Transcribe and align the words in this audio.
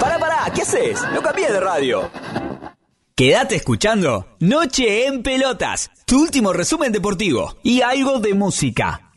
Para, 0.00 0.18
para, 0.18 0.50
¿qué 0.54 0.62
haces? 0.62 1.02
No 1.12 1.20
cambies 1.20 1.52
de 1.52 1.60
radio. 1.60 2.10
Quédate 3.14 3.56
escuchando 3.56 4.36
Noche 4.38 5.06
en 5.06 5.22
Pelotas, 5.22 5.90
tu 6.06 6.22
último 6.22 6.52
resumen 6.52 6.92
deportivo 6.92 7.56
y 7.62 7.82
algo 7.82 8.20
de 8.20 8.34
música. 8.34 9.12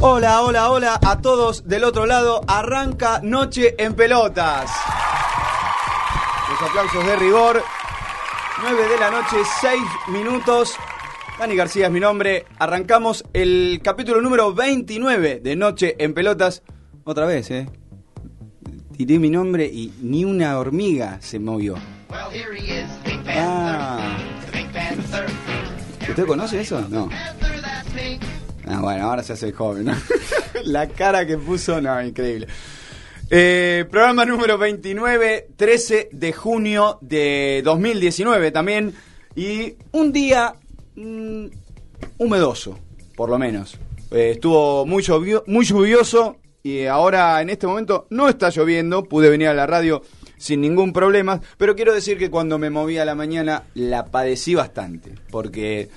Hola, 0.00 0.42
hola, 0.42 0.70
hola 0.70 1.00
a 1.04 1.20
todos 1.20 1.66
del 1.66 1.84
otro 1.84 2.06
lado. 2.06 2.42
Arranca 2.46 3.20
Noche 3.22 3.74
en 3.78 3.94
Pelotas. 3.94 4.70
Los 6.50 6.70
aplausos 6.70 7.06
de 7.06 7.16
rigor. 7.16 7.64
9 8.62 8.88
de 8.88 8.98
la 8.98 9.10
noche, 9.10 9.36
6 9.60 9.80
minutos. 10.08 10.74
Dani 11.38 11.54
García 11.56 11.86
es 11.86 11.92
mi 11.92 12.00
nombre. 12.00 12.46
Arrancamos 12.58 13.22
el 13.34 13.80
capítulo 13.84 14.22
número 14.22 14.54
29 14.54 15.40
de 15.40 15.56
Noche 15.56 15.94
en 15.98 16.14
Pelotas. 16.14 16.62
Otra 17.04 17.26
vez, 17.26 17.50
¿eh? 17.50 17.68
Tiré 18.96 19.18
mi 19.18 19.28
nombre 19.28 19.66
y 19.66 19.92
ni 20.00 20.24
una 20.24 20.58
hormiga 20.58 21.18
se 21.20 21.38
movió. 21.38 21.76
Ah. 23.28 24.16
¿Usted 26.08 26.26
conoce 26.26 26.60
eso? 26.62 26.80
No. 26.88 27.10
Ah, 28.66 28.80
bueno, 28.80 29.04
ahora 29.04 29.22
se 29.22 29.34
hace 29.34 29.48
el 29.48 29.54
joven, 29.54 29.84
¿no? 29.84 29.94
La 30.64 30.88
cara 30.88 31.26
que 31.26 31.36
puso, 31.36 31.80
no, 31.82 32.02
increíble. 32.02 32.46
Eh, 33.28 33.84
programa 33.90 34.24
número 34.24 34.56
29, 34.56 35.48
13 35.56 36.10
de 36.12 36.32
junio 36.32 36.98
de 37.00 37.60
2019 37.64 38.50
también. 38.52 38.94
Y 39.34 39.74
un 39.92 40.12
día 40.12 40.54
mm, 40.94 41.46
humedoso, 42.18 42.78
por 43.16 43.28
lo 43.30 43.38
menos. 43.38 43.76
Eh, 44.12 44.30
estuvo 44.34 44.86
muy, 44.86 45.02
llovio- 45.02 45.42
muy 45.48 45.64
lluvioso 45.64 46.36
y 46.62 46.86
ahora 46.86 47.40
en 47.42 47.50
este 47.50 47.66
momento 47.66 48.06
no 48.10 48.28
está 48.28 48.50
lloviendo. 48.50 49.04
Pude 49.04 49.28
venir 49.28 49.48
a 49.48 49.54
la 49.54 49.66
radio 49.66 50.02
sin 50.38 50.60
ningún 50.60 50.92
problema. 50.92 51.40
Pero 51.58 51.74
quiero 51.74 51.92
decir 51.94 52.18
que 52.18 52.30
cuando 52.30 52.58
me 52.58 52.70
moví 52.70 52.98
a 52.98 53.04
la 53.04 53.16
mañana 53.16 53.64
la 53.74 54.06
padecí 54.06 54.54
bastante. 54.54 55.12
Porque, 55.32 55.88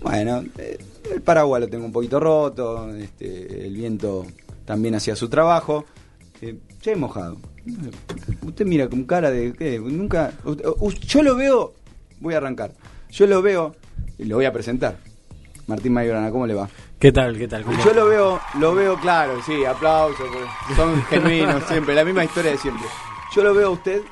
bueno, 0.00 0.42
eh, 0.56 0.78
el 1.12 1.20
paraguas 1.20 1.60
lo 1.60 1.68
tengo 1.68 1.84
un 1.84 1.92
poquito 1.92 2.18
roto. 2.18 2.88
Este, 2.96 3.66
el 3.66 3.74
viento 3.76 4.24
también 4.64 4.94
hacía 4.94 5.14
su 5.14 5.28
trabajo. 5.28 5.84
Eh, 6.42 6.56
ya 6.82 6.92
he 6.92 6.96
mojado. 6.96 7.36
Usted 8.42 8.66
mira 8.66 8.88
con 8.88 9.04
cara 9.04 9.30
de 9.30 9.52
que 9.52 9.78
nunca. 9.78 10.32
yo 11.06 11.22
lo 11.22 11.36
veo. 11.36 11.74
Voy 12.20 12.34
a 12.34 12.38
arrancar. 12.38 12.72
Yo 13.10 13.26
lo 13.26 13.42
veo 13.42 13.74
y 14.18 14.24
lo 14.24 14.36
voy 14.36 14.44
a 14.44 14.52
presentar. 14.52 14.96
Martín 15.66 15.92
Mayorana, 15.92 16.30
¿cómo 16.30 16.46
le 16.46 16.54
va? 16.54 16.68
¿Qué 16.98 17.12
tal? 17.12 17.38
¿Qué 17.38 17.48
tal? 17.48 17.64
¿Cómo 17.64 17.82
Yo 17.84 17.94
lo 17.94 18.06
veo, 18.06 18.40
lo 18.58 18.74
veo 18.74 18.96
claro, 19.00 19.40
sí, 19.42 19.64
aplausos, 19.64 20.26
son 20.74 21.02
genuinos 21.08 21.62
siempre, 21.64 21.94
la 21.94 22.04
misma 22.04 22.24
historia 22.24 22.50
de 22.50 22.58
siempre. 22.58 22.86
Yo 23.34 23.42
lo 23.42 23.54
veo 23.54 23.68
a 23.68 23.70
usted 23.70 24.02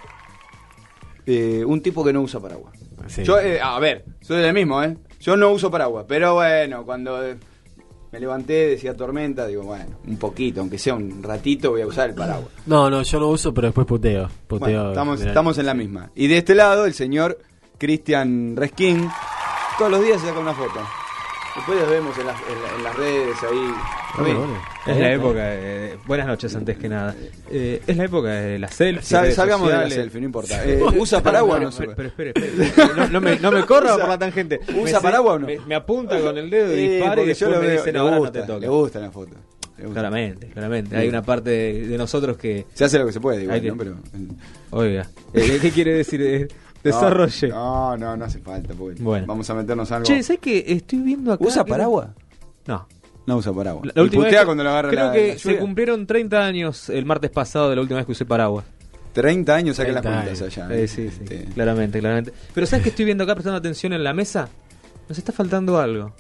eh, 1.27 1.65
un 1.67 1.83
tipo 1.83 2.05
que 2.05 2.13
no 2.13 2.23
usa 2.23 2.41
paraguas. 2.41 2.75
Sí. 3.09 3.25
Yo, 3.25 3.39
eh, 3.41 3.61
a 3.61 3.79
ver, 3.81 4.05
soy 4.21 4.41
del 4.41 4.55
mismo, 4.55 4.83
¿eh? 4.83 4.97
Yo 5.21 5.37
no 5.37 5.51
uso 5.51 5.71
paraguas, 5.71 6.07
pero 6.09 6.35
bueno, 6.35 6.85
cuando 6.85 7.21
me 8.13 8.21
levanté, 8.21 8.69
decía 8.69 8.97
tormenta, 8.97 9.47
digo, 9.47 9.63
bueno, 9.65 9.97
un 10.07 10.17
poquito, 10.17 10.61
aunque 10.61 10.79
sea 10.79 10.95
un 10.95 11.23
ratito, 11.23 11.71
voy 11.73 11.83
a 11.83 11.87
usar 11.87 12.09
el 12.11 12.15
paraguas. 12.15 12.51
No, 12.67 12.89
no, 12.89 13.03
yo 13.03 13.21
lo 13.21 13.29
uso, 13.29 13.53
pero 13.53 13.69
después 13.69 13.87
puteo. 13.87 14.29
puteo 14.47 14.59
Bueno, 14.67 14.89
estamos, 14.91 15.19
Mirá. 15.19 15.31
estamos 15.31 15.59
en 15.59 15.67
la 15.67 15.75
misma. 15.75 16.11
Y 16.15 16.27
de 16.27 16.39
este 16.39 16.55
lado, 16.55 16.87
el 16.87 16.95
señor 16.95 17.39
Cristian 17.79 18.55
Reskin, 18.57 19.09
todos 19.79 19.91
los 19.91 20.03
días 20.03 20.21
se 20.21 20.29
saca 20.29 20.41
una 20.41 20.55
foto. 20.55 20.81
Después 21.57 21.81
los 21.81 21.91
vemos 21.91 22.19
en 22.19 22.27
las, 22.27 22.37
en 22.41 22.63
la- 22.63 22.75
en 22.77 22.85
las 22.85 22.97
redes 22.97 23.37
ahí. 23.43 23.71
Ah, 23.75 24.15
bueno. 24.21 24.47
Es 24.89 24.99
la 24.99 25.13
época. 25.13 25.45
de- 25.45 25.97
buenas 26.07 26.27
noches, 26.27 26.55
antes 26.57 26.77
que 26.79 26.89
nada. 26.89 27.15
Eh, 27.51 27.83
es 27.87 27.97
la 27.97 28.05
época 28.05 28.29
de 28.31 28.59
las 28.59 28.75
selfies. 28.75 29.07
Sal- 29.07 29.33
salgamos 29.33 29.69
de 29.69 29.75
la 29.75 29.83
sociales. 29.85 30.05
selfie, 30.05 30.21
no 30.21 30.27
importa. 30.27 30.65
Eh, 30.67 30.81
¿Usa 30.99 31.23
paraguas 31.23 31.59
o 31.59 31.65
no? 31.65 31.71
Pero, 31.77 31.93
pero, 31.97 32.09
espere, 32.09 32.31
espere. 32.31 32.97
No, 32.97 33.09
no 33.09 33.21
me, 33.21 33.39
no 33.39 33.51
me 33.53 33.65
corra 33.67 33.97
por 33.97 34.09
la 34.09 34.19
tangente. 34.19 34.61
¿usa 34.81 35.01
paraguas 35.01 35.37
o 35.37 35.39
no? 35.41 35.47
Me, 35.47 35.59
me 35.61 35.75
apunta 35.75 36.21
con 36.21 36.37
el 36.39 36.49
dedo 36.51 36.73
y 36.73 36.77
Sí, 36.77 36.89
dispara 36.89 37.23
y 37.23 37.27
después 37.27 37.39
yo 37.39 37.57
lo 37.57 37.63
me 37.63 37.71
dice, 37.73 37.93
no, 37.93 38.01
ahora 38.01 38.17
no 38.19 38.33
te 38.33 38.41
toca. 38.43 38.59
le 38.61 38.69
gusta 38.69 39.01
la 39.01 39.11
foto. 39.11 39.35
Claramente, 39.93 40.49
claramente. 40.49 40.97
Hay 40.97 41.09
una 41.09 41.23
parte 41.23 41.51
de, 41.51 41.87
de 41.87 41.99
nosotros 41.99 42.37
que... 42.37 42.67
Se 42.75 42.85
hace 42.85 42.99
lo 42.99 43.07
que 43.07 43.13
se 43.13 43.21
puede, 43.21 43.45
igual, 43.45 43.61
que- 43.61 43.69
¿no? 43.71 43.77
Pero, 43.77 43.95
Oiga, 44.71 45.09
eh, 45.33 45.59
¿qué 45.63 45.71
quiere 45.71 45.95
decir? 45.95 46.21
Eh, 46.21 46.49
desarrolle. 46.83 47.49
No, 47.49 47.97
no, 47.97 48.17
no 48.17 48.25
hace 48.25 48.41
falta. 48.41 48.75
porque 48.75 49.01
Bueno. 49.01 49.27
Vamos 49.29 49.49
a 49.51 49.55
meternos 49.55 49.91
algo. 49.93 50.05
Che, 50.05 50.21
¿sabes 50.25 50.41
qué? 50.41 50.65
Estoy 50.67 50.99
viendo 51.01 51.33
acá... 51.33 51.45
¿Usa 51.45 51.65
que- 51.65 51.71
paraguas? 51.71 52.09
No. 52.67 52.89
No 53.29 53.37
usa 53.37 53.53
paraguas. 53.53 53.91
La, 53.95 54.03
última 54.03 54.25
putea 54.25 54.41
vez- 54.41 54.47
cuando 54.47 54.65
lo 54.65 54.71
agarra 54.71 54.89
Creo 54.89 55.07
la- 55.09 55.13
que 55.13 55.29
la 55.35 55.39
se 55.39 55.59
cumplieron 55.59 56.07
30 56.07 56.45
años 56.45 56.89
el 56.89 57.05
martes 57.05 57.31
pasado 57.31 57.69
de 57.69 57.77
la 57.77 57.83
última 57.83 57.99
vez 57.99 58.07
que 58.07 58.13
usé 58.13 58.25
paraguas. 58.25 58.65
30 59.13 59.55
años 59.55 59.77
saqué 59.77 59.93
las 59.93 60.03
30 60.03 60.23
cuentas 60.25 60.43
allá. 60.59 60.75
Eh, 60.75 60.89
sí, 60.89 61.11
sí, 61.11 61.25
Este, 61.25 61.45
claramente, 61.53 61.99
claramente. 62.01 62.33
Pero 62.55 62.67
¿sabes 62.67 62.85
que 62.85 62.89
estoy 62.89 63.05
viendo 63.05 63.25
acá 63.25 63.35
prestando 63.35 63.59
atención 63.59 63.93
en 63.93 64.03
la 64.03 64.15
mesa? 64.15 64.49
Nos 65.09 65.19
está 65.19 65.33
faltando 65.33 65.79
algo. 65.79 66.15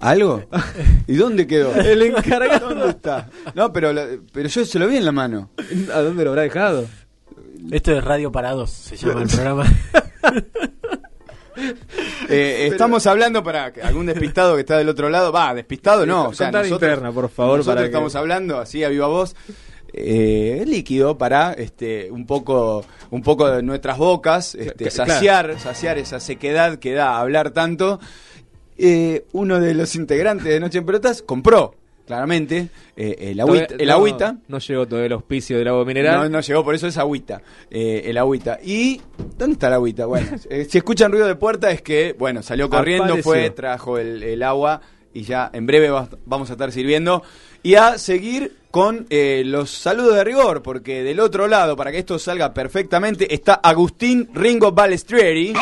¿Algo? 0.00 0.44
¿Y 1.06 1.16
dónde 1.16 1.46
quedó? 1.46 1.74
El 1.74 2.02
encargado. 2.02 2.68
¿Dónde 2.68 2.90
está? 2.90 3.28
No, 3.54 3.72
pero, 3.72 3.92
pero 4.32 4.48
yo 4.48 4.64
se 4.66 4.78
lo 4.78 4.86
vi 4.88 4.96
en 4.98 5.04
la 5.06 5.12
mano. 5.12 5.50
¿A 5.94 6.00
dónde 6.00 6.22
lo 6.24 6.30
habrá 6.30 6.42
dejado? 6.42 6.84
Esto 7.70 7.92
es 7.96 8.04
Radio 8.04 8.30
Parados, 8.30 8.70
se 8.70 8.96
llama 8.96 9.22
el 9.22 9.28
programa. 9.34 9.64
Eh, 12.28 12.68
estamos 12.70 13.06
hablando 13.06 13.42
para 13.42 13.72
algún 13.82 14.06
despistado 14.06 14.54
que 14.54 14.60
está 14.60 14.76
del 14.78 14.88
otro 14.88 15.08
lado. 15.10 15.32
Va, 15.32 15.54
despistado 15.54 16.04
no. 16.06 16.28
O 16.28 16.34
sea, 16.34 16.50
nosotros, 16.50 16.72
interna, 16.90 17.12
por 17.12 17.28
favor, 17.30 17.58
nosotros 17.58 17.74
para 17.74 17.80
que- 17.82 17.86
estamos 17.86 18.14
hablando 18.14 18.58
así 18.58 18.84
a 18.84 18.88
viva 18.88 19.06
voz. 19.06 19.34
eh, 19.92 20.64
líquido 20.66 21.16
para 21.16 21.54
este 21.54 22.10
un 22.10 22.26
poco 22.26 22.84
un 23.10 23.22
poco 23.22 23.48
de 23.50 23.62
nuestras 23.62 23.96
bocas 23.96 24.54
este, 24.54 24.90
saciar 24.90 25.58
saciar 25.58 25.96
esa 25.96 26.20
sequedad 26.20 26.78
que 26.78 26.92
da 26.92 27.18
hablar 27.18 27.52
tanto 27.52 27.98
Eh, 28.76 29.24
uno 29.32 29.58
de 29.58 29.72
los 29.74 29.94
integrantes 29.96 30.44
de 30.44 30.60
Noche 30.60 30.78
en 30.78 30.84
Pelotas 30.86 31.22
compró 31.22 31.74
claramente 32.08 32.68
eh, 32.96 33.16
el 33.30 33.38
agüita, 33.40 33.66
Todavía- 33.68 33.82
el 33.84 33.88
no, 33.88 33.94
agüita 33.94 34.36
No 34.48 34.58
llegó 34.58 34.88
todo 34.88 35.00
el 35.04 35.12
auspicio 35.12 35.58
del 35.58 35.68
agua 35.68 35.84
mineral. 35.84 36.22
no, 36.22 36.28
no 36.28 36.40
llegó, 36.40 36.64
por 36.64 36.74
eso 36.74 36.88
es 36.88 36.96
agüita. 36.98 37.42
eh, 37.70 38.02
el 38.06 38.18
agüita. 38.18 38.58
¿Y 38.64 39.00
dónde 39.36 39.52
está 39.52 39.68
el 39.68 39.74
agüita? 39.74 40.06
Bueno, 40.06 40.26
eh, 40.50 40.66
si 40.68 40.78
escuchan 40.78 41.12
ruido 41.12 41.26
de 41.28 41.36
puerta 41.36 41.70
es 41.70 41.82
que, 41.82 42.16
bueno, 42.18 42.42
salió 42.42 42.68
corriendo, 42.68 43.04
Apareció. 43.04 43.22
fue, 43.30 43.50
trajo 43.50 43.98
el, 43.98 44.22
el 44.24 44.42
agua 44.42 44.80
y 45.14 45.22
ya 45.22 45.50
en 45.52 45.66
breve 45.66 45.90
va- 45.90 46.08
vamos 46.26 46.50
a 46.50 46.54
estar 46.54 46.72
sirviendo. 46.72 47.22
Y 47.62 47.74
a 47.74 47.98
seguir 47.98 48.56
con 48.70 49.06
eh, 49.10 49.42
los 49.44 49.70
saludos 49.70 50.14
de 50.14 50.24
rigor, 50.24 50.62
porque 50.62 51.02
del 51.02 51.20
otro 51.20 51.48
lado, 51.48 51.76
para 51.76 51.90
que 51.90 51.98
esto 51.98 52.18
salga 52.18 52.52
perfectamente, 52.52 53.34
está 53.34 53.54
Agustín 53.54 54.28
Ringo 54.34 54.72
Balestrieri 54.72 55.54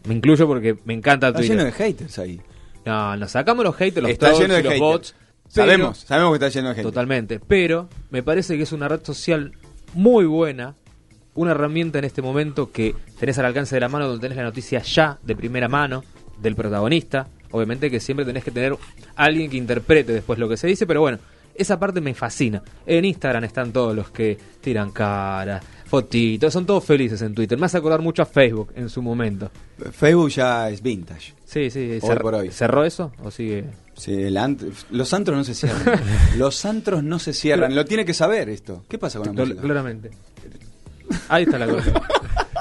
Me 0.07 0.15
incluyo 0.15 0.47
porque 0.47 0.77
me 0.85 0.95
encanta 0.95 1.29
Está 1.29 1.41
Twitter. 1.41 1.57
lleno 1.57 1.65
de 1.67 1.73
haters 1.73 2.19
ahí. 2.21 2.41
No, 2.85 3.17
nos 3.17 3.31
sacamos 3.31 3.65
los 3.65 3.75
haters, 3.77 4.03
los 4.03 4.11
Está 4.11 4.27
trolls 4.29 4.41
lleno 4.43 4.55
de 4.55 4.61
y 4.61 4.63
los 4.63 4.73
haters. 4.73 4.81
bots. 4.91 5.15
pero- 5.55 5.67
Sabemos, 5.67 5.99
sabemos 5.99 6.31
que 6.39 6.45
está 6.45 6.49
lleno 6.49 6.69
de 6.71 6.75
haters. 6.75 6.93
Totalmente. 6.93 7.41
Pero 7.41 7.89
me 8.11 8.23
parece 8.23 8.57
que 8.57 8.63
es 8.65 8.73
una 8.73 8.89
red 8.89 9.03
social 9.05 9.53
muy 9.95 10.25
buena. 10.27 10.75
Una 11.37 11.51
herramienta 11.51 11.99
en 11.99 12.05
este 12.05 12.23
momento 12.23 12.71
que 12.71 12.95
tenés 13.19 13.39
al 13.39 13.47
alcance 13.47 13.75
de 13.75 13.81
la 13.81 13.89
mano, 13.89 14.07
donde 14.07 14.21
tenés 14.21 14.37
la 14.37 14.45
noticia 14.45 14.81
ya 14.83 15.19
de 15.23 15.35
primera 15.35 15.69
mano 15.69 16.05
del 16.41 16.55
protagonista. 16.55 17.27
Obviamente 17.51 17.91
que 17.91 17.99
siempre 18.01 18.25
tenés 18.25 18.45
que 18.45 18.51
tener 18.53 18.77
alguien 19.17 19.51
que 19.51 19.57
interprete 19.57 20.13
después 20.13 20.39
lo 20.39 20.49
que 20.49 20.57
se 20.57 20.67
dice, 20.69 20.87
pero 20.87 21.01
bueno, 21.01 21.19
esa 21.57 21.79
parte 21.79 22.01
me 22.01 22.15
fascina. 22.15 22.63
En 22.87 23.05
Instagram 23.05 23.45
están 23.45 23.73
todos 23.73 23.95
los 23.97 24.11
que 24.11 24.39
tiran 24.61 24.91
caras, 24.93 25.65
fotitos, 25.85 26.53
son 26.53 26.67
todos 26.67 26.85
felices 26.85 27.21
en 27.23 27.35
Twitter. 27.35 27.59
Me 27.59 27.67
hace 27.67 27.79
acordar 27.79 28.01
mucho 28.01 28.23
a 28.23 28.27
Facebook 28.27 28.73
en 28.77 28.89
su 28.89 29.03
momento. 29.03 29.51
Facebook 29.93 30.31
ya 30.31 30.69
es 30.71 30.83
vintage. 30.83 31.35
Sí, 31.45 31.71
sí, 31.71 31.91
Hoy 31.93 32.01
cerró- 32.01 32.23
por 32.23 32.35
hoy. 32.35 32.51
¿cerró 32.51 32.85
eso 32.85 33.13
o 33.23 33.31
sigue? 33.31 33.65
Sí, 33.97 34.13
el 34.13 34.37
ant- 34.37 34.73
los 34.91 35.13
antros 35.15 35.37
no 35.39 35.45
se 35.45 35.55
cierran. 35.55 36.01
los 36.39 36.65
antros 36.65 37.03
no 37.05 37.19
se 37.19 37.33
cierran. 37.33 37.75
Lo 37.75 37.85
tiene 37.85 38.05
que 38.05 38.15
saber 38.15 38.49
esto. 38.49 38.85
¿Qué 38.89 38.99
pasa 38.99 39.19
con 39.21 39.29
la 39.29 39.33
música? 39.45 39.61
Claramente. 39.63 40.11
Ahí 41.29 41.45
está 41.45 41.59
la 41.59 41.67
cosa. 41.69 41.93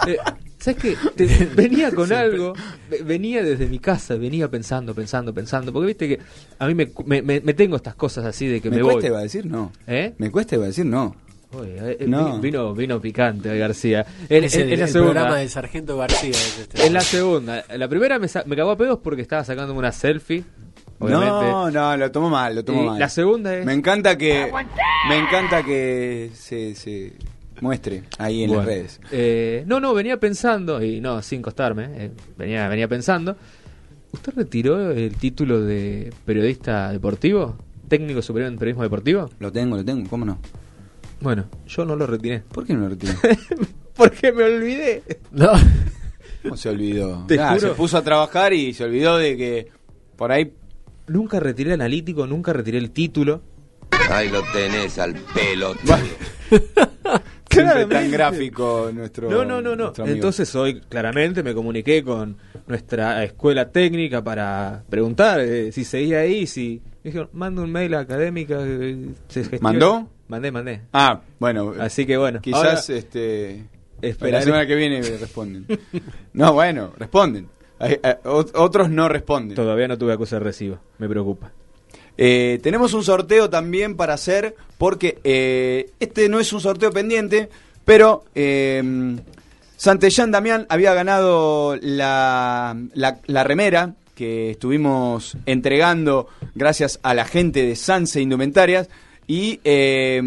Eh, 0.05 0.17
¿Sabes 0.59 0.81
qué? 0.81 0.97
Te- 1.15 1.45
venía 1.55 1.89
con 1.91 2.11
algo, 2.11 2.53
ve- 2.89 3.03
venía 3.03 3.41
desde 3.41 3.67
mi 3.67 3.79
casa, 3.79 4.15
venía 4.15 4.49
pensando, 4.49 4.93
pensando, 4.93 5.33
pensando, 5.33 5.71
porque 5.71 5.87
viste 5.87 6.07
que 6.09 6.19
a 6.59 6.67
mí 6.67 6.75
me, 6.75 6.91
me, 7.21 7.39
me- 7.39 7.53
tengo 7.53 7.77
estas 7.77 7.95
cosas 7.95 8.25
así 8.25 8.47
de 8.47 8.59
que 8.59 8.69
me, 8.69 8.77
¿Me 8.77 8.81
voy. 8.83 8.93
cuesta 8.95 9.07
iba 9.07 9.19
a 9.19 9.21
decir 9.21 9.45
no? 9.45 9.71
¿Eh? 9.87 10.13
¿Me 10.17 10.29
cuesta 10.29 10.55
iba 10.55 10.65
a 10.65 10.67
decir 10.67 10.85
no? 10.85 11.15
Uy, 11.53 11.67
eh, 11.69 11.97
eh, 11.99 12.05
No. 12.07 12.35
vi- 12.35 12.41
Vino, 12.49 12.73
vino 12.73 12.99
picante 13.01 13.49
hoy 13.49 13.59
García. 13.59 14.05
En, 14.29 14.43
Es 14.43 14.55
en- 14.55 14.61
el, 14.61 14.73
en 14.73 14.79
la 14.79 14.85
el 14.85 14.91
segunda. 14.91 15.13
programa 15.13 15.37
de 15.39 15.47
Sargento 15.49 15.97
García. 15.97 16.29
es 16.31 16.59
este. 16.59 16.83
Es 16.85 16.91
la 16.91 17.01
segunda. 17.01 17.63
La 17.77 17.87
primera 17.87 18.19
me, 18.19 18.27
sa- 18.27 18.43
me 18.45 18.55
cagó 18.55 18.71
a 18.71 18.77
pedos 18.77 18.99
porque 19.03 19.21
estaba 19.21 19.43
sacándome 19.43 19.79
una 19.79 19.91
selfie. 19.91 20.43
Obviamente. 20.99 21.29
No, 21.31 21.69
no, 21.71 21.97
lo 21.97 22.11
tomo 22.11 22.29
mal, 22.29 22.55
lo 22.55 22.63
tomo 22.63 22.83
Y 22.83 22.85
mal. 22.87 22.99
la 22.99 23.09
segunda 23.09 23.55
es. 23.57 23.65
Me 23.65 23.73
encanta 23.73 24.17
que 24.17 24.51
me 25.09 25.17
encanta 25.17 25.63
que 25.63 26.31
se, 26.33 26.75
se 26.75 27.13
muestre 27.59 28.03
ahí 28.19 28.43
en 28.43 28.49
Bueno, 28.49 28.61
las 28.63 28.67
redes. 28.67 29.01
eh, 29.11 29.63
no, 29.67 29.79
no, 29.79 29.93
venía 29.93 30.17
pensando, 30.17 30.81
y 30.81 31.01
no, 31.01 31.21
sin 31.21 31.41
costarme, 31.41 31.87
eh, 31.97 32.11
venía, 32.37 32.67
venía 32.69 32.87
pensando. 32.87 33.35
¿Usted 34.11 34.33
retiró 34.35 34.91
el 34.91 35.15
título 35.17 35.59
de 35.61 36.13
periodista 36.25 36.91
deportivo? 36.91 37.57
¿Técnico 37.89 38.21
superior 38.21 38.51
en 38.51 38.57
periodismo 38.57 38.83
deportivo? 38.83 39.29
Lo 39.39 39.51
tengo, 39.51 39.75
lo 39.75 39.83
tengo, 39.83 40.07
¿cómo 40.09 40.23
no? 40.23 40.37
Bueno, 41.23 41.45
yo 41.65 41.85
no 41.85 41.95
lo 41.95 42.05
retiré. 42.05 42.43
¿Por 42.51 42.65
qué 42.65 42.73
no 42.73 42.81
lo 42.81 42.89
retiré? 42.89 43.13
Porque 43.95 44.31
me 44.31 44.43
olvidé. 44.43 45.03
No. 45.31 45.51
¿Cómo 46.43 46.57
se 46.57 46.69
olvidó? 46.69 47.25
Te 47.27 47.37
juro. 47.37 47.59
se 47.59 47.69
puso 47.69 47.97
a 47.97 48.01
trabajar 48.01 48.51
y 48.53 48.73
se 48.73 48.83
olvidó 48.83 49.17
de 49.17 49.37
que 49.37 49.67
por 50.17 50.31
ahí 50.31 50.53
Nunca 51.07 51.39
retiré 51.39 51.69
el 51.71 51.81
analítico, 51.81 52.25
nunca 52.25 52.53
retiré 52.53 52.77
el 52.77 52.91
título. 52.91 53.41
Ahí 54.09 54.29
lo 54.29 54.41
tenés 54.53 54.97
al 54.99 55.13
pelo. 55.13 55.75
siempre 57.49 57.85
tan 57.85 58.09
gráfico 58.09 58.89
nuestro 58.93 59.29
No, 59.29 59.45
no, 59.45 59.61
no, 59.61 59.75
no. 59.75 59.83
nuestro 59.83 60.03
amigo. 60.05 60.15
Entonces 60.15 60.55
hoy 60.55 60.81
claramente 60.81 61.43
me 61.43 61.53
comuniqué 61.53 62.03
con 62.03 62.37
nuestra 62.67 63.23
escuela 63.23 63.69
técnica 63.69 64.23
para 64.23 64.83
preguntar 64.89 65.41
eh, 65.41 65.71
si 65.71 65.83
seguía 65.83 66.19
ahí, 66.19 66.47
si... 66.47 66.81
Me 67.03 67.09
dijeron, 67.09 67.29
manda 67.33 67.61
un 67.61 67.71
mail 67.71 67.93
a 67.95 67.99
académica. 67.99 68.59
eh, 68.61 69.09
se 69.27 69.41
gestiona". 69.41 69.61
¿Mandó? 69.61 70.09
Mandé, 70.33 70.51
mandé. 70.51 70.81
Ah, 70.93 71.21
bueno, 71.39 71.75
Así 71.79 72.07
que 72.07 72.17
bueno. 72.17 72.41
quizás 72.41 72.89
ahora- 72.89 72.99
este 72.99 73.65
Esperaré. 74.01 74.31
la 74.39 74.41
semana 74.41 74.65
que 74.65 74.73
viene 74.75 74.99
responden. 75.01 75.67
no, 76.33 76.53
bueno, 76.53 76.91
responden. 76.97 77.47
Hay- 77.77 77.99
hay- 78.01 78.15
ot- 78.23 78.49
otros 78.55 78.89
no 78.89 79.07
responden. 79.09 79.53
Todavía 79.55 79.87
no 79.87 79.95
tuve 79.95 80.13
acuse 80.13 80.35
de 80.37 80.39
recibo, 80.39 80.79
me 80.97 81.07
preocupa. 81.07 81.51
Eh, 82.17 82.59
tenemos 82.63 82.95
un 82.95 83.03
sorteo 83.03 83.47
también 83.51 83.95
para 83.95 84.15
hacer, 84.15 84.55
porque 84.79 85.19
eh, 85.23 85.91
este 85.99 86.27
no 86.29 86.39
es 86.39 86.51
un 86.51 86.61
sorteo 86.61 86.89
pendiente, 86.91 87.49
pero 87.85 88.23
eh, 88.33 89.15
Santellán 89.77 90.31
Damián 90.31 90.65
había 90.69 90.95
ganado 90.95 91.75
la, 91.79 92.75
la, 92.95 93.19
la 93.27 93.43
remera 93.43 93.93
que 94.15 94.51
estuvimos 94.51 95.37
entregando 95.47 96.27
gracias 96.55 96.99
a 97.03 97.13
la 97.15 97.25
gente 97.25 97.65
de 97.65 97.75
Sanse 97.75 98.21
Indumentarias 98.21 98.87
y 99.27 99.59
eh, 99.63 100.21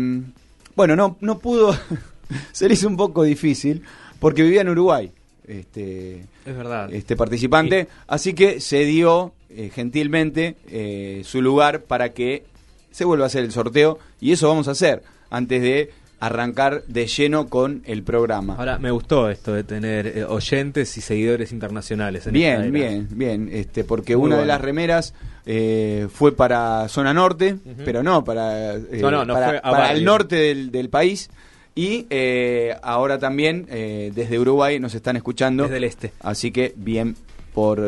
bueno, 0.75 0.97
no, 0.97 1.17
no 1.21 1.39
pudo, 1.39 1.77
se 2.53 2.69
le 2.69 2.75
hizo 2.75 2.89
un 2.89 2.97
poco 2.97 3.23
difícil 3.23 3.83
porque 4.19 4.43
vivía 4.43 4.61
en 4.61 4.69
Uruguay. 4.69 5.13
Este, 5.47 6.25
Es 6.45 6.57
verdad. 6.57 6.93
este 6.93 7.15
participante, 7.17 7.87
así 8.09 8.35
que 8.35 8.61
se 8.61 8.85
dio 8.85 9.33
eh, 9.49 9.71
gentilmente 9.73 10.57
eh, 10.69 11.23
su 11.25 11.41
lugar 11.41 11.83
para 11.83 12.11
que 12.11 12.45
se 12.91 13.05
vuelva 13.05 13.25
a 13.25 13.29
hacer 13.29 13.45
el 13.45 13.53
sorteo 13.53 13.99
y 14.21 14.33
eso 14.33 14.49
vamos 14.49 14.67
a 14.69 14.73
hacer 14.73 15.03
antes 15.31 15.63
de 15.63 15.91
arrancar 16.19 16.83
de 16.87 17.07
lleno 17.07 17.49
con 17.49 17.83
el 17.87 18.03
programa. 18.03 18.57
Ahora, 18.57 18.79
me 18.79 18.91
gustó 18.91 19.31
esto 19.31 19.53
de 19.53 19.65
tener 19.65 20.07
eh, 20.07 20.25
oyentes 20.25 20.97
y 20.97 21.01
seguidores 21.01 21.53
internacionales. 21.53 22.27
En 22.27 22.33
Bien, 22.33 22.73
bien, 22.73 23.09
bien, 23.13 23.49
este, 23.53 23.85
porque 23.85 24.17
Muy 24.17 24.27
una 24.27 24.39
de 24.39 24.47
las 24.47 24.61
remeras 24.61 25.15
eh, 25.47 26.09
fue 26.13 26.35
para 26.35 26.89
zona 26.89 27.15
norte, 27.15 27.57
pero 27.85 28.03
no 28.03 28.25
para, 28.25 28.75
eh, 28.75 28.99
No, 29.01 29.13
no, 29.13 29.25
no 29.25 29.33
para, 29.33 29.49
fue 29.49 29.59
a 29.59 29.71
para 29.71 29.93
el 29.93 30.05
norte 30.05 30.35
del, 30.35 30.73
del 30.73 30.91
país 30.91 31.31
y 31.77 32.07
eh, 32.11 32.75
ahora 32.83 33.19
también 33.19 33.67
eh, 33.71 34.11
desde 34.13 34.39
Uruguay 34.41 34.81
nos 34.81 34.95
están 34.95 35.15
escuchando. 35.15 35.65
Desde 35.65 35.77
el 35.77 35.85
este. 35.85 36.13
Así 36.21 36.51
que 36.51 36.75
bien 36.77 37.17
por 37.55 37.81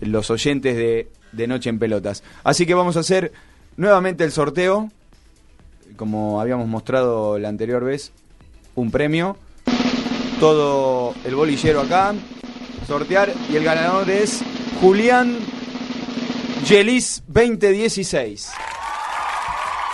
los 0.00 0.30
oyentes 0.30 0.76
de, 0.76 1.08
de 1.32 1.46
Noche 1.46 1.68
en 1.68 1.78
Pelotas. 1.78 2.22
Así 2.44 2.64
que 2.64 2.74
vamos 2.74 2.96
a 2.96 3.00
hacer 3.00 3.32
nuevamente 3.76 4.24
el 4.24 4.32
sorteo, 4.32 4.90
como 5.96 6.40
habíamos 6.40 6.68
mostrado 6.68 7.38
la 7.38 7.48
anterior 7.48 7.84
vez, 7.84 8.12
un 8.74 8.90
premio. 8.90 9.36
Todo 10.38 11.14
el 11.26 11.34
bolillero 11.34 11.80
acá, 11.80 12.14
sortear 12.86 13.30
y 13.52 13.56
el 13.56 13.64
ganador 13.64 14.08
es 14.08 14.42
Julián 14.80 15.36
Yelis 16.68 17.22
2016. 17.28 18.52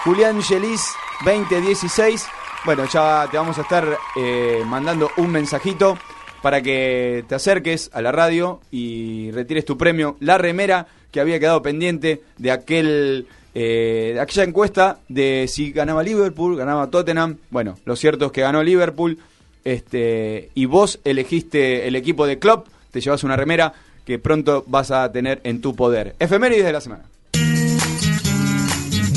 Julián 0.05 0.41
Yelis 0.41 0.83
2016. 1.25 2.27
Bueno, 2.65 2.85
ya 2.93 3.29
te 3.31 3.37
vamos 3.37 3.59
a 3.59 3.63
estar 3.63 3.99
eh, 4.17 4.63
mandando 4.67 5.11
un 5.17 5.31
mensajito 5.31 5.97
para 6.43 6.61
que 6.63 7.25
te 7.29 7.35
acerques 7.35 7.91
a 7.93 8.03
la 8.03 8.13
radio 8.13 8.61
y 8.71 9.31
retires 9.31 9.65
tu 9.65 9.79
premio, 9.79 10.17
la 10.21 10.39
remera 10.39 10.87
que 11.11 11.21
había 11.21 11.39
quedado 11.39 11.63
pendiente 11.63 12.23
de 12.39 12.51
aquel 12.51 13.27
eh, 13.55 14.13
de 14.15 14.21
aquella 14.21 14.45
encuesta 14.45 14.99
de 15.09 15.47
si 15.49 15.73
ganaba 15.73 16.03
Liverpool, 16.03 16.57
ganaba 16.57 16.91
Tottenham. 16.91 17.39
Bueno, 17.51 17.79
lo 17.85 17.97
cierto 17.97 18.27
es 18.27 18.33
que 18.33 18.43
ganó 18.43 18.63
Liverpool. 18.63 19.19
Este, 19.65 20.51
y 20.55 20.67
vos 20.67 21.01
elegiste 21.05 21.89
el 21.89 21.97
equipo 21.97 22.27
de 22.27 22.39
club, 22.39 22.65
te 22.91 23.01
llevas 23.01 23.25
una 23.25 23.35
remera 23.35 23.73
que 24.07 24.21
pronto 24.21 24.65
vas 24.69 24.91
a 24.93 25.11
tener 25.11 25.41
en 25.43 25.61
tu 25.61 25.75
poder. 25.75 26.15
Efemérides 26.21 26.65
de 26.65 26.73
la 26.73 26.81
semana. 26.81 27.05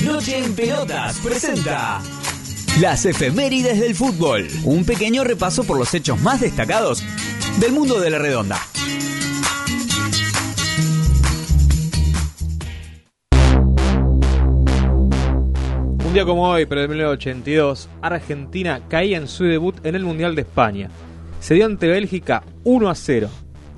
Noche 0.03 0.39
en 0.39 0.55
Pelotas 0.55 1.19
presenta 1.19 2.01
las 2.81 3.05
efemérides 3.05 3.79
del 3.79 3.93
fútbol. 3.93 4.47
Un 4.63 4.83
pequeño 4.83 5.23
repaso 5.23 5.63
por 5.63 5.77
los 5.77 5.93
hechos 5.93 6.19
más 6.21 6.41
destacados 6.41 7.03
del 7.59 7.71
mundo 7.71 7.99
de 7.99 8.09
la 8.09 8.17
redonda. 8.17 8.57
Un 16.03 16.13
día 16.13 16.25
como 16.25 16.49
hoy, 16.49 16.65
pero 16.65 16.81
de 16.81 16.87
1982, 16.87 17.89
Argentina 18.01 18.81
caía 18.89 19.17
en 19.17 19.27
su 19.27 19.43
debut 19.43 19.75
en 19.85 19.93
el 19.93 20.03
Mundial 20.03 20.33
de 20.33 20.41
España. 20.41 20.89
Se 21.39 21.53
dio 21.53 21.67
ante 21.67 21.87
Bélgica 21.87 22.41
1 22.63 22.89
a 22.89 22.95
0. 22.95 23.29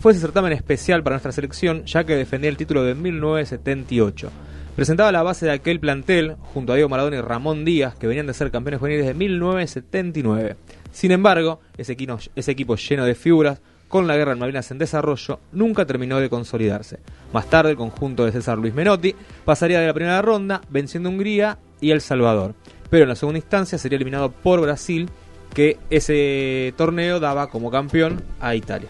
Fue 0.01 0.13
ese 0.13 0.21
certamen 0.21 0.51
especial 0.51 1.03
para 1.03 1.13
nuestra 1.13 1.31
selección, 1.31 1.85
ya 1.85 2.03
que 2.03 2.15
defendía 2.15 2.49
el 2.49 2.57
título 2.57 2.83
de 2.83 2.95
1978. 2.95 4.31
Presentaba 4.75 5.11
la 5.11 5.21
base 5.21 5.45
de 5.45 5.51
aquel 5.51 5.79
plantel, 5.79 6.37
junto 6.55 6.73
a 6.73 6.75
Diego 6.75 6.89
Maradona 6.89 7.17
y 7.17 7.21
Ramón 7.21 7.63
Díaz, 7.65 7.93
que 7.93 8.07
venían 8.07 8.25
de 8.25 8.33
ser 8.33 8.49
campeones 8.49 8.79
juveniles 8.79 9.05
de 9.05 9.13
1979. 9.13 10.55
Sin 10.91 11.11
embargo, 11.11 11.59
ese 11.77 11.91
equipo, 11.93 12.75
lleno 12.77 13.05
de 13.05 13.13
figuras, 13.13 13.61
con 13.87 14.07
la 14.07 14.17
guerra 14.17 14.31
en 14.31 14.39
Malvinas 14.39 14.71
en 14.71 14.79
desarrollo, 14.79 15.39
nunca 15.51 15.85
terminó 15.85 16.19
de 16.19 16.31
consolidarse. 16.31 16.97
Más 17.31 17.47
tarde, 17.47 17.69
el 17.69 17.77
conjunto 17.77 18.25
de 18.25 18.31
César 18.31 18.57
Luis 18.57 18.73
Menotti 18.73 19.13
pasaría 19.45 19.81
de 19.81 19.85
la 19.85 19.93
primera 19.93 20.23
ronda, 20.23 20.61
venciendo 20.71 21.09
Hungría 21.09 21.59
y 21.79 21.91
El 21.91 22.01
Salvador. 22.01 22.55
Pero 22.89 23.03
en 23.03 23.09
la 23.09 23.15
segunda 23.15 23.37
instancia 23.37 23.77
sería 23.77 23.97
eliminado 23.97 24.31
por 24.31 24.61
Brasil 24.61 25.11
que 25.53 25.77
ese 25.91 26.73
torneo 26.75 27.19
daba 27.19 27.51
como 27.51 27.69
campeón 27.69 28.23
a 28.39 28.55
Italia. 28.55 28.89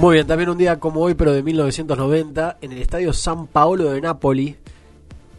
Muy 0.00 0.14
bien, 0.14 0.26
también 0.26 0.48
un 0.48 0.56
día 0.56 0.80
como 0.80 1.02
hoy, 1.02 1.12
pero 1.12 1.30
de 1.30 1.42
1990, 1.42 2.56
en 2.62 2.72
el 2.72 2.78
estadio 2.78 3.12
San 3.12 3.46
Paolo 3.46 3.90
de 3.90 4.00
Nápoli, 4.00 4.56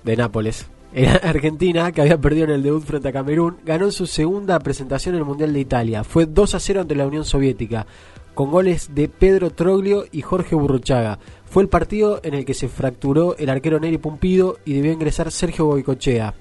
de 0.04 0.16
Nápoles, 0.16 0.68
en 0.94 1.10
Argentina, 1.24 1.92
que 1.92 2.02
había 2.02 2.22
perdido 2.22 2.44
en 2.44 2.52
el 2.52 2.62
debut 2.62 2.84
frente 2.84 3.08
a 3.08 3.12
Camerún, 3.12 3.58
ganó 3.66 3.90
su 3.90 4.06
segunda 4.06 4.60
presentación 4.60 5.16
en 5.16 5.22
el 5.22 5.26
Mundial 5.26 5.52
de 5.52 5.62
Italia. 5.62 6.04
Fue 6.04 6.28
2 6.28 6.54
a 6.54 6.60
0 6.60 6.82
ante 6.82 6.94
la 6.94 7.08
Unión 7.08 7.26
Soviética, 7.26 7.88
con 8.36 8.52
goles 8.52 8.94
de 8.94 9.10
Pedro 9.10 9.50
Troglio 9.50 10.06
y 10.12 10.22
Jorge 10.22 10.54
Burruchaga. 10.54 11.18
Fue 11.46 11.64
el 11.64 11.70
partido 11.70 12.20
en 12.22 12.36
el 12.36 12.46
que 12.46 12.54
se 12.54 12.68
fracturó 12.68 13.36
el 13.38 13.50
arquero 13.50 13.80
Neri 13.80 13.98
Pumpido 13.98 14.60
y 14.64 14.74
debió 14.74 14.92
ingresar 14.92 15.32
Sergio 15.32 15.66
Boicochea. 15.66 16.36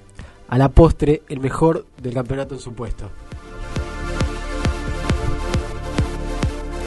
A 0.47 0.57
la 0.59 0.69
postre, 0.69 1.23
el 1.27 1.39
mejor 1.39 1.87
del 1.99 2.13
campeonato 2.13 2.53
en 2.53 2.61
su 2.61 2.73
puesto. 2.73 3.09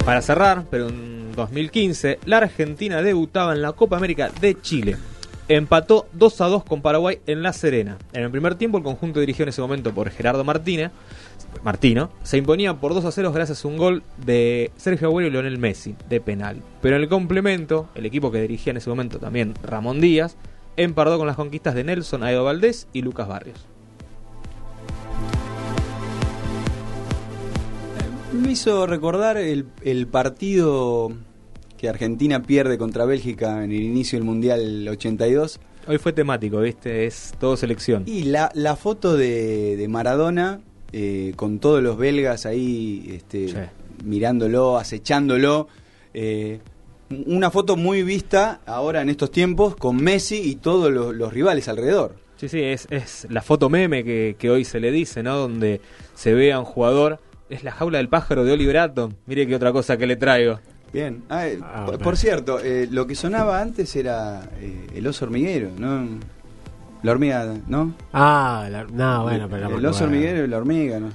Para 0.05 0.23
cerrar, 0.23 0.67
pero 0.71 0.89
en 0.89 1.14
2015, 1.35 2.21
la 2.25 2.39
Argentina 2.39 3.03
debutaba 3.03 3.53
en 3.53 3.63
la 3.63 3.73
Copa 3.73 3.97
América 3.97 4.31
de 4.41 4.61
Chile. 4.61 4.97
Empató 5.49 6.07
2 6.13 6.41
a 6.41 6.47
2 6.47 6.65
con 6.65 6.81
Paraguay 6.81 7.19
en 7.27 7.43
La 7.43 7.53
Serena. 7.53 7.99
En 8.13 8.23
el 8.23 8.31
primer 8.31 8.55
tiempo, 8.55 8.79
el 8.79 8.85
conjunto 8.85 9.21
dirigido 9.21 9.45
en 9.45 9.49
ese 9.51 9.61
momento 9.61 9.93
por 9.93 10.11
Gerardo 10.11 10.43
Martínez, 10.43 10.91
Martino 11.63 12.11
se 12.23 12.39
imponía 12.39 12.75
por 12.75 12.95
2 12.95 13.05
a 13.05 13.13
0 13.13 13.33
gracias 13.33 13.65
a 13.65 13.69
un 13.69 13.77
gol 13.77 14.03
de 14.25 14.71
Sergio 14.77 15.09
Agüero 15.09 15.29
y 15.29 15.31
Leonel 15.31 15.59
Messi 15.59 15.95
de 16.09 16.21
penal. 16.21 16.63
Pero 16.81 16.97
en 16.97 17.03
el 17.03 17.09
complemento, 17.09 17.89
el 17.95 18.07
equipo 18.07 18.31
que 18.31 18.41
dirigía 18.41 18.71
en 18.71 18.79
ese 18.79 18.91
momento 18.91 19.19
también 19.19 19.55
Ramón 19.63 20.01
Díaz, 20.01 20.37
empardó 20.77 21.19
con 21.19 21.27
las 21.27 21.37
conquistas 21.37 21.75
de 21.75 21.85
Nelson 21.85 22.23
Aedo 22.23 22.45
Valdés 22.45 22.89
y 22.93 23.03
Lucas 23.03 23.29
Barrios. 23.29 23.74
Me 28.41 28.53
hizo 28.53 28.87
recordar 28.87 29.37
el, 29.37 29.67
el 29.83 30.07
partido 30.07 31.13
que 31.77 31.89
Argentina 31.89 32.43
pierde 32.43 32.79
contra 32.79 33.05
Bélgica 33.05 33.65
en 33.65 33.73
el 33.73 33.81
inicio 33.83 34.19
del 34.19 34.25
Mundial 34.27 34.87
82. 34.89 35.61
Hoy 35.87 35.99
fue 35.99 36.13
temático, 36.13 36.61
¿viste? 36.61 37.07
Es 37.07 37.35
todo 37.39 37.57
selección. 37.57 38.05
Y 38.07 38.25
la, 38.25 38.51
la 38.55 38.77
foto 38.77 39.17
de, 39.17 39.77
de 39.77 39.89
Maradona 39.89 40.61
eh, 40.93 41.33
con 41.37 41.59
todos 41.59 41.83
los 41.83 41.97
belgas 41.97 42.47
ahí 42.47 43.07
este, 43.15 43.49
Sí. 43.49 43.55
mirándolo, 44.05 44.79
acechándolo. 44.79 45.69
eh, 46.13 46.61
una 47.27 47.51
foto 47.51 47.77
muy 47.77 48.03
vista 48.03 48.61
ahora 48.67 49.03
en 49.03 49.11
estos 49.11 49.31
tiempos 49.31 49.77
con 49.77 49.97
Messi 50.03 50.37
y 50.43 50.57
todos 50.57 50.91
los, 50.91 51.15
los 51.15 51.33
rivales 51.33 51.69
alrededor. 51.69 52.17
Sí, 52.37 52.49
sí, 52.49 52.61
es, 52.61 52.89
es 52.91 53.27
la 53.31 53.43
foto 53.43 53.69
meme 53.69 54.03
que, 54.03 54.37
que 54.39 54.51
hoy 54.51 54.65
se 54.65 54.81
le 54.81 54.91
dice, 54.91 55.23
¿no? 55.23 55.37
Donde 55.37 55.81
se 56.15 56.33
ve 56.35 56.53
a 56.53 56.59
un 56.59 56.65
jugador. 56.65 57.21
Es 57.49 57.63
la 57.63 57.73
jaula 57.73 57.99
del 57.99 58.09
pájaro 58.09 58.45
de 58.45 58.53
Oliver 58.53 58.79
Atom. 58.79 59.13
Mire 59.27 59.47
qué 59.47 59.55
otra 59.57 59.73
cosa 59.73 59.97
que 59.97 60.07
le 60.07 60.17
traigo. 60.17 60.59
Bien. 60.93 61.25
Ah, 61.29 61.47
eh, 61.47 61.59
Ah, 61.63 61.87
por, 62.03 62.17
cierto, 62.17 62.59
eh, 62.61 62.89
lo 62.91 63.07
que 63.07 63.15
sonaba 63.15 63.61
antes 63.61 63.95
era 63.97 64.49
eh, 64.61 64.87
el 64.95 65.07
oso 65.07 65.25
hormiguero, 65.25 65.71
¿no? 65.77 66.07
La 67.03 67.13
hormiga, 67.13 67.53
¿no? 67.67 67.95
Ah, 68.13 68.67
la- 68.71 68.85
no, 68.85 69.25
bueno, 69.25 69.47
pero 69.51 69.69
el 69.77 69.83
me 69.83 69.89
oso 69.89 70.05
hormiguero 70.05 70.45
y 70.45 70.49
la 70.49 70.57
hormiga, 70.57 70.99
¿no? 71.01 71.11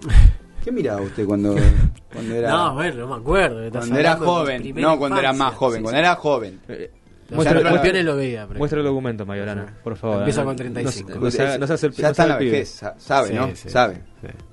¿Qué 0.64 0.72
miraba 0.72 1.00
usted 1.02 1.26
cuando, 1.26 1.54
cuando 2.12 2.34
era, 2.34 2.50
No, 2.50 2.74
bueno, 2.74 2.94
no 3.00 3.08
me 3.08 3.14
acuerdo. 3.16 3.70
cuando 3.70 3.98
era 3.98 4.16
joven? 4.16 4.74
No, 4.76 4.98
cuando 4.98 5.18
era 5.20 5.32
más 5.32 5.54
joven, 5.54 5.78
Sí, 5.78 5.82
cuando 5.82 5.98
sí. 5.98 6.04
era 6.04 6.14
joven. 6.16 6.60
Eh, 6.68 6.90
Ya 7.28 7.36
muestra, 7.36 7.54
lo- 7.54 7.60
muestra- 7.60 7.72
campeones 7.82 8.04
lo 8.04 8.16
veía. 8.16 8.46
pero- 8.48 8.58
muestra 8.58 8.78
el 8.80 8.84
documento, 8.86 9.26
Mayorana, 9.26 9.74
por 9.84 9.96
favor. 9.96 10.18
Empieza 10.18 10.42
con 10.44 10.56
35. 10.56 11.10
No, 11.10 11.20
no 11.20 11.30
se- 11.30 11.58
no 11.58 11.66
se 11.66 11.72
hace 11.74 11.86
el, 11.86 11.92
ya 11.92 12.08
está 12.10 12.26
la 12.26 12.32
el 12.34 12.38
pibe. 12.38 12.50
vejez, 12.52 12.68
sa- 12.70 12.94
sabe, 12.98 13.28
Sí, 13.28 13.34
¿no? 13.34 13.46
sí, 13.54 13.68
sabe. 13.70 14.00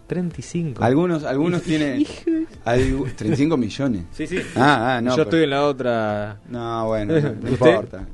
Sí. 0.09 0.15
35. 0.15 0.83
Algunos, 0.83 1.23
algunos 1.23 1.61
tienen 1.63 2.05
algu- 2.65 3.13
35 3.15 3.55
millones. 3.57 4.03
Sí, 4.11 4.27
sí. 4.27 4.39
Ah, 4.55 4.97
ah, 4.97 5.01
no. 5.01 5.11
Yo 5.11 5.15
pero- 5.15 5.23
estoy 5.23 5.43
en 5.43 5.49
la 5.51 5.63
otra. 5.65 6.39
No, 6.49 6.87
bueno, 6.87 7.13
no, 7.41 7.49
importa. 7.49 8.05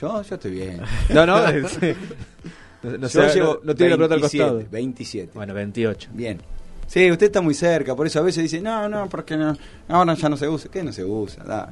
Yo, 0.00 0.22
yo 0.22 0.34
estoy 0.34 0.50
bien. 0.52 0.80
No, 1.10 1.26
no. 1.26 1.38
sí. 1.68 1.92
No, 2.82 2.90
no 2.92 2.98
yo 2.98 3.08
sé, 3.08 3.34
llevo 3.34 3.54
no, 3.54 3.60
no 3.64 3.74
tiene 3.74 3.90
la 3.90 3.96
pelota 3.96 4.14
al 4.14 4.20
27, 4.20 4.44
costado. 4.44 4.70
27. 4.70 5.30
Bueno, 5.34 5.52
28. 5.54 6.08
Bien. 6.14 6.40
Sí, 6.86 7.10
usted 7.10 7.26
está 7.26 7.40
muy 7.40 7.54
cerca, 7.54 7.94
por 7.94 8.06
eso 8.06 8.18
a 8.18 8.22
veces 8.22 8.42
dice, 8.42 8.60
no, 8.60 8.88
no, 8.88 9.08
porque 9.08 9.36
no, 9.36 9.56
ahora 9.88 10.14
ya 10.14 10.28
no 10.28 10.36
se 10.36 10.48
usa. 10.48 10.70
¿Qué 10.72 10.82
no 10.82 10.90
se 10.92 11.04
usa? 11.04 11.44
Da. 11.44 11.68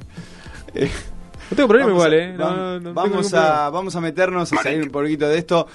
Eh, 0.75 0.89
No 1.49 1.55
tengo 1.57 1.67
problema 1.67 1.91
vamos 1.91 2.05
igual, 2.05 2.13
a- 2.13 2.23
¿eh? 2.23 2.35
Vamos, 2.93 3.21
ningún 3.23 3.35
a, 3.35 3.69
vamos 3.71 3.95
a 3.95 4.01
meternos 4.01 4.53
a 4.53 4.61
salir 4.61 4.83
un 4.83 4.91
poquito 4.91 5.27
de 5.27 5.39
esto. 5.39 5.67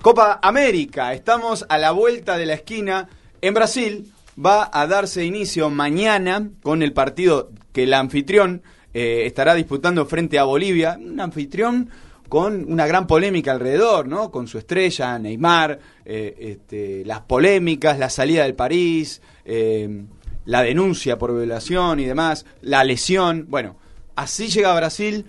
Copa 0.00 0.38
América, 0.40 1.12
estamos 1.12 1.66
a 1.68 1.76
la 1.78 1.90
vuelta 1.90 2.38
de 2.38 2.46
la 2.46 2.54
esquina. 2.54 3.08
En 3.40 3.54
Brasil 3.54 4.12
va 4.44 4.70
a 4.72 4.86
darse 4.86 5.24
inicio 5.24 5.70
mañana 5.70 6.50
con 6.62 6.82
el 6.82 6.92
partido 6.92 7.50
que 7.72 7.84
el 7.84 7.94
anfitrión 7.94 8.62
eh, 8.94 9.26
estará 9.26 9.54
disputando 9.54 10.06
frente 10.06 10.38
a 10.38 10.44
Bolivia. 10.44 10.98
Un 10.98 11.20
anfitrión 11.20 11.90
con 12.28 12.70
una 12.70 12.86
gran 12.86 13.06
polémica 13.06 13.52
alrededor, 13.52 14.08
¿no? 14.08 14.30
Con 14.30 14.48
su 14.48 14.58
estrella, 14.58 15.18
Neymar, 15.18 15.78
eh, 16.04 16.34
este, 16.38 17.04
las 17.04 17.20
polémicas, 17.20 17.98
la 17.98 18.10
salida 18.10 18.42
del 18.42 18.54
París, 18.54 19.20
eh, 19.44 20.04
la 20.44 20.62
denuncia 20.62 21.18
por 21.18 21.36
violación 21.36 22.00
y 22.00 22.04
demás, 22.04 22.46
la 22.62 22.82
lesión. 22.84 23.46
Bueno, 23.48 23.76
así 24.16 24.48
llega 24.48 24.72
a 24.72 24.76
Brasil, 24.76 25.26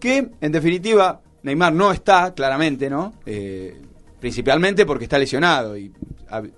que 0.00 0.30
en 0.40 0.52
definitiva 0.52 1.20
Neymar 1.42 1.72
no 1.72 1.92
está, 1.92 2.34
claramente, 2.34 2.90
¿no? 2.90 3.14
Principalmente 4.18 4.86
porque 4.86 5.04
está 5.04 5.18
lesionado 5.18 5.76
y 5.76 5.92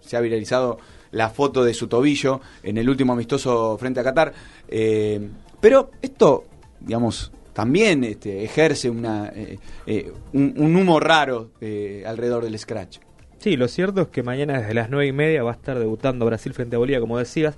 se 0.00 0.16
ha 0.16 0.20
viralizado 0.20 0.78
la 1.12 1.28
foto 1.30 1.62
de 1.64 1.74
su 1.74 1.86
tobillo 1.86 2.40
en 2.62 2.78
el 2.78 2.88
último 2.88 3.12
amistoso 3.12 3.76
frente 3.78 4.00
a 4.00 4.04
Qatar. 4.04 4.32
Eh, 4.68 5.28
pero 5.60 5.90
esto, 6.00 6.44
digamos, 6.80 7.32
también 7.52 8.02
este, 8.04 8.42
ejerce 8.42 8.90
una, 8.90 9.30
eh, 9.34 9.58
eh, 9.86 10.12
un, 10.32 10.54
un 10.56 10.76
humo 10.76 10.98
raro 10.98 11.50
alrededor 11.60 12.44
del 12.44 12.58
scratch. 12.58 12.98
Sí, 13.38 13.56
lo 13.56 13.68
cierto 13.68 14.02
es 14.02 14.08
que 14.08 14.22
mañana 14.22 14.60
desde 14.60 14.74
las 14.74 14.88
9 14.88 15.06
y 15.06 15.12
media 15.12 15.42
va 15.42 15.50
a 15.50 15.54
estar 15.54 15.78
debutando 15.78 16.26
Brasil 16.26 16.54
frente 16.54 16.76
a 16.76 16.78
Bolivia, 16.78 17.00
como 17.00 17.18
decías, 17.18 17.56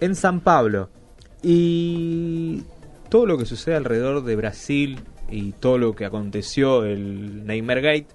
en 0.00 0.14
San 0.14 0.40
Pablo. 0.40 0.90
Y 1.42 2.62
todo 3.08 3.26
lo 3.26 3.38
que 3.38 3.46
sucede 3.46 3.74
alrededor 3.74 4.24
de 4.24 4.36
Brasil 4.36 5.00
y 5.30 5.52
todo 5.52 5.78
lo 5.78 5.94
que 5.94 6.04
aconteció 6.04 6.84
el 6.84 7.46
Neymar 7.46 7.80
Gate 7.80 8.06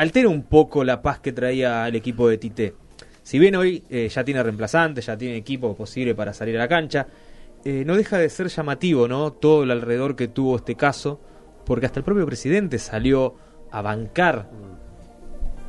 altera 0.00 0.28
un 0.28 0.44
poco 0.44 0.82
la 0.82 1.02
paz 1.02 1.20
que 1.20 1.32
traía 1.32 1.86
el 1.86 1.94
equipo 1.94 2.28
de 2.28 2.38
Tite. 2.38 2.74
Si 3.22 3.38
bien 3.38 3.54
hoy 3.54 3.84
eh, 3.90 4.08
ya 4.08 4.24
tiene 4.24 4.42
reemplazantes, 4.42 5.06
ya 5.06 5.16
tiene 5.16 5.36
equipo 5.36 5.76
posible 5.76 6.14
para 6.14 6.32
salir 6.32 6.56
a 6.56 6.60
la 6.60 6.68
cancha, 6.68 7.06
eh, 7.64 7.84
no 7.86 7.96
deja 7.96 8.16
de 8.16 8.28
ser 8.30 8.48
llamativo, 8.48 9.06
¿no? 9.08 9.32
Todo 9.32 9.62
el 9.62 9.70
alrededor 9.70 10.16
que 10.16 10.28
tuvo 10.28 10.56
este 10.56 10.74
caso, 10.74 11.20
porque 11.66 11.84
hasta 11.86 12.00
el 12.00 12.04
propio 12.04 12.24
presidente 12.24 12.78
salió 12.78 13.34
a 13.70 13.82
bancar 13.82 14.48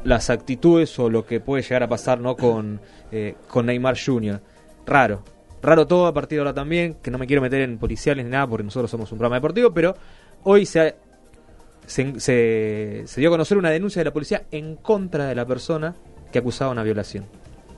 las 0.05 0.29
actitudes 0.29 0.97
o 0.97 1.09
lo 1.09 1.25
que 1.25 1.39
puede 1.41 1.61
llegar 1.63 1.83
a 1.83 1.87
pasar 1.89 2.19
no 2.19 2.35
con, 2.35 2.79
eh, 3.11 3.35
con 3.47 3.65
Neymar 3.65 3.97
Jr. 4.03 4.41
Raro. 4.85 5.23
Raro 5.61 5.85
todo 5.85 6.07
a 6.07 6.13
partir 6.13 6.37
de 6.37 6.39
ahora 6.39 6.53
también, 6.53 6.95
que 7.03 7.11
no 7.11 7.17
me 7.19 7.27
quiero 7.27 7.41
meter 7.41 7.61
en 7.61 7.77
policiales 7.77 8.25
ni 8.25 8.31
nada 8.31 8.47
porque 8.47 8.63
nosotros 8.63 8.89
somos 8.89 9.11
un 9.11 9.17
programa 9.19 9.35
deportivo, 9.35 9.71
pero 9.73 9.93
hoy 10.43 10.65
se, 10.65 10.79
ha- 10.79 10.95
se, 11.85 12.19
se- 12.19 13.03
se 13.05 13.19
dio 13.21 13.29
a 13.29 13.31
conocer 13.31 13.57
una 13.57 13.69
denuncia 13.69 13.99
de 13.99 14.05
la 14.05 14.13
policía 14.13 14.43
en 14.51 14.75
contra 14.75 15.25
de 15.27 15.35
la 15.35 15.45
persona 15.45 15.95
que 16.31 16.39
acusaba 16.39 16.71
una 16.71 16.83
violación. 16.83 17.25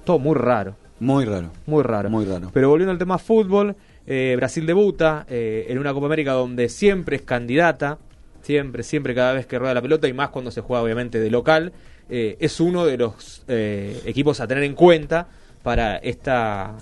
Todo 0.06 0.20
muy 0.20 0.36
raro, 0.36 0.76
Muy 1.00 1.26
raro. 1.26 1.52
muy 1.66 1.84
raro. 1.84 2.10
Muy 2.10 2.26
raro. 2.26 2.50
Pero 2.54 2.70
volviendo 2.70 2.92
al 2.92 2.98
tema 3.00 3.18
fútbol, 3.18 3.76
eh, 4.06 4.34
Brasil 4.38 4.66
debuta 4.66 5.26
eh, 5.30 5.66
en 5.70 5.80
una 5.80 5.94
Copa 5.94 6.06
América 6.08 6.34
donde 6.34 6.70
siempre 6.70 7.16
es 7.16 7.22
candidata, 7.22 7.98
siempre, 8.42 8.84
siempre 8.84 9.16
cada 9.16 9.34
vez 9.34 9.46
que 9.46 9.58
rueda 9.58 9.74
la 9.74 9.82
pelota 9.82 10.08
y 10.08 10.14
más 10.14 10.30
cuando 10.30 10.52
se 10.52 10.62
juega 10.62 10.84
obviamente 10.84 11.20
de 11.20 11.32
local, 11.32 11.72
eh, 12.10 12.36
es 12.42 12.60
uno 12.60 12.86
de 12.86 12.98
los 12.98 13.44
eh, 13.48 14.02
equipos 14.06 14.42
a 14.42 14.48
tener 14.48 14.64
en 14.66 14.76
cuenta 14.76 15.30
para 15.64 15.96
esta 15.98 16.76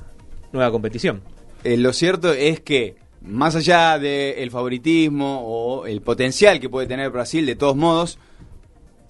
nueva 0.51 0.72
competición. 0.72 1.22
Eh, 1.63 1.78
lo 1.78 1.94
cierto 1.94 2.34
es 2.34 2.60
que, 2.60 2.96
más 3.22 3.56
allá 3.56 4.00
del 4.00 4.50
favoritismo 4.51 5.42
o 5.44 5.86
el 5.86 6.01
potencial 6.01 6.60
que 6.60 6.70
puede 6.70 6.88
tener 6.88 7.10
Brasil, 7.12 7.46
de 7.46 7.56
todos 7.56 7.75
modos, 7.75 8.18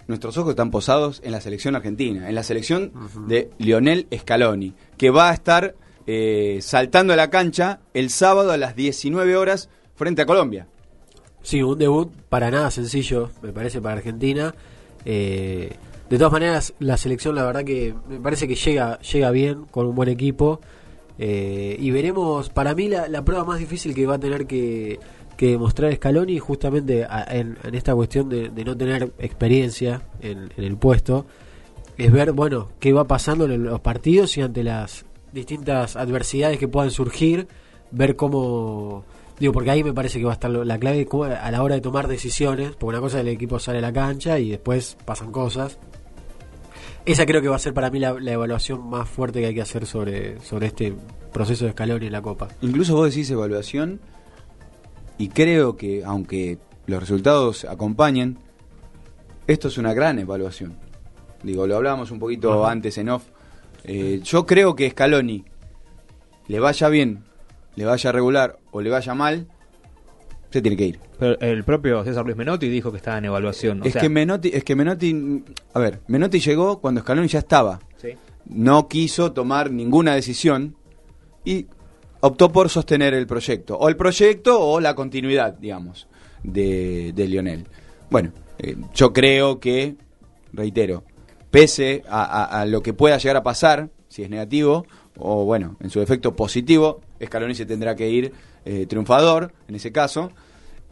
nuestros 0.08 0.38
ojos 0.38 0.52
están 0.52 0.72
posados 0.72 1.22
en 1.24 1.32
la 1.32 1.42
selección 1.42 1.76
argentina, 1.76 2.28
en 2.28 2.36
la 2.36 2.44
selección 2.44 2.92
de 3.28 3.50
Lionel 3.58 4.08
Scaloni, 4.14 4.74
que 4.98 5.10
va 5.10 5.30
a 5.30 5.34
estar 5.34 5.76
eh, 6.08 6.60
saltando 6.62 7.14
a 7.14 7.16
la 7.16 7.30
cancha 7.30 7.80
el 7.94 8.10
sábado 8.10 8.52
a 8.52 8.58
las 8.58 8.76
19 8.76 9.38
horas 9.38 9.70
frente 9.96 10.22
a 10.22 10.26
Colombia. 10.26 10.68
Sí, 11.44 11.64
un 11.64 11.78
debut 11.78 12.12
para 12.30 12.52
nada 12.52 12.70
sencillo, 12.70 13.32
me 13.42 13.52
parece, 13.52 13.82
para 13.82 13.96
Argentina. 13.96 14.54
Eh, 15.06 15.74
de 16.10 16.18
todas 16.18 16.34
maneras, 16.34 16.74
la 16.80 16.98
selección, 16.98 17.36
la 17.36 17.46
verdad 17.46 17.64
que 17.64 17.96
me 18.10 18.20
parece 18.20 18.48
que 18.48 18.56
llega, 18.56 19.00
llega 19.00 19.32
bien, 19.32 19.66
con 19.72 19.88
un 19.88 19.96
buen 19.96 20.10
equipo. 20.10 20.60
Eh, 21.24 21.76
y 21.80 21.92
veremos, 21.92 22.50
para 22.50 22.74
mí, 22.74 22.88
la, 22.88 23.24
prueba 23.24 23.46
más 23.46 23.60
difícil 23.60 23.94
que 23.94 24.08
va 24.08 24.16
a 24.16 24.20
tener 24.20 24.48
que, 24.48 25.00
que 25.38 25.52
demostrar 25.52 25.94
Scaloni, 25.94 26.40
justamente 26.40 27.04
a- 27.04 27.28
en, 27.30 27.60
esta 27.74 27.94
cuestión 27.94 28.28
de, 28.28 28.50
no 28.66 28.76
tener 28.76 29.14
experiencia 29.20 30.02
en, 30.20 30.50
el 30.58 30.78
puesto, 30.78 31.28
es 31.96 32.12
ver, 32.12 32.32
bueno, 32.32 32.70
qué 32.80 32.92
va 32.92 33.04
pasando 33.06 33.46
en 33.46 33.66
los 33.66 33.80
partidos 33.82 34.36
y 34.38 34.42
ante 34.42 34.64
las 34.64 35.06
distintas 35.32 35.96
adversidades 35.96 36.58
que 36.58 36.68
puedan 36.68 36.90
surgir, 36.90 37.48
ver 37.92 38.16
cómo... 38.16 39.06
Digo, 39.40 39.54
porque 39.54 39.70
ahí 39.70 39.84
me 39.84 39.94
parece 39.94 40.18
que 40.18 40.26
va 40.26 40.32
a 40.32 40.34
estar 40.34 40.50
la 40.50 40.80
clave 40.80 41.08
a 41.40 41.52
la 41.52 41.62
hora 41.62 41.76
de 41.76 41.82
tomar 41.82 42.08
decisiones, 42.08 42.72
porque 42.72 42.96
una 42.98 43.00
cosa 43.00 43.20
el 43.20 43.28
equipo 43.28 43.60
sale 43.60 43.78
a 43.78 43.82
la 43.82 43.94
cancha 43.94 44.40
y 44.40 44.50
después 44.50 44.98
pasan 45.06 45.32
cosas. 45.32 45.78
Esa 47.06 47.26
creo 47.26 47.42
que 47.42 47.48
va 47.48 47.56
a 47.56 47.60
ser 47.60 47.74
para 47.74 47.90
mí 47.90 48.00
la, 48.00 48.10
evaluación 48.10 48.88
más 48.88 49.10
fuerte 49.10 49.40
que 49.40 49.48
hay 49.48 49.56
que 49.56 49.62
hacer 49.62 49.86
sobre, 49.86 50.40
sobre 50.42 50.68
este 50.68 50.94
proceso 51.34 51.66
de 51.66 51.72
escalón 51.72 52.04
en 52.04 52.12
la 52.12 52.22
Copa. 52.22 52.50
Incluso 52.62 52.96
vos 52.96 53.10
decís 53.10 53.30
evaluación 53.32 54.00
y 55.18 55.30
creo 55.30 55.78
que 55.78 56.04
aunque 56.06 56.60
los 56.86 57.00
resultados 57.00 57.66
acompañen, 57.66 58.38
esto 59.48 59.68
es 59.68 59.78
una 59.78 59.94
gran 59.94 60.20
evaluación. 60.20 60.78
Digo, 61.44 61.66
lo 61.66 61.76
hablábamos 61.76 62.12
un 62.12 62.20
poquito 62.20 62.66
antes 62.68 62.98
en 63.00 63.10
off. 63.10 63.24
Eh, 63.84 64.22
yo 64.24 64.46
creo 64.46 64.76
que 64.76 64.90
Scaloni, 64.90 65.44
le 66.48 66.60
vaya 66.60 66.88
bien, 66.90 67.24
le 67.76 67.86
vaya 67.86 68.12
regular 68.12 68.60
o 68.72 68.82
le 68.82 68.92
vaya 68.92 69.16
mal, 69.16 69.48
se 70.52 70.62
tiene 70.62 70.78
que 70.78 70.86
ir. 70.86 71.00
Pero 71.18 71.40
el 71.40 71.64
propio 71.64 72.04
César 72.04 72.26
Luis 72.26 72.38
Menotti 72.38 72.68
dijo 72.68 72.92
que 72.92 72.98
estaba 72.98 73.18
en 73.18 73.26
evaluación. 73.26 73.82
es, 73.84 73.96
que 73.96 74.10
Menotti, 74.10 74.52
es 74.54 74.64
que 74.64 74.76
Menotti, 74.76 75.44
a 75.74 75.80
ver, 75.80 76.02
Menotti 76.08 76.40
llegó 76.40 76.80
cuando 76.80 77.02
Scaloni 77.02 77.28
ya 77.28 77.40
estaba. 77.40 77.80
No 78.46 78.88
quiso 78.88 79.32
tomar 79.32 79.72
ninguna 79.72 80.16
decisión 80.16 80.76
y 81.46 81.68
optó 82.20 82.52
por 82.52 82.70
sostener 82.70 83.14
el 83.14 83.28
proyecto. 83.28 83.78
O 83.78 83.88
el 83.88 83.96
proyecto 83.96 84.60
o 84.60 84.80
la 84.80 84.96
continuidad, 84.96 85.54
digamos, 85.54 86.08
de, 86.44 87.14
de 87.14 87.28
Lionel. 87.28 87.68
Bueno, 88.10 88.32
eh, 88.60 88.76
yo 88.94 89.14
creo 89.14 89.60
que, 89.60 89.96
reitero, 90.52 91.04
pese 91.50 92.04
a, 92.08 92.66
lo 92.68 92.82
que 92.82 92.94
pueda 92.94 93.18
llegar 93.18 93.38
a 93.38 93.44
pasar, 93.44 93.90
si 94.08 94.24
es 94.24 94.30
negativo, 94.30 94.86
o 95.18 95.46
bueno, 95.46 95.78
en 95.80 95.90
su 95.90 96.00
defecto 96.00 96.36
positivo, 96.36 97.02
Scaloni 97.26 97.56
se 97.56 97.66
tendrá 97.66 97.96
que 97.96 98.10
ir 98.10 98.32
eh, 98.66 98.86
triunfador, 98.88 99.54
en 99.68 99.76
ese 99.76 99.92
caso, 99.92 100.32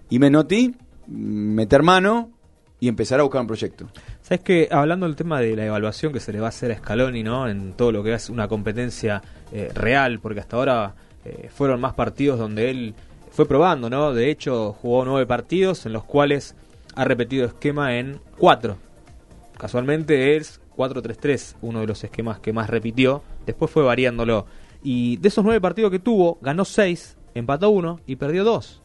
y 0.10 0.20
Menotti 0.20 0.76
meter 1.08 1.84
mano 1.84 2.32
y 2.80 2.88
empezar 2.88 3.20
a 3.20 3.24
buscar 3.24 3.42
un 3.42 3.48
proyecto. 3.48 3.88
Sabes 4.22 4.42
que 4.42 4.68
hablando 4.72 5.06
del 5.06 5.16
tema 5.16 5.40
de 5.42 5.56
la 5.56 5.66
evaluación 5.66 6.14
que 6.14 6.20
se 6.20 6.32
le 6.32 6.40
va 6.40 6.48
a 6.48 6.50
hacer 6.50 6.72
a 6.72 6.78
Scaloni, 6.78 7.24
¿no? 7.24 7.48
En 7.48 7.74
todo 7.74 7.92
lo 7.92 8.04
que 8.04 8.14
es 8.14 8.30
una 8.30 8.48
competencia 8.48 9.22
eh, 9.52 9.70
real, 9.74 10.20
porque 10.20 10.40
hasta 10.40 10.56
ahora 10.56 10.96
eh, 11.26 11.50
fueron 11.54 11.82
más 11.82 11.94
partidos 11.94 12.40
donde 12.40 12.70
él 12.70 12.94
fue 13.32 13.48
probando, 13.48 13.90
¿no? 13.90 14.14
De 14.14 14.30
hecho, 14.30 14.74
jugó 14.74 15.04
nueve 15.04 15.26
partidos 15.26 15.86
en 15.86 15.94
los 15.94 16.04
cuales 16.04 16.56
ha 16.96 17.04
repetido 17.04 17.46
esquema 17.46 17.98
en 17.98 18.20
cuatro 18.38 18.78
Casualmente 19.60 20.38
es 20.38 20.62
4-3-3, 20.78 21.58
uno 21.62 21.82
de 21.82 21.88
los 21.88 22.02
esquemas 22.06 22.40
que 22.40 22.54
más 22.54 22.70
repitió. 22.70 23.22
Después 23.46 23.70
fue 23.70 23.84
variándolo. 23.84 24.46
Y 24.84 25.18
de 25.18 25.28
esos 25.28 25.44
nueve 25.44 25.60
partidos 25.60 25.92
que 25.92 26.00
tuvo, 26.00 26.38
ganó 26.42 26.66
6, 26.66 27.18
empató 27.36 27.70
1 27.70 28.02
y 28.08 28.16
perdió 28.16 28.44
2. 28.44 28.82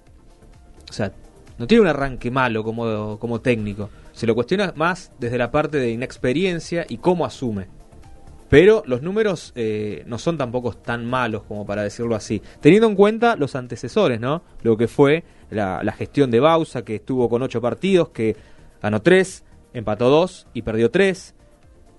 O 0.89 0.93
sea, 0.93 1.13
no 1.59 1.67
tiene 1.67 1.83
un 1.83 1.89
arranque 1.89 2.31
malo 2.31 2.65
como, 2.65 3.19
como 3.19 3.41
técnico. 3.41 3.91
Se 4.13 4.27
lo 4.27 4.35
cuestiona 4.35 4.73
más 4.77 5.13
desde 5.19 5.39
la 5.39 5.51
parte 5.51 5.79
de 5.79 5.91
inexperiencia 5.91 6.85
y 6.89 6.99
cómo 6.99 7.25
asume. 7.25 7.69
Pero 8.49 8.83
los 8.87 9.03
números 9.03 9.53
eh, 9.57 10.05
no 10.07 10.19
son 10.19 10.37
tampoco 10.37 10.73
tan 10.75 11.07
malos 11.07 11.43
como 11.45 11.67
para 11.67 11.83
decirlo 11.83 12.15
así. 12.15 12.43
Teniendo 12.61 12.89
en 12.89 12.95
cuenta 12.95 13.37
los 13.37 13.57
antecesores, 13.57 14.21
¿no? 14.21 14.43
Lo 14.63 14.77
que 14.77 14.87
fue 14.87 15.25
la, 15.51 15.83
la 15.83 15.93
gestión 15.93 16.31
de 16.31 16.41
Bausa, 16.41 16.85
que 16.85 16.97
estuvo 16.97 17.29
con 17.29 17.43
8 17.43 17.61
partidos, 17.61 18.11
que 18.11 18.37
ganó 18.83 19.01
3, 19.03 19.45
empató 19.75 20.09
dos 20.09 20.47
y 20.55 20.63
perdió 20.63 20.91
tres. 20.91 21.35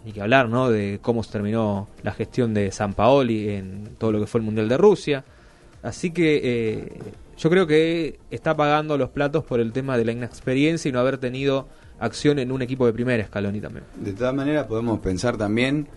Ni 0.06 0.12
que 0.12 0.22
hablar, 0.22 0.50
¿no? 0.50 0.70
De 0.70 1.00
cómo 1.02 1.24
se 1.24 1.32
terminó 1.32 1.88
la 2.04 2.12
gestión 2.12 2.54
de 2.54 2.72
San 2.72 2.94
Paoli 2.94 3.50
en 3.50 3.90
todo 3.98 4.12
lo 4.12 4.20
que 4.20 4.28
fue 4.28 4.40
el 4.40 4.46
Mundial 4.46 4.70
de 4.70 4.78
Rusia. 4.78 5.26
Así 5.82 6.12
que 6.12 6.42
eh, 6.44 7.00
yo 7.38 7.50
creo 7.50 7.68
que 7.68 8.20
está 8.32 8.56
pagando 8.56 8.98
los 8.98 9.10
platos 9.10 9.44
por 9.44 9.60
el 9.60 9.72
tema 9.72 9.98
de 9.98 10.06
la 10.06 10.12
inexperiencia 10.12 10.90
y 10.90 10.92
no 10.92 11.00
haber 11.00 11.18
tenido 11.18 11.68
acción 12.00 12.40
en 12.40 12.52
un 12.52 12.62
equipo 12.62 12.86
de 12.86 12.94
primera 12.94 13.22
escalón 13.24 13.56
y 13.56 13.62
también. 13.62 13.86
De 13.96 14.14
todas 14.14 14.34
maneras 14.34 14.68
podemos 14.68 15.00
pensar 15.00 15.38
también, 15.38 15.88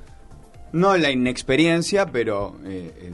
no 0.73 0.97
la 0.97 1.11
inexperiencia, 1.11 2.07
pero 2.07 2.57
eh, 2.65 3.11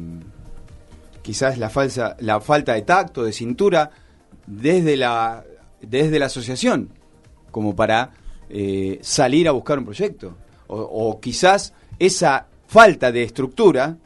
quizás 1.23 1.59
la, 1.59 1.71
falsa, 1.71 2.17
la 2.21 2.41
falta 2.41 2.75
de 2.75 2.83
tacto, 2.83 3.25
de 3.25 3.33
cintura, 3.33 3.91
desde 4.47 4.97
la, 4.97 5.45
desde 5.81 6.19
la 6.19 6.27
asociación, 6.27 6.91
como 7.51 7.75
para 7.75 8.11
eh, 8.49 8.99
salir 9.03 9.49
a 9.49 9.53
buscar 9.53 9.79
un 9.79 9.85
proyecto. 9.87 10.37
O, 10.67 11.21
quizás 11.21 11.73
esa 11.99 12.47
falta 12.67 13.13
de 13.13 13.23
estructura 13.23 13.97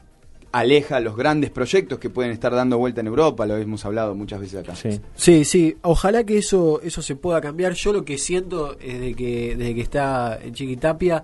aleja 0.51 0.99
los 0.99 1.15
grandes 1.15 1.51
proyectos 1.51 1.99
que 1.99 2.09
pueden 2.09 2.31
estar 2.31 2.53
dando 2.53 2.77
vuelta 2.77 3.01
en 3.01 3.07
Europa, 3.07 3.45
lo 3.45 3.57
hemos 3.57 3.85
hablado 3.85 4.15
muchas 4.15 4.39
veces 4.39 4.59
acá. 4.61 4.73
Sí, 5.15 5.45
sí, 5.45 5.77
ojalá 5.83 6.23
que 6.23 6.37
eso 6.37 6.81
eso 6.83 7.01
se 7.01 7.15
pueda 7.15 7.39
cambiar. 7.39 7.73
Yo 7.73 7.93
lo 7.93 8.03
que 8.03 8.17
siento 8.17 8.75
desde 8.75 9.13
que 9.13 9.55
desde 9.55 9.75
que 9.75 9.81
está 9.81 10.39
en 10.41 10.53
Chiquitapia 10.53 11.23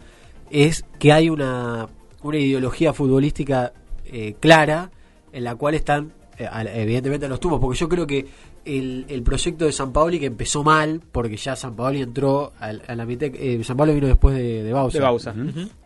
es 0.52 0.86
que 1.00 1.12
hay 1.12 1.30
una, 1.30 1.88
una 2.22 2.38
ideología 2.38 2.94
futbolística 2.94 3.74
eh, 4.06 4.36
clara 4.40 4.92
en 5.32 5.44
la 5.44 5.56
cual 5.56 5.76
están 5.76 6.06
eh, 6.06 6.25
evidentemente 6.38 7.28
los 7.28 7.40
tuvo, 7.40 7.60
porque 7.60 7.78
yo 7.78 7.90
creo 7.90 8.08
que 8.08 8.26
el, 8.66 9.06
el, 9.08 9.24
proyecto 9.24 9.66
de 9.66 9.72
San 9.72 9.92
Paoli 9.94 10.20
que 10.20 10.26
empezó 10.26 10.64
mal, 10.64 11.02
porque 11.12 11.38
ya 11.38 11.56
San 11.56 11.76
Paoli 11.76 12.02
entró 12.02 12.54
a, 12.60 12.74
la 12.74 13.06
mitad. 13.06 13.30
Eh, 13.34 13.62
San 13.64 13.78
Paoli 13.78 13.94
vino 13.94 14.08
después 14.08 14.36
de, 14.36 14.64
de 14.64 14.74
Bausa. 14.74 15.00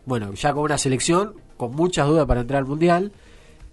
Bueno, 0.06 0.32
ya 0.34 0.52
con 0.52 0.64
una 0.64 0.78
selección, 0.78 1.34
con 1.56 1.74
muchas 1.74 2.08
dudas 2.08 2.26
para 2.26 2.40
entrar 2.40 2.58
al 2.58 2.66
mundial. 2.66 3.12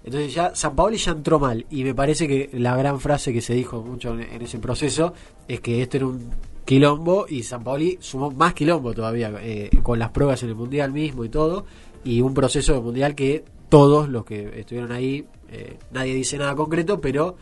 Entonces 0.03 0.33
ya 0.33 0.55
San 0.55 0.75
Paoli 0.75 0.97
ya 0.97 1.11
entró 1.11 1.39
mal. 1.39 1.65
Y 1.69 1.83
me 1.83 1.93
parece 1.93 2.27
que 2.27 2.49
la 2.53 2.75
gran 2.77 2.99
frase 2.99 3.33
que 3.33 3.41
se 3.41 3.53
dijo 3.53 3.81
mucho 3.81 4.17
en, 4.17 4.41
ese 4.41 4.59
proceso 4.59 5.13
es 5.47 5.59
que 5.59 5.81
esto 5.81 5.97
era 5.97 6.07
un 6.07 6.29
quilombo 6.63 7.25
y 7.27 7.43
San 7.43 7.63
Paoli 7.63 7.97
sumó 7.99 8.31
más 8.31 8.53
quilombo 8.53 8.93
todavía 8.93 9.33
eh, 9.41 9.69
con 9.83 9.99
las 9.99 10.09
pruebas 10.11 10.43
en 10.43 10.49
el 10.49 10.55
mundial 10.55 10.91
mismo 10.91 11.25
y 11.25 11.29
todo. 11.29 11.65
Y 12.03 12.21
un 12.21 12.33
proceso 12.33 12.73
de 12.73 12.79
mundial 12.79 13.15
que 13.15 13.43
todos 13.69 14.09
los 14.09 14.25
que 14.25 14.59
estuvieron 14.59 14.91
ahí, 14.91 15.25
eh, 15.49 15.77
nadie 15.91 16.13
dice 16.13 16.37
nada 16.37 16.55
concreto, 16.55 17.01
pero 17.01 17.35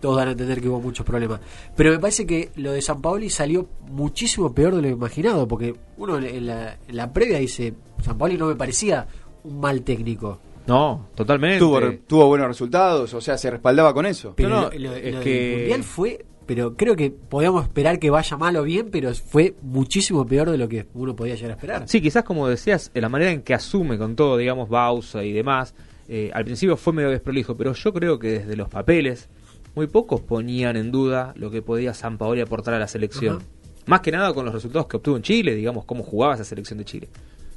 todos 0.00 0.18
dan 0.18 0.28
a 0.28 0.32
entender 0.32 0.60
que 0.60 0.68
hubo 0.68 0.80
muchos 0.80 1.06
problemas. 1.06 1.40
Pero 1.74 1.90
me 1.90 1.98
parece 1.98 2.26
que 2.26 2.50
lo 2.56 2.72
de 2.72 2.82
San 2.82 3.00
Paoli 3.00 3.30
salió 3.30 3.66
muchísimo 3.90 4.54
peor 4.54 4.74
de 4.74 4.82
lo 4.82 4.88
imaginado, 4.88 5.48
porque 5.48 5.74
uno 5.96 6.18
en 6.18 6.46
la, 6.46 7.12
previa 7.12 7.38
dice, 7.38 7.72
San 8.02 8.18
Paoli 8.18 8.36
no 8.36 8.46
me 8.46 8.54
parecía 8.54 9.06
un 9.44 9.60
mal 9.60 9.82
técnico. 9.82 10.40
No, 10.66 11.08
totalmente. 11.14 11.58
Tuvo, 11.58 11.80
tuvo 12.06 12.26
buenos 12.26 12.48
resultados, 12.48 13.14
o 13.14 13.20
sea, 13.20 13.38
se 13.38 13.50
respaldaba 13.50 13.94
con 13.94 14.04
eso. 14.04 14.34
Pero 14.36 14.48
no, 14.48 14.70
lo, 14.70 14.94
es 14.94 15.16
que... 15.16 15.56
Mundial 15.58 15.82
fue, 15.82 16.26
pero 16.46 16.76
creo 16.76 16.96
que 16.96 17.10
podíamos 17.10 17.64
esperar 17.64 17.98
que 17.98 18.10
vaya 18.10 18.36
mal 18.36 18.56
o 18.56 18.62
bien, 18.62 18.90
pero 18.90 19.14
fue 19.14 19.54
muchísimo 19.62 20.26
peor 20.26 20.50
de 20.50 20.58
lo 20.58 20.68
que 20.68 20.86
uno 20.94 21.16
podía 21.16 21.34
llegar 21.34 21.52
a 21.52 21.54
esperar. 21.54 21.88
Sí, 21.88 22.00
quizás 22.00 22.24
como 22.24 22.48
decías, 22.48 22.90
la 22.94 23.08
manera 23.08 23.30
en 23.32 23.42
que 23.42 23.54
asume 23.54 23.98
con 23.98 24.16
todo, 24.16 24.36
digamos, 24.36 24.68
Bausa 24.68 25.24
y 25.24 25.32
demás, 25.32 25.74
eh, 26.08 26.30
al 26.34 26.44
principio 26.44 26.76
fue 26.76 26.92
medio 26.92 27.10
desprolijo, 27.10 27.56
pero 27.56 27.72
yo 27.72 27.92
creo 27.92 28.18
que 28.18 28.28
desde 28.28 28.56
los 28.56 28.68
papeles, 28.68 29.28
muy 29.74 29.86
pocos 29.86 30.20
ponían 30.20 30.76
en 30.76 30.92
duda 30.92 31.32
lo 31.36 31.50
que 31.50 31.62
podía 31.62 31.94
San 31.94 32.18
Paoli 32.18 32.40
aportar 32.40 32.74
a 32.74 32.78
la 32.78 32.88
selección. 32.88 33.42
Más 33.86 34.00
que 34.00 34.12
nada 34.12 34.32
con 34.32 34.44
los 34.44 34.54
resultados 34.54 34.86
que 34.86 34.96
obtuvo 34.96 35.16
en 35.16 35.22
Chile, 35.22 35.54
digamos, 35.54 35.84
cómo 35.84 36.02
jugaba 36.04 36.34
esa 36.34 36.44
selección 36.44 36.78
de 36.78 36.84
Chile. 36.84 37.08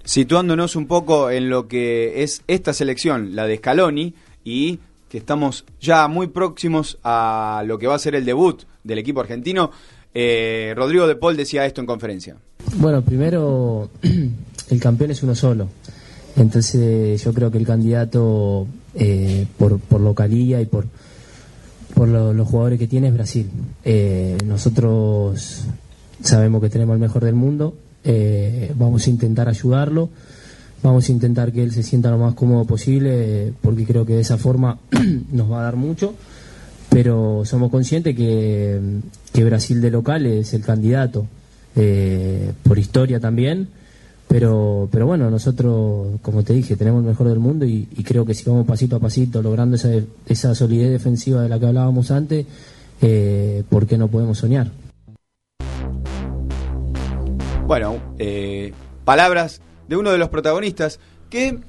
Situándonos 0.03 0.75
un 0.75 0.87
poco 0.87 1.29
en 1.29 1.49
lo 1.49 1.67
que 1.67 2.23
es 2.23 2.43
esta 2.47 2.73
selección, 2.73 3.35
la 3.35 3.45
de 3.45 3.57
Scaloni, 3.57 4.13
y 4.43 4.79
que 5.09 5.17
estamos 5.17 5.65
ya 5.79 6.07
muy 6.07 6.27
próximos 6.27 6.97
a 7.03 7.63
lo 7.65 7.77
que 7.77 7.87
va 7.87 7.95
a 7.95 7.99
ser 7.99 8.15
el 8.15 8.25
debut 8.25 8.63
del 8.87 8.97
equipo 8.97 9.19
argentino. 9.19 9.71
Eh, 10.13 10.73
Rodrigo 10.75 11.05
de 11.05 11.15
Paul 11.15 11.37
decía 11.37 11.65
esto 11.65 11.81
en 11.81 11.87
conferencia. 11.87 12.35
Bueno, 12.77 13.01
primero, 13.03 13.89
el 14.69 14.79
campeón 14.79 15.11
es 15.11 15.21
uno 15.21 15.35
solo. 15.35 15.67
Entonces 16.35 17.23
yo 17.23 17.33
creo 17.33 17.51
que 17.51 17.57
el 17.57 17.65
candidato 17.65 18.67
eh, 18.93 19.45
por, 19.57 19.79
localía 19.99 20.61
y 20.61 20.65
por, 20.65 20.85
por 21.93 22.07
los 22.07 22.47
jugadores 22.47 22.79
que 22.79 22.87
tiene 22.87 23.07
es 23.07 23.13
Brasil. 23.13 23.49
Eh, 23.83 24.37
nosotros 24.45 25.65
sabemos 26.21 26.61
que 26.61 26.69
tenemos 26.69 26.93
el 26.95 26.99
mejor 26.99 27.23
del 27.23 27.35
mundo, 27.35 27.75
eh, 28.03 28.71
vamos 28.75 29.05
a 29.05 29.09
intentar 29.09 29.49
ayudarlo, 29.49 30.09
vamos 30.81 31.09
a 31.09 31.11
intentar 31.11 31.51
que 31.51 31.63
él 31.63 31.71
se 31.71 31.83
sienta 31.83 32.09
lo 32.09 32.17
más 32.17 32.33
cómodo 32.35 32.65
posible, 32.65 33.53
porque 33.61 33.85
creo 33.85 34.05
que 34.05 34.13
de 34.13 34.21
esa 34.21 34.37
forma 34.37 34.79
nos 35.31 35.51
va 35.51 35.59
a 35.59 35.63
dar 35.63 35.75
mucho, 35.75 36.15
pero 36.89 37.43
somos 37.45 37.69
conscientes 37.71 38.15
que, 38.15 38.79
que 39.33 39.43
Brasil 39.43 39.81
de 39.81 39.91
local 39.91 40.25
es 40.25 40.53
el 40.53 40.63
candidato, 40.63 41.27
eh, 41.75 42.51
por 42.63 42.79
historia 42.79 43.19
también 43.19 43.69
pero, 44.27 44.89
pero 44.91 45.05
bueno, 45.07 45.31
nosotros, 45.31 46.19
como 46.21 46.43
te 46.43 46.53
dije, 46.53 46.75
tenemos 46.75 47.01
el 47.01 47.09
mejor 47.09 47.29
del 47.29 47.39
mundo 47.39 47.65
y, 47.65 47.85
creo 48.05 48.25
que 48.25 48.33
si 48.33 48.43
vamos 48.49 48.67
pasito 48.67 48.97
a 48.97 48.99
pasito 48.99 49.41
logrando 49.41 49.77
esa, 49.77 49.89
esa 50.27 50.53
solidez 50.53 50.91
defensiva 50.91 51.41
de 51.41 51.49
la 51.49 51.59
que 51.59 51.65
hablábamos 51.65 52.11
antes, 52.11 52.45
eh, 53.01 53.63
¿por 53.69 53.87
qué 53.87 53.97
no 53.97 54.09
podemos 54.09 54.37
soñar? 54.37 54.69
Bueno, 57.65 57.97
eh, 58.17 58.73
palabras 59.05 59.61
de 59.87 59.95
uno 59.95 60.11
de 60.11 60.17
los 60.17 60.29
protagonistas 60.29 60.99
que 61.29 61.59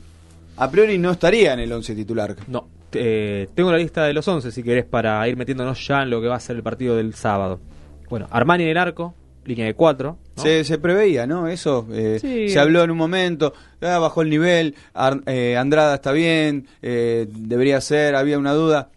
a 0.57 0.71
priori 0.71 0.99
no 0.99 1.13
estaría 1.13 1.53
en 1.53 1.61
el 1.61 1.73
11 1.73 1.95
titular. 1.95 2.37
No, 2.49 2.69
eh, 2.93 3.49
tengo 3.55 3.71
la 3.73 3.79
lista 3.79 4.05
de 4.05 4.13
los 4.13 4.27
11 4.27 4.51
si 4.53 4.63
querés 4.63 4.85
para 4.85 5.27
ir 5.29 5.37
metiéndonos 5.37 5.87
ya 5.87 6.03
en 6.03 6.11
lo 6.11 6.21
que 6.21 6.29
va 6.29 6.37
a 6.37 6.41
ser 6.41 6.57
el 6.57 6.63
partido 6.63 6.97
del 6.97 7.15
sábado. 7.15 7.61
Bueno, 8.09 8.27
Armani 8.31 8.65
en 8.65 8.71
el 8.71 8.79
arco, 8.79 9.15
línea 9.45 9.67
de 9.67 9.75
4. 9.75 10.17
Se, 10.37 10.65
se 10.65 10.79
preveía, 10.79 11.27
¿no? 11.27 11.49
Eso 11.49 11.87
eh, 11.93 12.19
Sí. 12.21 12.49
se 12.49 12.59
habló 12.59 12.83
en 12.85 12.91
un 12.91 12.97
momento, 12.99 13.53
ah, 13.83 13.99
bajó 13.99 14.23
el 14.23 14.31
nivel, 14.31 14.75
Ar- 14.95 15.23
eh, 15.27 15.57
Andrada 15.57 15.95
está 15.97 16.13
bien, 16.13 16.67
eh, 16.83 17.27
debería 17.31 17.81
ser, 17.81 18.15
había 18.15 18.39
una 18.39 18.53
duda. 18.53 18.91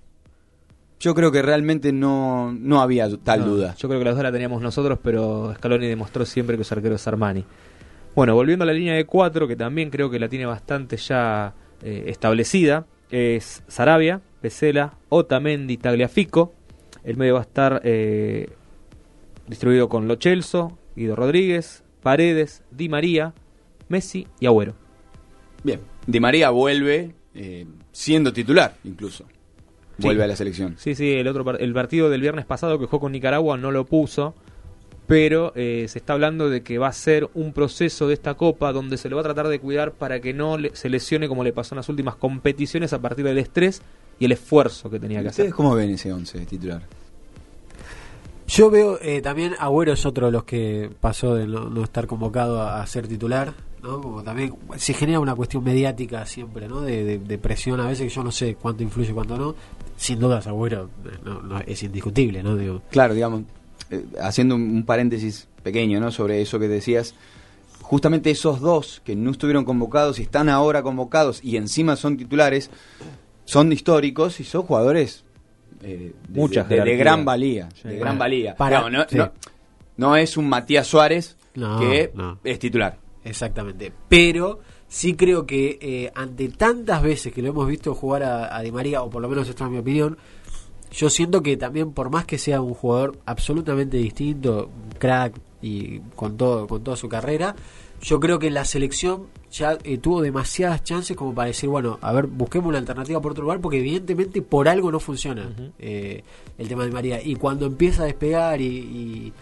Yo 1.00 1.16
creo 1.16 1.32
que 1.32 1.42
realmente 1.42 1.92
no, 1.92 2.54
no 2.54 2.80
había 2.80 3.08
tal 3.24 3.40
No, 3.40 3.46
duda. 3.48 3.76
Yo 3.76 3.88
creo 3.90 4.00
que 4.00 4.06
las 4.06 4.14
dos 4.14 4.24
la 4.24 4.32
teníamos 4.32 4.62
nosotros, 4.62 5.00
pero 5.02 5.52
Scaloni 5.56 5.88
demostró 5.88 6.26
siempre 6.26 6.58
que 6.58 6.64
su 6.64 6.74
arquero 6.76 6.94
es 6.96 7.08
Armani. 7.08 7.44
Bueno, 8.16 8.36
volviendo 8.36 8.64
a 8.64 8.66
la 8.68 8.74
línea 8.74 8.94
de 8.94 9.06
4, 9.06 9.48
que 9.48 9.56
también 9.56 9.90
creo 9.90 10.12
que 10.12 10.20
la 10.20 10.30
tiene 10.30 10.46
bastante 10.46 10.98
ya 10.98 11.54
eh, 11.82 12.04
establecida, 12.08 12.86
es 13.12 13.63
Sarabia, 13.67 14.21
Pesela, 14.41 14.97
Otamendi, 15.10 15.78
Tagliafico. 15.78 16.54
El 17.04 17.17
medio 17.17 17.36
va 17.36 17.39
a 17.41 17.43
estar 17.43 17.82
eh, 17.84 18.50
distribuido 19.47 19.89
con 19.89 20.08
Lo 20.08 20.17
Celso, 20.17 20.78
Guido 20.95 21.15
Rodríguez, 21.15 21.84
Paredes, 22.02 22.63
Di 22.71 22.89
María, 22.89 23.34
Messi 23.89 24.28
y 24.39 24.45
Agüero. 24.45 24.74
Bien, 25.63 25.80
Di 26.08 26.19
María 26.19 26.50
vuelve 26.50 27.13
eh, 27.36 27.65
siendo 27.91 28.34
titular 28.34 28.76
incluso. 28.84 29.26
Sí. 29.97 30.08
Vuelve 30.08 30.24
a 30.24 30.28
la 30.28 30.36
selección. 30.36 30.76
Sí, 30.78 30.95
sí, 30.95 31.13
el 31.13 31.28
otro 31.28 31.58
el 31.58 31.74
partido 31.74 32.10
del 32.10 32.21
viernes 32.21 32.45
pasado 32.45 32.80
que 32.80 32.86
jugó 32.86 33.02
con 33.02 33.12
Nicaragua 33.12 33.58
no 33.58 33.71
lo 33.71 33.86
puso, 33.86 34.34
pero 35.08 35.52
eh, 35.56 35.86
se 35.90 36.00
está 36.00 36.14
hablando 36.14 36.50
de 36.50 36.64
que 36.64 36.78
va 36.78 36.88
a 36.88 36.94
ser 36.94 37.30
un 37.34 37.52
proceso 37.54 38.08
de 38.08 38.14
esta 38.14 38.36
copa 38.36 38.72
donde 38.72 38.98
se 38.98 39.10
lo 39.10 39.16
va 39.18 39.22
a 39.22 39.26
tratar 39.26 39.48
de 39.50 39.60
cuidar 39.60 39.92
para 39.94 40.22
que 40.22 40.34
no 40.34 40.58
le- 40.58 40.76
se 40.76 40.90
lesione 40.90 41.28
como 41.28 41.44
le 41.44 41.52
pasó 41.54 41.76
en 41.76 41.78
las 41.78 41.90
últimas 41.90 42.16
competiciones 42.16 42.94
a 42.94 43.00
partir 43.00 43.26
del 43.26 43.38
estrés 43.38 43.82
y 44.20 44.26
el 44.26 44.32
esfuerzo 44.32 44.90
que 44.90 45.00
tenía 45.00 45.22
que 45.22 45.28
¿Ustedes 45.28 45.48
hacer. 45.50 45.56
cómo 45.56 45.76
ven 45.76 45.90
ese 45.92 46.14
11 46.14 46.46
titular? 46.46 46.82
Yo 48.48 48.70
veo 48.70 49.00
eh, 49.02 49.22
también 49.22 49.54
Agüero 49.60 49.94
es 49.94 50.06
otro 50.06 50.26
de 50.26 50.32
los 50.34 50.44
que 50.44 50.90
pasó 51.00 51.36
de 51.36 51.48
no, 51.48 51.70
no 51.70 51.84
estar 51.84 52.06
convocado 52.06 52.62
a, 52.62 52.82
a 52.82 52.88
ser 52.88 53.08
titular, 53.08 53.54
¿no? 53.82 54.02
Como 54.02 54.24
también 54.24 54.54
se 54.76 54.94
genera 54.94 55.22
una 55.22 55.36
cuestión 55.36 55.64
mediática 55.64 56.26
siempre, 56.26 56.68
¿no? 56.68 56.82
De, 56.82 57.04
de- 57.04 57.18
de 57.20 57.38
presión 57.38 57.80
a 57.80 57.88
veces 57.88 58.08
que 58.10 58.14
yo 58.14 58.24
no 58.24 58.32
sé 58.32 58.56
cuánto 58.56 58.84
influye, 58.84 59.14
cuánto 59.14 59.38
no. 59.38 59.56
Sin 59.96 60.20
dudas 60.20 60.48
Agüero 60.48 60.90
eh, 61.06 61.18
no- 61.24 61.42
no- 61.42 61.60
es 61.66 61.82
indiscutible, 61.84 62.44
¿no? 62.44 62.58
Digo, 62.58 62.82
Claro, 62.92 63.14
digamos, 63.14 63.44
eh, 63.92 64.06
haciendo 64.22 64.56
un, 64.56 64.62
un 64.64 64.84
paréntesis 64.86 65.48
pequeño, 65.64 66.00
¿no? 66.00 66.12
Sobre 66.12 66.42
eso 66.42 66.58
que 66.60 66.68
decías, 66.68 67.14
justamente 67.82 68.32
esos 68.32 68.60
dos 68.62 69.02
que 69.06 69.16
no 69.16 69.32
estuvieron 69.32 69.66
convocados 69.66 70.18
y 70.20 70.24
están 70.24 70.50
ahora 70.50 70.82
convocados 70.82 71.44
y 71.44 71.58
encima 71.58 71.96
son 71.96 72.18
titulares, 72.18 72.70
son 73.46 73.72
históricos 73.72 74.40
y 74.40 74.44
son 74.44 74.64
jugadores 74.64 75.24
eh, 75.84 76.14
de, 76.30 76.40
Mucha 76.40 76.64
de- 76.64 76.96
gran 76.96 77.26
valía, 77.26 77.70
Sí. 77.82 77.90
de 77.90 77.98
gran 77.98 78.18
valía. 78.18 78.56
Para- 78.56 78.90
no, 78.90 79.06
sí. 79.10 79.18
no- 79.18 79.32
no 79.98 80.16
es 80.16 80.38
un 80.38 80.48
Matías 80.48 80.88
Suárez 80.88 81.38
No, 81.56 81.80
que 81.80 82.12
no. 82.16 82.40
es 82.44 82.60
titular. 82.60 82.98
Exactamente. 83.24 83.92
Pero 84.10 84.62
sí 84.88 85.16
creo 85.16 85.46
que 85.46 85.78
eh, 85.82 86.12
ante 86.16 86.50
tantas 86.50 87.02
veces 87.04 87.32
que 87.34 87.42
lo 87.42 87.50
hemos 87.50 87.68
visto 87.68 87.94
jugar 87.94 88.24
a, 88.24 88.56
a 88.56 88.62
Di 88.62 88.72
María, 88.72 89.02
o 89.04 89.10
por 89.10 89.22
lo 89.22 89.30
menos 89.30 89.48
esta 89.50 89.66
es 89.66 89.72
mi 89.72 89.78
opinión, 89.78 90.18
yo 90.92 91.10
siento 91.10 91.42
que 91.42 91.58
también 91.58 91.92
por 91.92 92.10
más 92.10 92.26
que 92.26 92.38
sea 92.38 92.62
un 92.62 92.74
jugador 92.74 93.18
absolutamente 93.26 93.98
distinto, 93.98 94.70
crack 95.00 95.34
y 95.62 96.00
con 96.16 96.38
todo 96.38 96.68
con 96.68 96.84
toda 96.84 96.98
su 96.98 97.08
carrera, 97.08 97.56
yo 98.02 98.20
creo 98.20 98.40
que 98.40 98.50
la 98.50 98.66
selección 98.66 99.28
ya 99.52 99.78
eh, 99.84 99.98
tuvo 100.00 100.22
demasiadas 100.22 100.84
chances 100.84 101.16
como 101.16 101.36
para 101.36 101.48
decir, 101.48 101.70
bueno, 101.70 102.00
a 102.02 102.12
ver, 102.14 102.26
busquemos 102.28 102.70
una 102.70 102.80
alternativa 102.80 103.22
por 103.22 103.34
otro 103.34 103.44
lugar, 103.44 103.60
porque 103.62 103.78
evidentemente 103.80 104.42
por 104.42 104.68
algo 104.68 104.92
no 104.92 105.00
funciona 105.00 105.50
eh, 105.78 106.24
el 106.58 106.68
tema 106.68 106.82
de 106.84 106.88
Di 106.90 106.94
María. 106.94 107.22
Y 107.24 107.36
cuando 107.36 107.66
empieza 107.68 108.04
a 108.04 108.06
despegar 108.08 108.60
y, 108.60 108.66
y, 108.66 109.34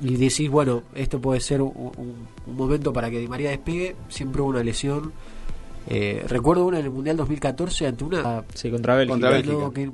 y 0.00 0.16
decís, 0.16 0.48
bueno, 0.48 0.82
esto 0.94 1.20
puede 1.20 1.40
ser 1.40 1.60
un, 1.60 1.72
un- 1.74 2.14
un 2.46 2.56
momento 2.56 2.92
para 2.92 3.10
que 3.10 3.18
Di 3.18 3.26
María 3.26 3.50
despegue, 3.50 3.96
siempre 4.08 4.42
hubo 4.42 4.50
una 4.50 4.62
lesión. 4.62 5.12
Eh, 5.86 6.24
recuerdo 6.28 6.64
una 6.64 6.78
en 6.78 6.86
el 6.86 6.90
Mundial 6.90 7.16
2014 7.18 7.86
ante 7.88 8.04
una 8.04 8.42
Sí, 8.54 8.70
contra 8.70 8.94
Bélgica. 8.96 9.12
Contra 9.12 9.30
Bélgica. 9.30 9.70
que- 9.74 9.90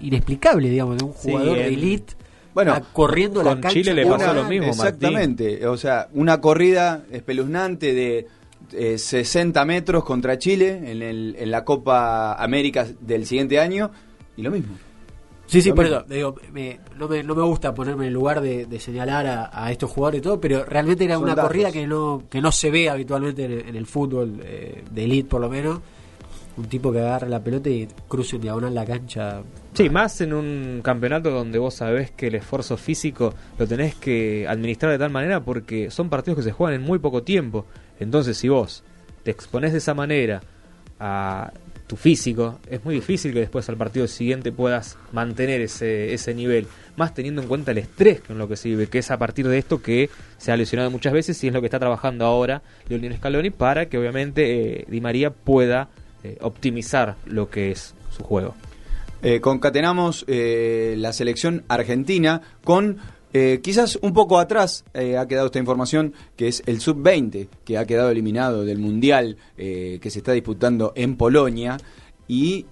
inexplicable, 0.00 0.68
digamos, 0.70 0.96
de 0.98 1.04
un 1.04 1.12
Sí, 1.14 1.30
jugador 1.30 1.56
de 1.58 1.66
elite 1.66 2.14
Bueno, 2.54 2.72
a- 2.72 2.80
corriendo 2.80 3.42
la 3.42 3.52
con 3.52 3.60
cancha. 3.62 3.74
Chile 3.74 3.94
le 3.94 4.02
pasó 4.06 4.24
una- 4.30 4.32
lo 4.34 4.44
mismo, 4.44 4.68
Exactamente, 4.68 5.66
o 5.66 5.76
sea, 5.76 6.08
una 6.12 6.40
corrida 6.40 7.04
espeluznante 7.10 7.92
de 7.94 8.26
eh, 8.72 8.98
60 8.98 9.64
metros 9.64 10.04
contra 10.04 10.38
Chile 10.38 10.80
en, 10.92 11.02
el, 11.02 11.34
en 11.38 11.50
la 11.50 11.64
Copa 11.64 12.34
América 12.34 12.86
del 13.00 13.26
siguiente 13.26 13.58
año 13.58 13.90
y 14.36 14.42
lo 14.42 14.50
mismo. 14.50 14.74
Sí, 15.46 15.60
sí, 15.62 15.72
por 15.72 15.84
eso, 15.86 16.04
digo, 16.08 16.36
me- 16.52 16.78
no, 16.96 17.08
me, 17.08 17.24
no 17.24 17.34
me 17.34 17.42
gusta 17.42 17.74
ponerme 17.74 18.04
en 18.04 18.08
el 18.08 18.14
lugar 18.14 18.40
de, 18.40 18.66
de 18.66 18.78
señalar 18.78 19.26
a, 19.26 19.50
a 19.52 19.72
estos 19.72 19.90
jugadores 19.90 20.20
y 20.20 20.22
todo, 20.22 20.40
pero 20.40 20.64
realmente 20.64 21.04
era 21.04 21.14
Son 21.14 21.24
una 21.24 21.34
datos. 21.34 21.48
corrida 21.50 21.72
que 21.72 21.88
no, 21.88 22.22
que 22.30 22.40
no 22.40 22.52
se 22.52 22.70
ve 22.70 22.88
habitualmente 22.88 23.44
en 23.46 23.52
el, 23.52 23.68
en 23.70 23.74
el 23.76 23.86
fútbol 23.86 24.40
eh, 24.44 24.84
de 24.88 25.04
elite, 25.04 25.28
por 25.28 25.40
lo 25.40 25.48
menos. 25.48 25.80
Un 26.56 26.66
tipo 26.66 26.92
que 26.92 27.00
agarra 27.00 27.28
la 27.28 27.42
pelota 27.42 27.70
y 27.70 27.88
cruza 28.08 28.36
en 28.36 28.42
diagonal 28.42 28.74
la 28.74 28.84
cancha. 28.84 29.42
Sí, 29.72 29.88
más 29.88 30.20
en 30.20 30.32
un 30.32 30.80
campeonato 30.82 31.30
donde 31.30 31.58
vos 31.58 31.74
sabés 31.74 32.10
que 32.10 32.26
el 32.26 32.34
esfuerzo 32.34 32.76
físico 32.76 33.34
lo 33.58 33.66
tenés 33.66 33.94
que 33.94 34.46
administrar 34.48 34.92
de 34.92 34.98
tal 34.98 35.10
manera 35.10 35.40
porque 35.40 35.90
son 35.90 36.08
partidos 36.08 36.38
que 36.38 36.42
se 36.42 36.52
juegan 36.52 36.80
en 36.80 36.86
muy 36.86 36.98
poco 36.98 37.22
tiempo. 37.22 37.66
Entonces, 37.98 38.36
si 38.36 38.48
vos 38.48 38.82
te 39.22 39.30
exponés 39.30 39.72
de 39.72 39.78
esa 39.78 39.94
manera 39.94 40.42
a 40.98 41.52
tu 41.90 41.96
físico, 41.96 42.60
es 42.70 42.84
muy 42.84 42.94
difícil 42.94 43.32
que 43.32 43.40
después 43.40 43.68
al 43.68 43.76
partido 43.76 44.06
siguiente 44.06 44.52
puedas 44.52 44.96
mantener 45.10 45.60
ese, 45.60 46.14
ese 46.14 46.34
nivel. 46.34 46.68
Más 46.96 47.14
teniendo 47.14 47.42
en 47.42 47.48
cuenta 47.48 47.72
el 47.72 47.78
estrés 47.78 48.20
con 48.20 48.38
lo 48.38 48.46
que 48.46 48.56
se 48.56 48.68
vive, 48.68 48.86
que 48.86 48.98
es 48.98 49.10
a 49.10 49.18
partir 49.18 49.48
de 49.48 49.58
esto 49.58 49.82
que 49.82 50.08
se 50.38 50.52
ha 50.52 50.56
lesionado 50.56 50.90
muchas 50.92 51.12
veces 51.12 51.42
y 51.42 51.48
es 51.48 51.52
lo 51.52 51.60
que 51.60 51.66
está 51.66 51.80
trabajando 51.80 52.24
ahora 52.24 52.62
Leonel 52.88 53.16
Scaloni 53.16 53.50
para 53.50 53.86
que 53.86 53.98
obviamente 53.98 54.82
eh, 54.82 54.84
Di 54.88 55.00
María 55.00 55.30
pueda 55.30 55.88
eh, 56.22 56.36
optimizar 56.42 57.16
lo 57.24 57.48
que 57.48 57.70
es 57.70 57.94
su 58.14 58.22
juego. 58.22 58.54
Eh, 59.22 59.40
concatenamos 59.40 60.26
eh, 60.28 60.94
la 60.98 61.14
selección 61.14 61.64
argentina 61.68 62.42
con 62.62 62.98
quizás 63.62 63.96
un 64.02 64.12
poco 64.12 64.40
atrás 64.40 64.84
ha 64.92 65.24
quedado 65.28 65.46
esta 65.46 65.60
información 65.60 66.14
que 66.34 66.48
es 66.48 66.64
el 66.66 66.80
sub-20 66.80 67.46
que 67.64 67.78
ha 67.78 67.84
quedado 67.86 68.10
eliminado 68.10 68.64
del 68.64 68.78
mundial 68.78 69.36
que 69.56 70.00
se 70.02 70.18
está 70.18 70.32
disputando 70.32 70.92
en 70.96 71.16
Polonia 71.16 71.76
y 72.26 72.66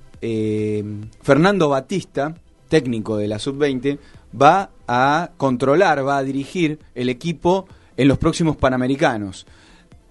Fernando 1.23 1.69
Batista 1.69 2.35
técnico 2.69 3.17
de 3.17 3.29
la 3.29 3.39
sub-20 3.39 4.01
va 4.35 4.71
a 4.89 5.31
controlar 5.37 6.05
va 6.05 6.19
a 6.19 6.25
dirigir 6.25 6.81
el 6.97 7.09
equipo 7.09 7.69
en 7.97 8.09
los 8.09 8.19
próximos 8.19 8.57
panamericanos 8.57 9.47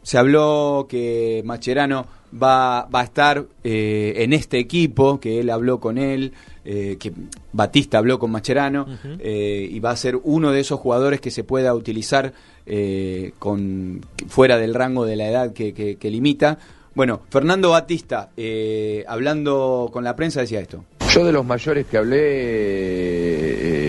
se 0.02 0.18
habló 0.18 0.88
que 0.88 1.42
Macherano 1.44 2.08
va, 2.34 2.88
va 2.94 3.02
a 3.02 3.04
estar 3.04 3.46
eh, 3.64 4.14
en 4.18 4.34
este 4.34 4.60
equipo, 4.60 5.20
que 5.20 5.40
él 5.40 5.50
habló 5.50 5.80
con 5.80 5.98
él, 5.98 6.34
eh, 6.66 6.98
que 7.00 7.14
Batista 7.54 7.98
habló 7.98 8.20
con 8.20 8.32
Macherano, 8.32 8.86
eh, 9.20 9.68
y 9.72 9.80
va 9.80 9.92
a 9.92 9.96
ser 9.96 10.20
uno 10.24 10.52
de 10.52 10.60
esos 10.60 10.80
jugadores 10.80 11.22
que 11.22 11.32
se 11.32 11.44
pueda 11.44 11.74
utilizar 11.74 12.34
eh, 12.66 13.32
con 13.40 14.02
fuera 14.28 14.58
del 14.58 14.74
rango 14.74 15.06
de 15.06 15.16
la 15.16 15.28
edad 15.30 15.54
que, 15.54 15.74
que- 15.74 15.96
que 15.96 16.12
limita. 16.12 16.58
Bueno, 16.96 17.22
Fernando 17.30 17.70
Batista, 17.70 18.30
eh, 18.36 19.06
hablando 19.08 19.90
con 19.94 20.04
la 20.04 20.16
prensa, 20.16 20.42
decía 20.42 20.60
esto. 20.60 20.84
Yo 21.14 21.24
de 21.24 21.32
los 21.32 21.46
mayores 21.46 21.86
que 21.86 21.98
hablé, 21.98 22.18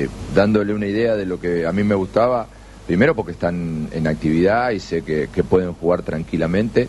eh, 0.04 0.08
dándole 0.34 0.72
una 0.74 0.86
idea 0.86 1.16
de 1.16 1.26
lo 1.26 1.40
que 1.40 1.66
a 1.66 1.72
mí 1.72 1.82
me 1.84 1.94
gustaba, 1.94 2.46
primero 2.86 3.14
porque 3.14 3.32
están 3.32 3.88
en 3.92 4.06
actividad 4.06 4.70
y 4.70 4.80
sé 4.80 5.02
que, 5.02 5.28
que 5.34 5.42
pueden 5.44 5.72
jugar 5.72 6.02
tranquilamente, 6.02 6.88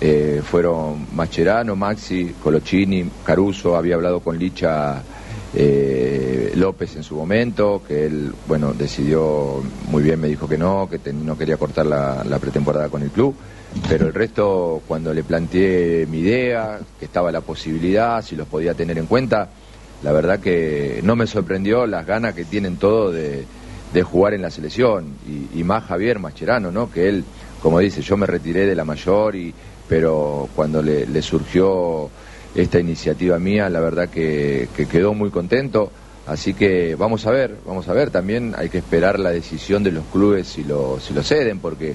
eh, 0.00 0.42
fueron 0.44 1.06
Mascherano, 1.14 1.74
Maxi, 1.74 2.34
Colochini, 2.42 3.08
Caruso, 3.24 3.76
había 3.76 3.94
hablado 3.94 4.20
con 4.20 4.38
Licha 4.38 5.02
eh, 5.54 6.52
López 6.54 6.96
en 6.96 7.02
su 7.02 7.16
momento, 7.16 7.82
que 7.86 8.04
él, 8.04 8.32
bueno, 8.46 8.74
decidió 8.74 9.62
muy 9.88 10.02
bien, 10.02 10.20
me 10.20 10.28
dijo 10.28 10.46
que 10.46 10.58
no, 10.58 10.86
que 10.90 11.00
no 11.12 11.38
quería 11.38 11.56
cortar 11.56 11.86
la, 11.86 12.38
pretemporada 12.38 12.90
con 12.90 13.02
el 13.02 13.10
club, 13.10 13.34
pero 13.88 14.06
el 14.06 14.12
resto, 14.12 14.82
cuando 14.86 15.14
le 15.14 15.24
planteé 15.24 16.06
mi 16.06 16.18
idea, 16.18 16.78
que 16.98 17.06
estaba 17.06 17.32
la 17.32 17.40
posibilidad, 17.40 18.22
si 18.22 18.36
los 18.36 18.46
podía 18.46 18.74
tener 18.74 18.98
en 18.98 19.06
cuenta, 19.06 19.48
la 20.02 20.12
verdad 20.12 20.40
que 20.40 21.00
no 21.04 21.16
me 21.16 21.26
sorprendió 21.26 21.86
las 21.86 22.06
ganas 22.06 22.34
que 22.34 22.44
tienen 22.44 22.76
todos 22.76 23.14
de, 23.14 23.46
jugar 24.02 24.34
en 24.34 24.42
la 24.42 24.50
selección, 24.50 25.14
y, 25.26 25.60
y 25.60 25.64
más 25.64 25.84
Javier 25.84 26.18
Mascherano, 26.18 26.70
¿no? 26.70 26.90
Que 26.90 27.08
él, 27.08 27.24
como 27.62 27.78
dice, 27.78 28.02
yo 28.02 28.18
me 28.18 28.26
retiré 28.26 28.66
de 28.66 28.74
la 28.74 28.84
mayor, 28.84 29.34
y, 29.34 29.54
pero 29.88 30.48
cuando 30.54 30.82
le, 30.82 31.22
surgió 31.22 32.10
esta 32.54 32.80
iniciativa 32.80 33.38
mía, 33.38 33.68
la 33.68 33.80
verdad 33.80 34.08
que, 34.08 34.68
que 34.76 34.86
quedó 34.86 35.14
muy 35.14 35.30
contento. 35.30 35.90
Así 36.26 36.54
que 36.54 36.96
vamos 36.96 37.26
a 37.26 37.30
ver, 37.30 37.56
vamos 37.64 37.88
a 37.88 37.92
ver. 37.92 38.10
También 38.10 38.54
hay 38.56 38.68
que 38.68 38.78
esperar 38.78 39.20
la 39.20 39.30
decisión 39.30 39.84
de 39.84 39.92
los 39.92 40.04
clubes 40.06 40.48
si 40.48 40.64
lo, 40.64 40.98
si 40.98 41.14
lo 41.14 41.22
ceden, 41.22 41.60
porque 41.60 41.94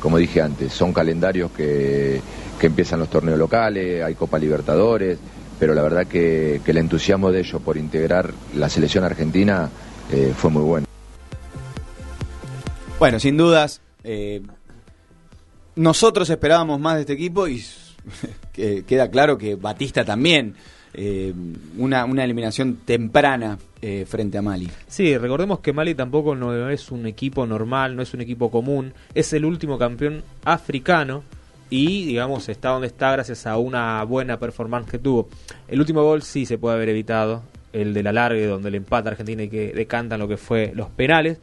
como 0.00 0.18
dije 0.18 0.40
antes, 0.40 0.72
son 0.72 0.92
calendarios 0.92 1.50
que, 1.50 2.20
que 2.60 2.66
empiezan 2.66 3.00
los 3.00 3.10
torneos 3.10 3.38
locales, 3.38 4.02
hay 4.02 4.14
Copa 4.14 4.38
Libertadores, 4.38 5.18
pero 5.58 5.74
la 5.74 5.82
verdad 5.82 6.06
que, 6.06 6.60
que 6.64 6.70
el 6.70 6.78
entusiasmo 6.78 7.32
de 7.32 7.40
ellos 7.40 7.60
por 7.62 7.76
integrar 7.76 8.32
la 8.54 8.68
selección 8.68 9.04
argentina 9.04 9.68
eh, 10.12 10.32
fue 10.36 10.50
muy 10.50 10.62
bueno. 10.62 10.86
Bueno, 12.98 13.20
sin 13.20 13.36
dudas, 13.36 13.80
eh, 14.04 14.42
nosotros 15.76 16.28
esperábamos 16.30 16.80
más 16.80 16.96
de 16.96 17.00
este 17.02 17.12
equipo 17.14 17.46
y 17.48 17.62
que- 18.52 18.84
queda 18.84 19.10
claro 19.10 19.38
que 19.38 19.54
Batista 19.54 20.04
también. 20.04 20.54
eh, 20.98 21.34
una, 21.76 22.06
una 22.06 22.24
eliminación 22.24 22.76
temprana 22.86 23.58
eh, 23.82 24.06
frente 24.08 24.38
a 24.38 24.42
Mali. 24.42 24.70
Sí, 24.88 25.18
recordemos 25.18 25.60
que 25.60 25.74
Mali 25.74 25.94
tampoco 25.94 26.34
no 26.34 26.70
es 26.70 26.90
un 26.90 27.06
equipo 27.06 27.46
normal, 27.46 27.94
no 27.94 28.00
es 28.02 28.14
un 28.14 28.22
equipo 28.22 28.50
común, 28.50 28.94
es 29.14 29.34
el 29.34 29.44
último 29.44 29.76
campeón 29.76 30.22
africano 30.46 31.22
y 31.68 32.06
digamos 32.06 32.48
está 32.48 32.70
donde 32.70 32.86
está 32.86 33.12
gracias 33.12 33.46
a 33.46 33.58
una 33.58 34.02
buena 34.04 34.38
performance 34.38 34.90
que 34.90 34.98
tuvo. 34.98 35.28
El 35.68 35.80
último 35.80 36.02
gol 36.02 36.22
sí 36.22 36.46
se 36.46 36.56
puede 36.56 36.76
haber 36.76 36.88
evitado, 36.88 37.42
el 37.74 37.92
del 37.92 38.06
alargue 38.06 38.46
donde 38.46 38.70
le 38.70 38.78
empata 38.78 39.10
a 39.10 39.12
Argentina 39.12 39.42
y 39.42 39.50
que 39.50 39.72
decantan 39.74 40.18
lo 40.20 40.28
que 40.28 40.38
fue 40.38 40.72
los 40.74 40.88
penales. 40.88 41.38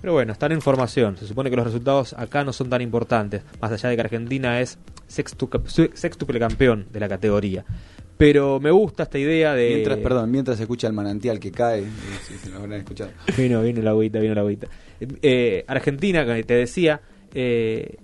Pero 0.00 0.12
bueno, 0.12 0.32
están 0.32 0.52
en 0.52 0.60
formación. 0.60 1.16
Se 1.16 1.26
supone 1.26 1.50
que 1.50 1.56
los 1.56 1.64
resultados 1.64 2.12
acá 2.14 2.44
no 2.44 2.52
son 2.52 2.68
tan 2.70 2.82
importantes, 2.82 3.42
más 3.60 3.72
allá 3.72 3.88
de 3.88 3.96
que 3.96 4.02
Argentina 4.02 4.60
es 4.60 4.78
sextu- 5.08 5.92
sextuple 5.94 6.38
campeón 6.38 6.86
de 6.92 7.00
la 7.00 7.08
categoría. 7.08 7.64
Pero 8.18 8.60
me 8.60 8.70
gusta 8.70 9.02
esta 9.02 9.18
idea 9.18 9.54
de... 9.54 9.68
Mientras, 9.74 9.98
perdón, 9.98 10.30
mientras 10.30 10.56
se 10.56 10.62
escucha 10.62 10.86
el 10.86 10.94
manantial 10.94 11.38
que 11.38 11.50
cae, 11.50 11.80
eh, 11.80 11.86
si 12.26 12.34
se 12.34 12.48
lo 12.48 12.56
habrán 12.58 12.80
escuchado. 12.80 13.10
Vino, 13.36 13.60
vino 13.62 13.82
la 13.82 13.90
agüita, 13.90 14.18
vino 14.20 14.34
la 14.34 14.40
agüita. 14.40 14.68
Eh, 15.00 15.64
Argentina, 15.66 16.24
que 16.24 16.42
te 16.42 16.54
decía, 16.54 17.00
eh, 17.34 17.96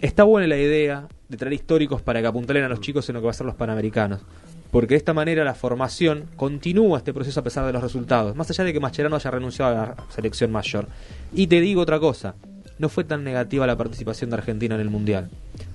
está 0.00 0.24
buena 0.24 0.46
la 0.46 0.56
idea 0.56 1.08
de 1.28 1.36
traer 1.36 1.52
históricos 1.52 2.00
para 2.00 2.22
que 2.22 2.26
apuntalen 2.26 2.64
a 2.64 2.68
los 2.70 2.80
chicos 2.80 3.06
en 3.10 3.16
lo 3.16 3.20
que 3.20 3.26
va 3.26 3.32
a 3.32 3.34
ser 3.34 3.44
los 3.44 3.54
panamericanos. 3.54 4.22
Porque 4.70 4.94
de 4.94 4.98
esta 4.98 5.14
manera 5.14 5.44
la 5.44 5.54
formación 5.54 6.24
continúa 6.36 6.98
este 6.98 7.14
proceso 7.14 7.40
a 7.40 7.42
pesar 7.42 7.64
de 7.64 7.72
los 7.72 7.82
resultados. 7.82 8.36
Más 8.36 8.50
allá 8.50 8.64
de 8.64 8.72
que 8.72 8.80
Mascherano 8.80 9.16
haya 9.16 9.30
renunciado 9.30 9.70
a 9.72 9.86
la 9.86 9.94
selección 10.14 10.52
mayor. 10.52 10.86
Y 11.32 11.46
te 11.46 11.60
digo 11.60 11.80
otra 11.80 11.98
cosa, 11.98 12.34
no 12.78 12.88
fue 12.88 13.04
tan 13.04 13.24
negativa 13.24 13.66
la 13.66 13.76
participación 13.76 14.30
de 14.30 14.36
Argentina 14.36 14.74
en 14.74 14.80
el 14.82 14.90
Mundial. 14.90 15.30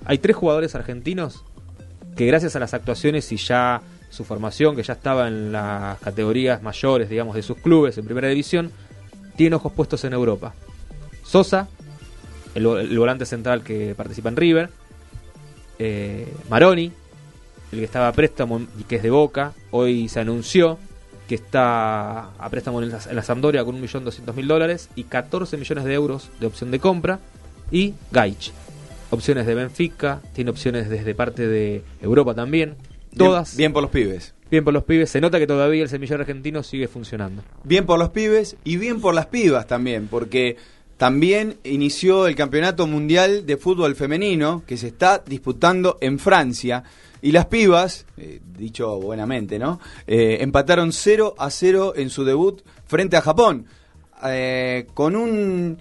Hay 0.06 0.20
tres 0.20 0.36
jugadores 0.36 0.76
argentinos 0.76 1.44
que 2.16 2.28
gracias 2.28 2.56
a 2.56 2.60
las 2.60 2.74
actuaciones 2.76 3.32
y 3.32 3.38
ya 3.38 3.82
su 4.12 4.24
formación, 4.24 4.76
que 4.76 4.84
ya 4.84 4.94
estaba 4.94 5.28
en 5.28 5.52
las 5.52 5.98
categorías 6.00 6.62
mayores, 6.62 7.10
digamos, 7.10 7.36
de 7.36 7.42
sus 7.42 7.58
clubes 7.58 7.98
en 7.98 8.06
primera 8.06 8.28
división, 8.28 8.72
tiene 9.36 9.56
ojos 9.56 9.72
puestos 9.74 10.04
en 10.04 10.14
Europa. 10.14 10.54
Sosa, 11.24 11.68
el, 12.54 12.64
vo- 12.64 12.80
el 12.80 13.00
volante 13.00 13.26
central 13.26 13.64
que 13.64 13.96
participa 13.96 14.30
en 14.30 14.36
River, 14.36 14.70
eh, 15.80 16.32
Maroni, 16.48 16.92
el 17.74 17.80
que 17.80 17.86
estaba 17.86 18.08
a 18.08 18.14
préstamo 18.14 18.62
y 18.80 18.84
que 18.84 18.98
es 18.98 19.04
de 19.04 19.10
Boca, 19.10 19.54
hoy 19.72 20.08
se 20.10 20.20
anunció 20.20 20.80
que 21.28 21.36
está 21.36 22.30
a 22.38 22.50
préstamo 22.50 22.82
en 22.82 22.90
la, 22.90 23.00
en 23.10 23.16
la 23.16 23.24
Sampdoria 23.24 23.64
con 23.64 23.82
1.200.000 23.82 24.46
dólares 24.46 24.90
y 24.96 25.04
14 25.06 25.58
millones 25.58 25.84
de 25.86 25.94
euros 25.94 26.30
de 26.40 26.48
opción 26.48 26.72
de 26.72 26.80
compra, 26.80 27.20
y 27.72 27.94
Gaich, 28.12 28.52
opciones 29.10 29.46
de 29.46 29.56
Benfica, 29.56 30.22
tiene 30.34 30.52
opciones 30.52 30.90
desde 30.90 31.16
parte 31.16 31.48
de 31.48 31.84
Europa 32.02 32.36
también, 32.36 32.76
todas 33.18 33.56
Bien, 33.56 33.58
bien 33.58 33.74
por 33.74 33.82
los 33.84 33.92
pibes. 33.92 34.34
bien 34.52 34.64
por 34.64 34.74
los 34.74 34.84
pibes, 34.84 35.10
se 35.10 35.22
nota 35.22 35.40
que 35.40 35.48
todavía 35.48 35.84
el 35.84 35.90
semillero 35.90 36.22
argentino 36.22 36.62
sigue 36.62 36.88
funcionando. 36.88 37.42
Bien 37.64 37.86
por 37.86 37.98
los 37.98 38.10
pibes 38.10 38.58
y 38.64 38.78
bien 38.78 39.02
por 39.02 39.16
las 39.16 39.28
pibas 39.28 39.66
también, 39.66 40.08
porque 40.08 40.58
también 40.98 41.58
inició 41.64 42.28
el 42.28 42.36
Campeonato 42.36 42.86
Mundial 42.86 43.46
de 43.46 43.58
Fútbol 43.58 43.96
Femenino 43.96 44.64
que 44.68 44.78
se 44.78 44.88
está 44.88 45.24
disputando 45.26 45.98
en 46.00 46.20
Francia. 46.20 46.84
Y 47.24 47.32
las 47.32 47.46
pibas, 47.46 48.06
eh, 48.18 48.42
dicho 48.60 49.00
buenamente, 49.00 49.58
¿no? 49.58 49.80
Eh, 50.08 50.40
empataron 50.42 50.92
0 50.92 51.36
a 51.38 51.50
0 51.50 51.94
en 51.96 52.10
su 52.10 52.26
debut 52.26 52.62
frente 52.86 53.16
a 53.16 53.22
Japón. 53.22 53.66
eh, 54.26 54.88
con 54.94 55.16
un, 55.16 55.78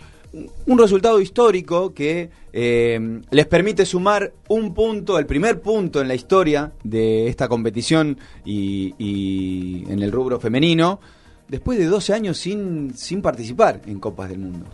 un 0.67 0.79
resultado 0.79 1.21
histórico 1.21 1.93
que 1.93 2.31
les 2.53 3.47
permite 3.47 3.85
sumar 3.85 4.33
un 4.49 4.73
punto, 4.73 5.19
el 5.19 5.27
primer 5.27 5.61
punto 5.61 6.01
en 6.01 6.09
la 6.09 6.15
historia 6.15 6.73
de 6.85 7.27
esta 7.27 7.49
competición 7.49 8.19
y, 8.45 8.95
y 8.99 9.85
en 9.91 10.01
el 10.01 10.13
rubro 10.13 10.39
femenino, 10.39 11.01
después 11.49 11.77
de 11.79 11.87
12 11.87 12.15
años 12.15 12.39
sin, 12.39 12.95
sin 12.97 13.21
participar 13.21 13.81
en 13.87 13.99
Copas 13.99 14.29
del 14.29 14.39
Mundo. 14.39 14.67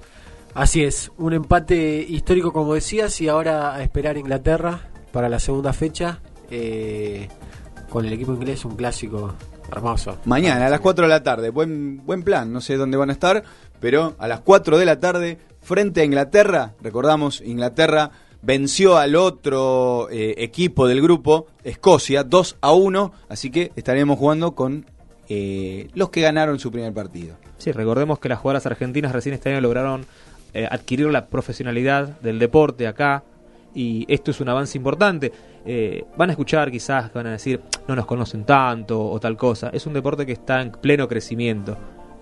Así 0.55 0.83
es, 0.83 1.11
un 1.17 1.33
empate 1.33 2.05
histórico 2.07 2.53
como 2.53 2.75
decías 2.75 3.21
y 3.21 3.29
ahora 3.29 3.75
a 3.75 3.83
esperar 3.83 4.19
Inglaterra 4.19 4.91
para 5.13 5.29
la 5.29 5.39
segunda 5.39 5.73
fecha 5.73 6.21
eh, 6.51 7.29
con 7.89 8.05
el 8.05 8.13
equipo 8.13 8.33
inglés, 8.33 8.65
un 8.65 8.77
clásico 8.77 9.35
hermoso. 9.71 10.19
Mañana 10.25 10.67
a 10.67 10.71
las 10.71 10.81
4 10.81 11.05
de 11.05 11.09
la 11.09 11.23
tarde, 11.23 11.51
buen, 11.51 12.05
buen 12.05 12.23
plan, 12.23 12.53
no 12.53 12.61
sé 12.61 12.77
dónde 12.77 12.97
van 12.97 13.11
a 13.11 13.13
estar, 13.13 13.45
pero 13.81 14.15
a 14.19 14.29
las 14.29 14.41
4 14.41 14.79
de 14.79 14.85
la 14.85 15.01
tarde, 15.01 15.39
frente 15.61 16.01
a 16.01 16.05
Inglaterra, 16.05 16.75
recordamos, 16.81 17.41
Inglaterra 17.41 18.11
venció 18.43 18.97
al 18.97 19.17
otro 19.17 20.09
eh, 20.11 20.35
equipo 20.39 20.87
del 20.87 21.03
grupo, 21.03 21.47
Escocia, 21.65 22.25
2 22.25 22.57
a 22.61 22.73
1, 22.73 23.13
así 23.29 23.51
que 23.51 23.73
estaremos 23.77 24.19
jugando 24.19 24.55
con 24.55 24.87
eh, 25.29 25.89
los 25.95 26.11
que 26.11 26.23
ganaron 26.23 26.59
su 26.59 26.71
primer 26.71 26.93
partido. 26.93 27.37
Sí, 27.59 27.73
recordemos 27.73 28.19
que 28.19 28.29
las 28.29 28.39
jugadoras 28.39 28.67
argentinas 28.67 29.13
recién 29.13 29.35
este 29.35 29.51
año 29.51 29.61
lograron 29.61 30.07
eh, 30.55 30.67
adquirir 30.71 31.09
la 31.09 31.27
profesionalidad 31.27 32.21
del 32.21 32.39
deporte 32.39 32.87
acá 32.87 33.25
y 33.79 34.05
esto 34.09 34.33
es 34.33 34.41
un 34.41 34.49
avance 34.49 34.77
importante. 34.77 35.31
Eh, 35.65 36.05
van 36.17 36.31
a 36.31 36.33
escuchar 36.33 36.69
quizás 36.69 37.11
que 37.11 37.19
van 37.19 37.29
a 37.29 37.33
decir 37.33 37.61
no 37.87 37.95
nos 37.95 38.07
conocen 38.07 38.45
tanto 38.45 39.01
o 39.01 39.21
tal 39.21 39.37
cosa. 39.37 39.71
Es 39.73 39.87
un 39.87 39.93
deporte 39.93 40.27
que 40.27 40.33
está 40.33 40.61
en 40.61 40.73
pleno 40.73 41.07
crecimiento. 41.07 41.79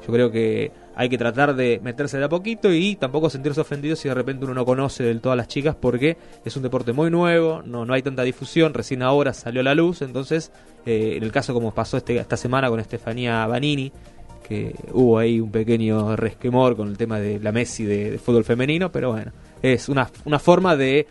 Yo 0.07 0.12
creo 0.12 0.31
que 0.31 0.71
hay 0.95 1.09
que 1.09 1.16
tratar 1.16 1.57
de 1.57 1.81
meterse 1.83 2.19
de 2.19 2.25
a 2.25 2.29
poquito 2.29 2.71
y 2.71 2.97
tampoco 2.97 3.31
sentirse 3.31 3.62
ofendidos 3.62 4.01
si 4.01 4.09
de 4.09 4.14
repente 4.14 4.45
uno 4.45 4.53
no 4.53 4.66
conoce 4.66 5.03
del 5.03 5.23
todo 5.23 5.33
a 5.33 5.37
las 5.37 5.49
chicas 5.49 5.75
porque 5.75 6.19
es 6.45 6.55
un 6.57 6.62
deporte 6.62 6.92
muy 6.92 7.11
nuevo, 7.11 7.62
no, 7.64 7.87
no 7.87 7.95
hay 7.95 8.03
tanta 8.03 8.23
difusión, 8.23 8.75
recién 8.75 9.03
ahora 9.03 9.33
salió 9.33 9.62
a 9.62 9.64
la 9.64 9.75
luz, 9.75 10.03
entonces 10.03 10.53
eh, 10.85 11.14
en 11.16 11.23
el 11.23 11.33
caso 11.33 11.55
como 11.55 11.75
pasó 11.75 11.97
este, 11.97 12.16
esta 12.19 12.37
semana 12.37 12.69
con 12.69 12.79
Estefanía 12.79 13.47
Banini, 13.47 13.90
que 14.47 14.77
hubo 14.92 15.19
ahí 15.19 15.40
un 15.40 15.51
pequeño 15.51 16.14
resquemor 16.14 16.77
con 16.77 16.88
el 16.88 16.97
tema 16.97 17.19
de 17.19 17.40
la 17.40 17.51
Messi 17.51 17.85
de, 17.85 18.12
de 18.12 18.19
fútbol 18.19 18.45
femenino, 18.45 18.92
pero 18.92 19.11
bueno, 19.11 19.33
es 19.62 19.88
una, 19.88 20.09
una 20.25 20.38
forma 20.38 20.77
de 20.77 21.07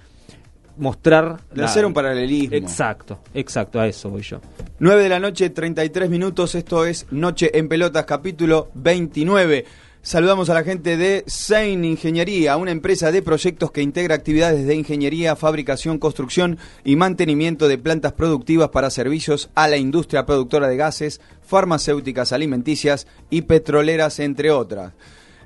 mostrar... 0.77 1.41
De 1.53 1.61
la- 1.61 1.65
hacer 1.67 1.85
un 1.85 1.93
paralelismo. 1.93 2.55
Exacto, 2.55 3.19
exacto, 3.33 3.79
a 3.79 3.87
eso 3.87 4.09
voy 4.09 4.21
yo. 4.21 4.39
9 4.79 5.03
de 5.03 5.09
la 5.09 5.19
noche, 5.19 5.49
33 5.49 6.09
minutos. 6.09 6.55
Esto 6.55 6.85
es 6.85 7.05
Noche 7.11 7.57
en 7.57 7.67
Pelotas, 7.67 8.05
capítulo 8.05 8.69
29. 8.73 9.65
Saludamos 10.01 10.51
a 10.51 10.53
la 10.53 10.63
gente 10.63 10.97
de 10.97 11.23
Sein 11.25 11.83
Ingeniería, 11.83 12.57
una 12.57 12.69
empresa 12.69 13.11
de 13.11 13.23
proyectos 13.23 13.71
que 13.71 13.81
integra 13.81 14.13
actividades 14.13 14.67
de 14.67 14.75
ingeniería, 14.75 15.35
fabricación, 15.35 15.97
construcción 15.97 16.59
y 16.83 16.95
mantenimiento 16.95 17.67
de 17.67 17.79
plantas 17.79 18.13
productivas 18.13 18.69
para 18.69 18.91
servicios 18.91 19.49
a 19.55 19.67
la 19.67 19.77
industria 19.77 20.27
productora 20.27 20.67
de 20.67 20.77
gases, 20.77 21.21
farmacéuticas, 21.41 22.33
alimenticias 22.33 23.07
y 23.31 23.41
petroleras, 23.43 24.19
entre 24.19 24.51
otras. 24.51 24.93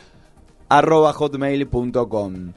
arroba 0.69 1.13
hotmail.com. 1.13 2.53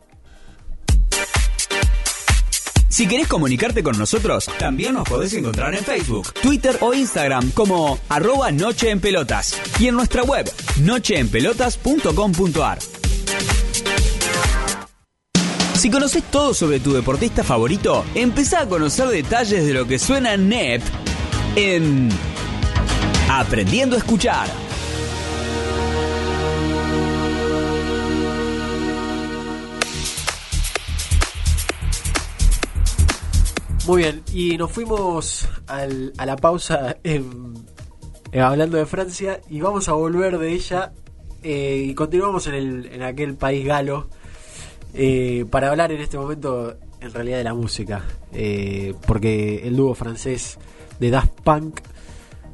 Si 2.96 3.08
querés 3.08 3.28
comunicarte 3.28 3.84
con 3.84 3.98
nosotros, 3.98 4.50
también 4.58 4.94
nos 4.94 5.04
podés 5.04 5.34
encontrar 5.34 5.76
en 5.76 5.84
Facebook, 5.84 6.32
Twitter 6.42 6.78
o 6.80 6.94
Instagram 6.94 7.52
como 7.52 8.00
arroba 8.08 8.54
Noche 8.54 8.90
en 8.90 9.02
Pelotas 9.02 9.60
y 9.82 9.90
en 9.90 9.96
nuestra 9.96 10.24
web 10.24 10.50
nocheenpelotas.com.ar. 10.80 12.80
Si 15.74 15.92
conoces 15.92 16.24
todo 16.32 16.54
sobre 16.54 16.80
tu 16.80 16.94
deportista 16.94 17.44
favorito, 17.44 18.06
empezá 18.16 18.62
a 18.62 18.70
conocer 18.70 19.10
detalles 19.10 19.66
de 19.66 19.74
lo 19.74 19.86
que 19.86 20.00
suena 20.00 20.38
NEP 20.38 20.82
en 21.58 22.08
Aprendiendo 23.30 23.98
a 23.98 24.00
Escuchar. 24.00 24.48
Muy 33.88 34.02
bien, 34.02 34.24
y 34.34 34.58
nos 34.58 34.72
fuimos 34.72 35.48
al- 35.68 36.12
a 36.18 36.26
la 36.26 36.36
pausa 36.38 36.98
en- 37.04 37.54
hablando 38.34 38.78
de 38.78 38.86
Francia 38.86 39.40
y 39.50 39.62
vamos 39.62 39.88
a 39.90 39.94
volver 39.94 40.38
de 40.40 40.52
ella 40.54 40.92
eh, 41.44 41.86
y 41.88 41.94
continuamos 41.94 42.48
en, 42.48 42.56
el, 42.56 42.86
en 42.92 43.04
aquel 43.04 43.36
país 43.36 43.64
galo 43.66 44.08
eh, 44.96 45.46
para 45.52 45.70
hablar 45.70 45.92
en 45.92 46.02
este 46.02 46.18
momento 46.18 46.76
en 47.00 47.14
realidad 47.14 47.38
de 47.38 47.44
la 47.44 47.54
música, 47.54 48.04
eh, 48.34 48.96
porque 49.06 49.68
el 49.68 49.76
dúo 49.76 49.94
francés 49.94 50.58
de 51.00 51.12
Daft 51.12 51.42
Punk, 51.44 51.80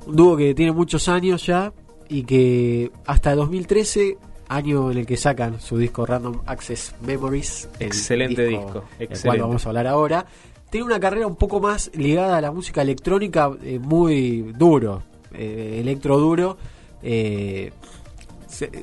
un 0.07 0.15
dúo 0.17 0.35
que 0.35 0.53
tiene 0.53 0.73
muchos 0.73 1.07
años 1.07 1.45
ya 1.45 1.71
y 2.09 2.23
que 2.23 2.91
hasta 3.05 3.33
2013 3.35 4.17
año 4.49 4.91
en 4.91 4.97
el 4.97 5.05
que 5.05 5.15
sacan 5.15 5.61
su 5.61 5.77
disco 5.77 6.05
Random 6.05 6.41
Access 6.45 6.93
Memories, 7.05 7.69
el 7.79 7.87
Excelente 7.87 8.45
disco, 8.47 8.71
cual 8.73 8.83
excelente. 8.99 9.41
vamos 9.41 9.65
a 9.65 9.69
hablar 9.69 9.87
ahora. 9.87 10.25
Tiene 10.71 10.85
una 10.85 11.01
carrera 11.01 11.27
un 11.27 11.35
poco 11.35 11.59
más 11.59 11.91
ligada 11.95 12.37
a 12.37 12.41
la 12.41 12.49
música 12.49 12.81
electrónica, 12.81 13.51
eh, 13.61 13.77
muy 13.77 14.53
duro, 14.57 15.03
eh, 15.33 15.79
electro 15.81 16.17
duro. 16.17 16.57
eh, 17.03 17.73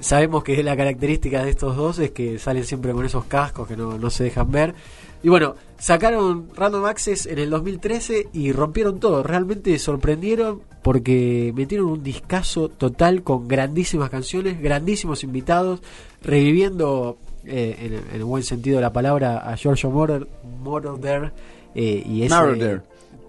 sabemos 0.00 0.44
que 0.44 0.62
la 0.62 0.76
característica 0.76 1.42
de 1.42 1.50
estos 1.50 1.76
dos 1.76 1.98
es 1.98 2.10
que 2.10 2.38
salen 2.38 2.64
siempre 2.64 2.92
con 2.92 3.06
esos 3.06 3.24
cascos 3.24 3.66
que 3.66 3.76
no, 3.76 3.96
no 3.96 4.10
se 4.10 4.24
dejan 4.24 4.50
ver. 4.50 4.74
Y 5.22 5.30
bueno, 5.30 5.54
sacaron 5.78 6.48
Random 6.54 6.84
Access 6.84 7.24
en 7.24 7.38
el 7.38 7.48
2013 7.48 8.28
y 8.34 8.52
rompieron 8.52 9.00
todo. 9.00 9.22
Realmente 9.22 9.78
sorprendieron 9.78 10.60
porque 10.82 11.54
metieron 11.56 11.86
un 11.86 12.02
discazo 12.02 12.68
total 12.68 13.22
con 13.22 13.48
grandísimas 13.48 14.10
canciones, 14.10 14.60
grandísimos 14.60 15.24
invitados, 15.24 15.80
reviviendo 16.22 17.16
en, 17.44 18.02
en 18.12 18.26
buen 18.26 18.42
sentido 18.42 18.76
de 18.76 18.82
la 18.82 18.92
palabra 18.92 19.38
a 19.38 19.56
Giorgio 19.56 19.90
Moroder 19.90 21.32
eh, 21.80 22.02
y 22.04 22.22
ese 22.24 22.34
Moroder. 22.34 22.82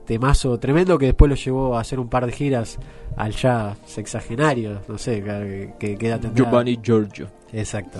temazo 0.06 0.58
tremendo 0.58 0.98
que 0.98 1.06
después 1.08 1.30
lo 1.30 1.36
llevó 1.36 1.78
a 1.78 1.82
hacer 1.82 2.00
un 2.00 2.10
par 2.10 2.26
de 2.26 2.32
giras 2.32 2.78
al 3.16 3.32
ya 3.36 3.76
sexagenario, 3.86 4.82
no 4.88 4.98
sé, 4.98 5.22
que, 5.24 5.74
que, 5.80 5.96
que 5.98 6.08
edad 6.08 6.20
tendrá. 6.20 6.44
Giovanni 6.46 6.80
Giorgio. 6.82 7.30
Exacto. 7.54 8.00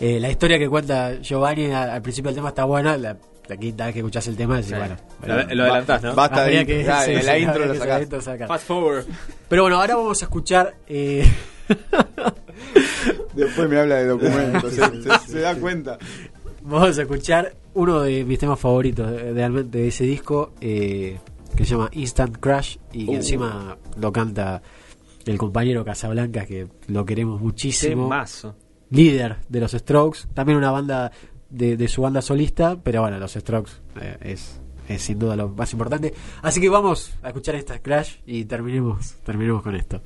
Eh, 0.00 0.18
la 0.20 0.30
historia 0.30 0.58
que 0.58 0.68
cuenta 0.68 1.20
Giovanni 1.20 1.66
al, 1.72 1.90
al 1.90 2.02
principio 2.02 2.28
del 2.30 2.36
tema 2.36 2.48
está 2.50 2.64
buena. 2.64 2.96
La, 2.96 3.16
la 3.48 3.56
quinta 3.56 3.84
vez 3.86 3.92
que 3.94 3.98
escuchas 4.00 4.26
el 4.28 4.36
tema, 4.36 4.56
decís, 4.56 4.74
bueno. 4.76 4.96
Lo, 5.26 5.54
lo 5.54 5.62
adelantás, 5.64 6.02
¿no? 6.02 6.14
Basta 6.14 6.44
de 6.44 6.64
que- 6.64 6.84
ya, 6.84 7.02
sí, 7.02 7.12
en 7.12 7.20
sí, 7.20 7.26
la 7.26 7.38
intro 7.38 7.66
lo 7.66 7.74
sacás. 7.74 8.48
Fast 8.48 8.66
forward. 8.66 9.04
Pero 9.48 9.62
bueno, 9.62 9.80
ahora 9.80 9.96
vamos 9.96 10.22
a 10.22 10.24
escuchar. 10.26 10.74
eh, 10.86 11.24
Después 13.34 13.68
me 13.68 13.78
habla 13.80 13.96
de 13.96 14.06
documentos, 14.06 14.72
se, 14.74 15.02
se- 15.02 15.26
se 15.32 15.40
da 15.40 15.54
cuenta. 15.56 15.98
Vamos 16.64 16.98
a 16.98 17.02
escuchar 17.02 17.54
uno 17.74 18.00
de 18.02 18.24
mis 18.24 18.38
temas 18.38 18.58
favoritos 18.58 19.10
de, 19.10 19.32
de- 19.32 19.64
de 19.64 19.88
ese 19.88 20.04
disco 20.04 20.52
eh, 20.60 21.18
que 21.56 21.64
se 21.64 21.72
llama 21.72 21.88
Instant 21.92 22.36
Crash 22.38 22.76
y 22.92 23.06
que 23.06 23.10
Uh. 23.12 23.14
encima 23.16 23.76
lo 23.98 24.12
canta 24.12 24.62
el 25.26 25.38
compañero 25.38 25.84
Casablanca 25.84 26.46
que 26.46 26.66
lo 26.88 27.04
queremos 27.04 27.40
muchísimo. 27.40 28.04
Temazo. 28.04 28.54
líder 28.90 29.36
de 29.48 29.60
los 29.60 29.72
Strokes, 29.72 30.20
también 30.34 30.58
una 30.58 30.70
banda 30.70 31.12
de, 31.48 31.76
de 31.76 31.88
su 31.88 32.02
banda 32.02 32.20
solista, 32.22 32.76
pero 32.82 33.02
bueno, 33.02 33.18
los 33.18 33.32
Strokes 33.32 33.72
eh, 34.00 34.16
es, 34.20 34.60
es 34.88 35.02
sin 35.02 35.18
duda 35.18 35.36
lo 35.36 35.48
más 35.50 35.72
importante. 35.72 36.12
Así 36.42 36.60
que 36.60 36.68
vamos 36.68 37.12
a 37.22 37.28
escuchar 37.28 37.54
esta 37.54 37.78
Crash 37.78 38.16
y 38.26 38.44
terminemos, 38.46 39.14
terminemos 39.24 39.62
con 39.62 39.76
esto. 39.76 40.00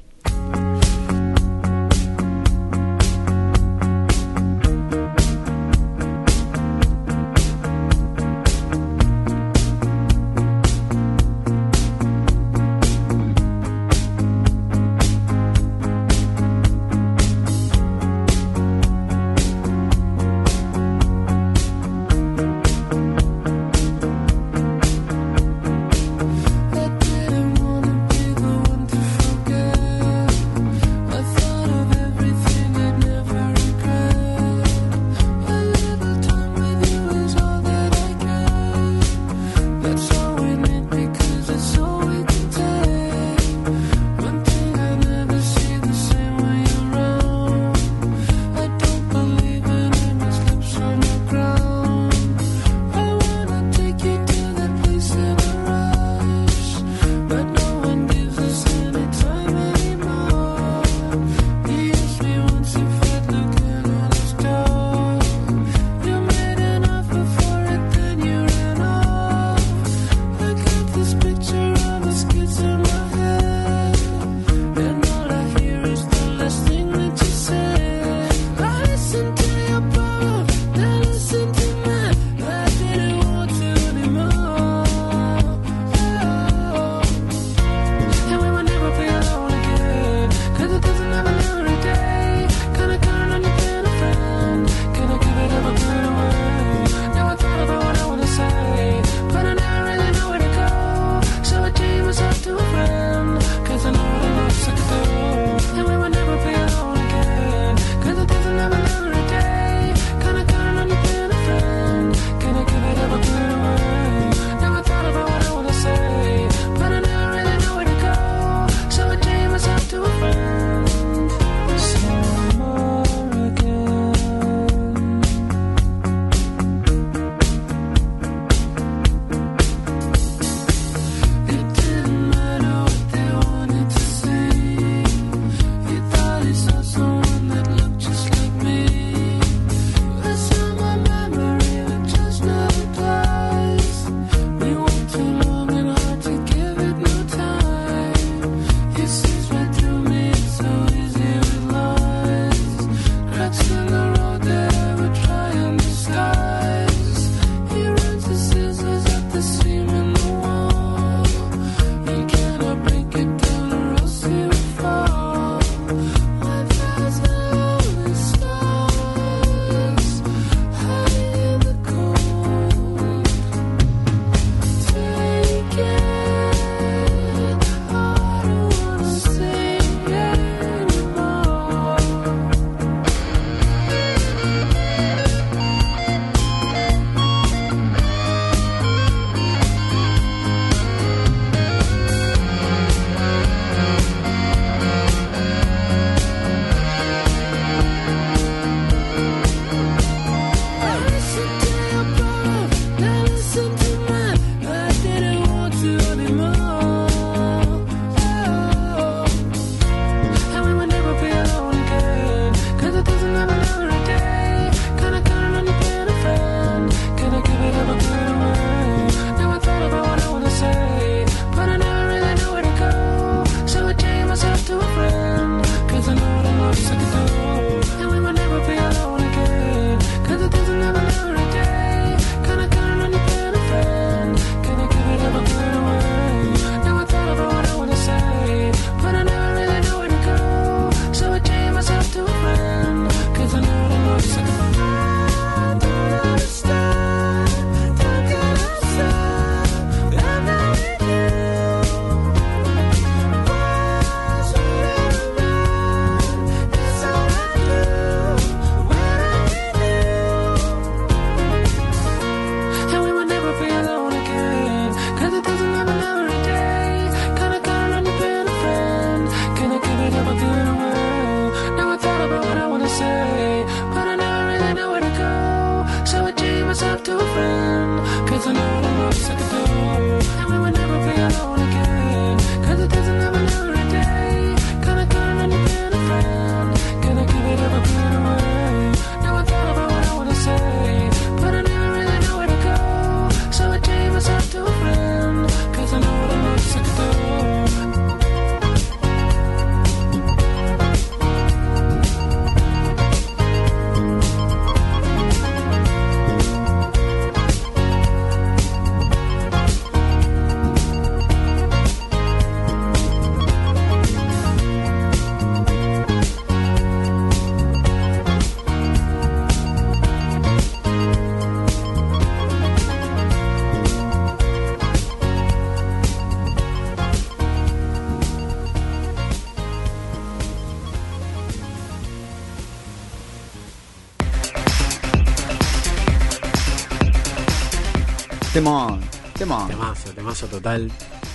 Temón, 338.56 339.00
temón. 339.36 339.68
Temazo, 339.68 340.14
temazo 340.14 340.46
total. 340.46 340.90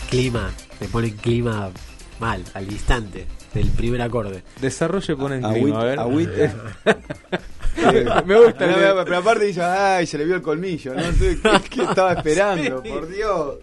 Clima, 0.09 0.49
te 0.79 0.87
pone 0.87 1.13
clima 1.15 1.69
mal, 2.19 2.43
al 2.55 2.63
instante 2.71 3.27
del 3.53 3.69
primer 3.69 4.01
acorde. 4.01 4.43
Desarrollo 4.59 5.15
pone 5.19 5.35
en 5.35 5.45
Agüita, 5.45 5.61
clima, 5.61 5.81
a 5.81 5.85
ver. 5.85 5.99
Me 8.25 8.39
gusta. 8.39 8.65
No, 8.71 8.75
el- 8.75 8.95
no, 8.95 9.03
pero 9.05 9.17
aparte 9.17 9.45
dice, 9.45 9.61
ay, 9.61 10.07
se 10.07 10.17
le 10.17 10.25
vio 10.25 10.33
el 10.35 10.41
colmillo. 10.41 10.95
No 10.95 11.11
sé 11.13 11.37
qué, 11.39 11.51
qué 11.69 11.83
estaba 11.83 12.13
esperando. 12.13 12.81
Sí. 12.83 12.89
Por 12.89 13.07
Dios. 13.07 13.55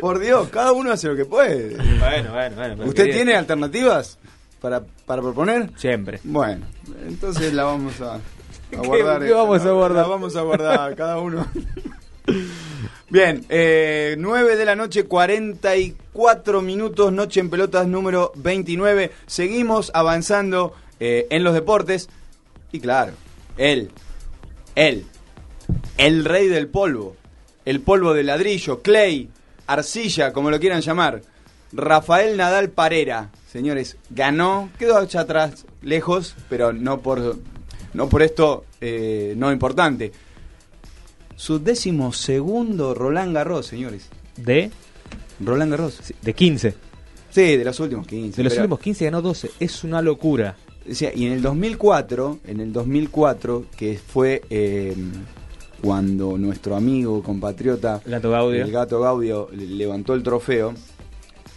Por 0.00 0.18
Dios, 0.20 0.48
cada 0.50 0.70
uno 0.70 0.92
hace 0.92 1.08
lo 1.08 1.16
que 1.16 1.24
puede. 1.24 1.76
Bueno, 1.76 2.32
bueno, 2.32 2.54
bueno. 2.54 2.84
¿Usted 2.84 3.02
quería- 3.06 3.14
tiene 3.16 3.34
alternativas 3.34 4.16
para, 4.60 4.80
para 5.04 5.22
proponer? 5.22 5.72
Siempre. 5.76 6.20
Bueno, 6.22 6.64
entonces 7.04 7.52
la 7.52 7.64
vamos 7.64 8.00
a, 8.00 8.14
a 8.14 8.20
guardar. 8.84 9.24
qué 9.24 9.32
vamos 9.32 9.66
a 9.66 9.70
guardar? 9.72 10.02
La 10.04 10.08
vamos 10.08 10.36
a 10.36 10.42
guardar, 10.42 10.94
cada 10.94 11.18
uno. 11.18 11.44
Bien, 13.08 13.44
eh, 13.48 14.16
9 14.18 14.56
de 14.56 14.64
la 14.64 14.74
noche, 14.74 15.04
44 15.04 16.62
minutos, 16.62 17.12
noche 17.12 17.40
en 17.40 17.50
pelotas 17.50 17.86
número 17.86 18.32
29. 18.36 19.12
Seguimos 19.26 19.90
avanzando 19.94 20.74
eh, 20.98 21.26
en 21.30 21.44
los 21.44 21.54
deportes. 21.54 22.08
Y 22.72 22.80
claro, 22.80 23.12
él, 23.56 23.90
él, 24.74 25.06
el 25.98 26.24
rey 26.24 26.48
del 26.48 26.68
polvo, 26.68 27.16
el 27.64 27.80
polvo 27.80 28.12
de 28.12 28.24
ladrillo, 28.24 28.82
clay, 28.82 29.28
arcilla, 29.66 30.32
como 30.32 30.50
lo 30.50 30.58
quieran 30.58 30.80
llamar, 30.80 31.22
Rafael 31.72 32.36
Nadal 32.36 32.70
Parera, 32.70 33.30
señores, 33.50 33.96
ganó, 34.10 34.70
quedó 34.78 34.98
allá 34.98 35.20
atrás, 35.20 35.66
lejos, 35.82 36.34
pero 36.48 36.72
no 36.72 37.00
por, 37.00 37.38
no 37.94 38.08
por 38.08 38.22
esto 38.22 38.64
eh, 38.80 39.34
no 39.36 39.52
importante. 39.52 40.12
Su 41.36 41.58
décimo 41.58 42.12
segundo 42.12 42.94
Roland 42.94 43.34
Garros, 43.34 43.66
señores. 43.66 44.08
De, 44.36 44.70
Roland 45.40 45.70
Garros. 45.70 46.00
de 46.22 46.34
15. 46.34 46.74
Sí, 47.30 47.56
de 47.56 47.64
los 47.64 47.78
últimos 47.80 48.06
15. 48.06 48.36
De 48.38 48.44
los 48.44 48.52
pero- 48.54 48.62
últimos 48.64 48.80
15 48.80 49.04
ganó 49.04 49.22
12. 49.22 49.50
Es 49.60 49.84
una 49.84 50.00
locura. 50.02 50.56
O 50.90 50.94
sea, 50.94 51.12
y 51.14 51.26
en 51.26 51.32
el 51.32 51.42
2004, 51.42 52.38
en 52.46 52.60
el 52.60 52.72
2004, 52.72 53.66
que 53.76 53.98
fue 53.98 54.42
eh, 54.48 54.94
cuando 55.82 56.38
nuestro 56.38 56.76
amigo, 56.76 57.22
compatriota, 57.22 58.00
El 58.04 58.12
Gato 58.12 58.30
Gaudio. 58.30 58.64
el 58.64 58.70
gato 58.72 59.00
Gaudio, 59.00 59.48
le- 59.52 59.66
levantó 59.66 60.14
el 60.14 60.22
trofeo, 60.22 60.72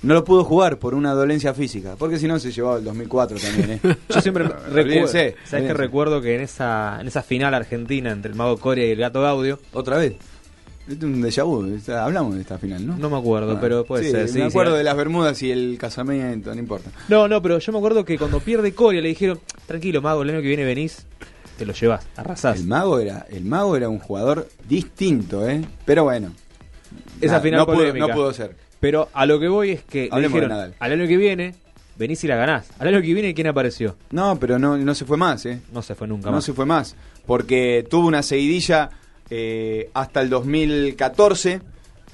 no 0.01 0.13
lo 0.13 0.23
pudo 0.23 0.43
jugar 0.43 0.79
por 0.79 0.93
una 0.93 1.13
dolencia 1.13 1.53
física, 1.53 1.95
porque 1.97 2.17
si 2.17 2.27
no 2.27 2.39
se 2.39 2.51
llevaba 2.51 2.77
el 2.77 2.83
2004 2.85 3.37
también, 3.37 3.71
¿eh? 3.83 3.95
Yo 4.09 4.21
siempre 4.21 4.43
recuerdo, 4.71 5.07
¿sabes 5.07 5.35
que 5.49 5.73
recuerdo 5.73 6.21
que 6.21 6.35
en 6.35 6.41
esa 6.41 6.97
en 7.01 7.07
esa 7.07 7.21
final 7.21 7.53
argentina 7.53 8.11
entre 8.11 8.31
el 8.31 8.37
Mago 8.37 8.57
Coria 8.57 8.85
y 8.87 8.91
el 8.91 8.99
Gato 8.99 9.21
Gaudio, 9.21 9.59
Otra 9.73 9.97
vez. 9.97 10.15
Es 10.87 11.03
un 11.03 11.21
déjà 11.21 11.43
vu, 11.43 11.63
hablamos 11.93 12.33
de 12.33 12.41
esta 12.41 12.57
final, 12.57 12.87
¿no? 12.87 12.97
no 12.97 13.11
me 13.11 13.17
acuerdo, 13.17 13.51
Ah, 13.51 13.57
pero 13.61 13.85
puede 13.85 14.05
sí, 14.05 14.11
ser, 14.11 14.27
sí, 14.27 14.39
me 14.39 14.45
sí. 14.45 14.47
acuerdo 14.47 14.75
de 14.75 14.83
las 14.83 14.97
Bermudas 14.97 15.39
y 15.43 15.51
el 15.51 15.77
casamiento, 15.77 16.51
no 16.51 16.59
importa. 16.59 16.89
No, 17.09 17.27
no, 17.27 17.43
pero 17.43 17.59
yo 17.59 17.71
me 17.71 17.77
acuerdo 17.77 18.03
que 18.03 18.17
cuando 18.17 18.39
pierde 18.39 18.73
Coria 18.73 18.99
le 18.99 19.09
dijeron, 19.09 19.39
tranquilo, 19.67 20.01
Mago, 20.01 20.23
el 20.23 20.31
año 20.31 20.41
que 20.41 20.47
viene 20.47 20.63
venís, 20.63 21.05
te 21.59 21.65
lo 21.67 21.73
llevas, 21.73 22.07
arrasás. 22.15 22.57
El 22.59 22.65
mago 22.65 22.97
era, 22.99 23.27
el 23.29 23.45
mago 23.45 23.75
era 23.77 23.87
un 23.87 23.99
jugador 23.99 24.47
distinto, 24.67 25.47
¿eh? 25.47 25.61
Pero 25.85 26.05
bueno. 26.05 26.31
Esa 27.21 27.33
nada, 27.33 27.41
final 27.41 27.59
no 27.59 27.65
pudo, 27.67 27.93
no 27.93 28.07
pudo 28.07 28.33
ser. 28.33 28.55
Pero 28.79 29.09
a 29.13 29.25
lo 29.25 29.39
que 29.39 29.47
voy 29.47 29.71
es 29.71 29.83
que 29.83 30.03
le 30.03 30.09
Hablemos 30.11 30.33
de 30.35 30.39
dijeron, 30.41 30.49
Nadal. 30.57 30.75
al 30.79 30.91
año 30.93 31.07
que 31.07 31.17
viene, 31.17 31.55
venís 31.97 32.23
y 32.23 32.27
la 32.27 32.35
ganás. 32.37 32.69
Al 32.79 32.87
año 32.87 33.01
que 33.01 33.13
viene, 33.13 33.33
¿quién 33.33 33.47
apareció? 33.47 33.95
No, 34.11 34.39
pero 34.39 34.57
no, 34.57 34.77
no 34.77 34.95
se 34.95 35.05
fue 35.05 35.17
más, 35.17 35.45
¿eh? 35.45 35.61
No 35.73 35.81
se 35.81 35.95
fue 35.95 36.07
nunca 36.07 36.27
No 36.29 36.37
más. 36.37 36.45
se 36.45 36.53
fue 36.53 36.65
más. 36.65 36.95
Porque 37.25 37.85
tuvo 37.89 38.07
una 38.07 38.23
seguidilla 38.23 38.89
eh, 39.29 39.89
hasta 39.93 40.21
el 40.21 40.29
2014, 40.29 41.61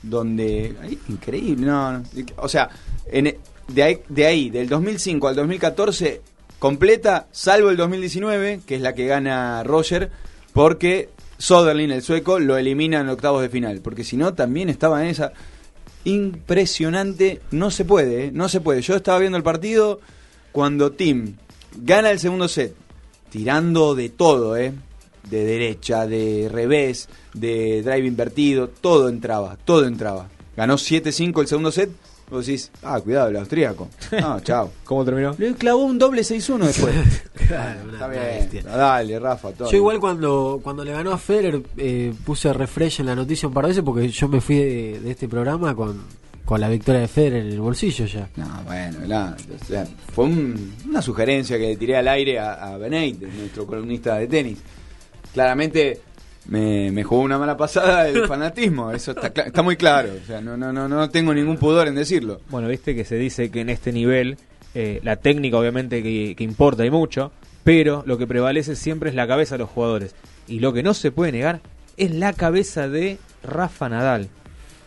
donde... 0.01 0.75
ay, 0.81 0.97
increíble, 1.09 1.65
no, 1.65 1.93
no. 1.93 2.03
O 2.37 2.47
sea, 2.49 2.69
en- 3.11 3.37
de, 3.67 3.83
ahí, 3.83 3.99
de 4.09 4.25
ahí, 4.25 4.49
del 4.49 4.67
2005 4.69 5.27
al 5.27 5.35
2014, 5.35 6.21
completa, 6.59 7.27
salvo 7.31 7.69
el 7.69 7.77
2019, 7.77 8.61
que 8.65 8.75
es 8.75 8.81
la 8.81 8.93
que 8.93 9.05
gana 9.07 9.63
Roger, 9.63 10.09
porque 10.53 11.09
Soderlin, 11.37 11.91
el 11.91 12.01
sueco, 12.01 12.39
lo 12.39 12.57
elimina 12.57 13.01
en 13.01 13.09
octavos 13.09 13.41
de 13.41 13.49
final. 13.49 13.81
Porque 13.83 14.03
si 14.03 14.17
no, 14.17 14.33
también 14.33 14.69
estaba 14.69 15.03
en 15.03 15.09
esa... 15.09 15.31
Impresionante, 16.05 17.41
no 17.51 17.71
se 17.71 17.83
puede, 17.83 18.25
¿eh? 18.25 18.31
no 18.31 18.47
se 18.47 18.61
puede. 18.61 18.81
Yo 18.81 18.95
estaba 18.95 19.19
viendo 19.19 19.37
el 19.37 19.43
partido 19.43 19.99
cuando 20.51 20.91
Tim 20.91 21.35
gana 21.77 22.11
el 22.11 22.19
segundo 22.19 22.47
set, 22.47 22.73
tirando 23.29 23.95
de 23.95 24.09
todo, 24.09 24.55
¿eh? 24.55 24.73
De 25.29 25.43
derecha, 25.43 26.05
de 26.05 26.47
revés, 26.51 27.09
de 27.33 27.81
drive 27.81 28.07
invertido, 28.07 28.69
todo 28.69 29.09
entraba, 29.09 29.57
todo 29.65 29.85
entraba. 29.85 30.29
Ganó 30.55 30.75
7-5 30.75 31.41
el 31.41 31.47
segundo 31.47 31.71
set, 31.71 31.89
vos 32.29 32.45
decís, 32.45 32.71
ah, 32.83 32.99
cuidado, 33.01 33.29
el 33.29 33.37
austríaco. 33.37 33.87
No, 34.19 34.39
chao. 34.43 34.71
¿Cómo 34.83 35.05
terminó? 35.05 35.35
Le 35.37 35.53
clavó 35.53 35.83
un 35.83 35.97
doble 35.99 36.21
6-1 36.21 36.65
después. 36.65 36.95
Claro, 37.45 37.81
una- 37.89 38.13
Está 38.33 38.59
una 38.69 38.75
dale, 38.77 39.19
Rafa. 39.19 39.51
todo 39.51 39.69
Yo 39.69 39.77
igual 39.77 39.99
cuando, 39.99 40.59
cuando 40.63 40.83
le 40.83 40.91
ganó 40.93 41.11
a 41.11 41.17
Federer 41.19 41.61
eh, 41.77 42.11
puse 42.25 42.51
refresh 42.51 43.01
en 43.01 43.05
la 43.05 43.15
noticia 43.15 43.47
un 43.47 43.53
par 43.53 43.65
de 43.65 43.69
veces 43.69 43.83
porque 43.83 44.09
yo 44.09 44.27
me 44.27 44.41
fui 44.41 44.55
de, 44.55 44.99
de 44.99 45.11
este 45.11 45.27
programa 45.27 45.75
con, 45.75 46.01
con 46.43 46.59
la 46.59 46.67
victoria 46.69 47.01
de 47.01 47.07
Federer 47.07 47.45
en 47.45 47.51
el 47.51 47.61
bolsillo 47.61 48.05
ya. 48.07 48.27
No, 48.35 48.47
bueno, 48.65 48.97
la- 49.05 49.37
o 49.61 49.65
sea, 49.65 49.85
fue 50.15 50.25
un- 50.25 50.73
una 50.89 51.03
sugerencia 51.03 51.57
que 51.59 51.67
le 51.67 51.77
tiré 51.77 51.97
al 51.97 52.07
aire 52.07 52.39
a, 52.39 52.53
a 52.73 52.77
Beneit, 52.79 53.21
nuestro 53.21 53.67
columnista 53.67 54.15
de 54.15 54.25
tenis. 54.27 54.57
Claramente 55.33 56.01
me, 56.47 56.91
me 56.91 57.03
jugó 57.03 57.21
una 57.21 57.37
mala 57.37 57.57
pasada 57.57 58.07
el 58.07 58.27
fanatismo, 58.27 58.91
eso 58.91 59.11
está, 59.11 59.33
cla- 59.33 59.47
está 59.47 59.61
muy 59.61 59.75
claro. 59.75 60.09
O 60.21 60.25
sea, 60.25 60.41
no, 60.41 60.55
no, 60.57 60.71
no, 60.71 60.87
no 60.87 61.09
tengo 61.09 61.33
ningún 61.33 61.57
pudor 61.57 61.87
en 61.87 61.95
decirlo. 61.95 62.41
Bueno, 62.49 62.67
viste 62.67 62.95
que 62.95 63.05
se 63.05 63.15
dice 63.15 63.49
que 63.51 63.61
en 63.61 63.69
este 63.69 63.91
nivel 63.91 64.37
eh, 64.73 64.99
la 65.03 65.15
técnica 65.17 65.57
obviamente 65.57 66.03
que, 66.03 66.35
que 66.37 66.43
importa 66.43 66.85
y 66.85 66.89
mucho, 66.91 67.31
pero 67.63 68.03
lo 68.05 68.17
que 68.17 68.27
prevalece 68.27 68.75
siempre 68.75 69.09
es 69.09 69.15
la 69.15 69.27
cabeza 69.27 69.55
de 69.55 69.59
los 69.59 69.69
jugadores. 69.69 70.13
Y 70.47 70.59
lo 70.59 70.73
que 70.73 70.83
no 70.83 70.93
se 70.93 71.11
puede 71.11 71.31
negar 71.31 71.61
es 71.97 72.11
la 72.11 72.33
cabeza 72.33 72.87
de 72.87 73.17
Rafa 73.43 73.89
Nadal. 73.89 74.27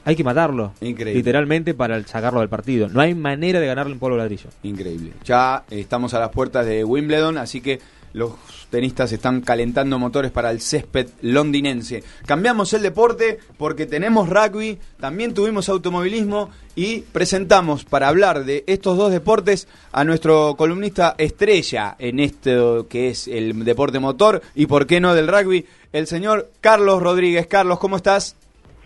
Hay 0.05 0.15
que 0.17 0.25
matarlo, 0.25 0.73
Increíble. 0.81 1.15
literalmente, 1.19 1.75
para 1.75 2.03
sacarlo 2.05 2.41
del 2.41 2.49
partido. 2.49 2.89
No 2.89 3.01
hay 3.03 3.15
manera 3.15 3.61
de 3.61 3.67
ganarle 3.67 3.93
en 3.93 3.99
polvo 3.99 4.17
ladrillo. 4.17 4.49
Increíble. 4.63 5.13
Ya 5.25 5.65
estamos 5.71 6.15
a 6.15 6.21
las 6.21 6.31
puertas 6.31 6.65
de 6.65 6.83
Wimbledon, 6.85 7.37
así 7.37 7.61
que 7.61 7.79
los 8.13 8.33
tenistas 8.71 9.13
están 9.13 9.41
calentando 9.41 9.99
motores 9.99 10.31
para 10.31 10.51
el 10.51 10.61
césped 10.61 11.09
londinense. 11.23 12.03
Cambiamos 12.27 12.73
el 12.73 12.83
deporte 12.83 13.39
porque 13.57 13.87
tenemos 13.87 14.29
rugby, 14.29 14.79
también 15.01 15.35
tuvimos 15.35 15.69
automovilismo 15.69 16.51
y 16.75 17.01
presentamos 17.01 17.85
para 17.85 18.09
hablar 18.09 18.45
de 18.45 18.65
estos 18.67 18.97
dos 18.97 19.11
deportes 19.11 19.69
a 19.93 20.05
nuestro 20.05 20.55
columnista 20.57 21.15
estrella 21.19 21.97
en 21.99 22.21
esto 22.21 22.87
que 22.89 23.09
es 23.09 23.29
el 23.29 23.65
deporte 23.65 23.99
motor 23.99 24.43
y 24.55 24.67
por 24.67 24.87
qué 24.87 25.01
no 25.01 25.15
del 25.15 25.29
rugby, 25.29 25.67
el 25.93 26.07
señor 26.07 26.51
Carlos 26.61 27.03
Rodríguez. 27.03 27.47
Carlos, 27.47 27.79
¿cómo 27.79 27.97
estás? 27.97 28.37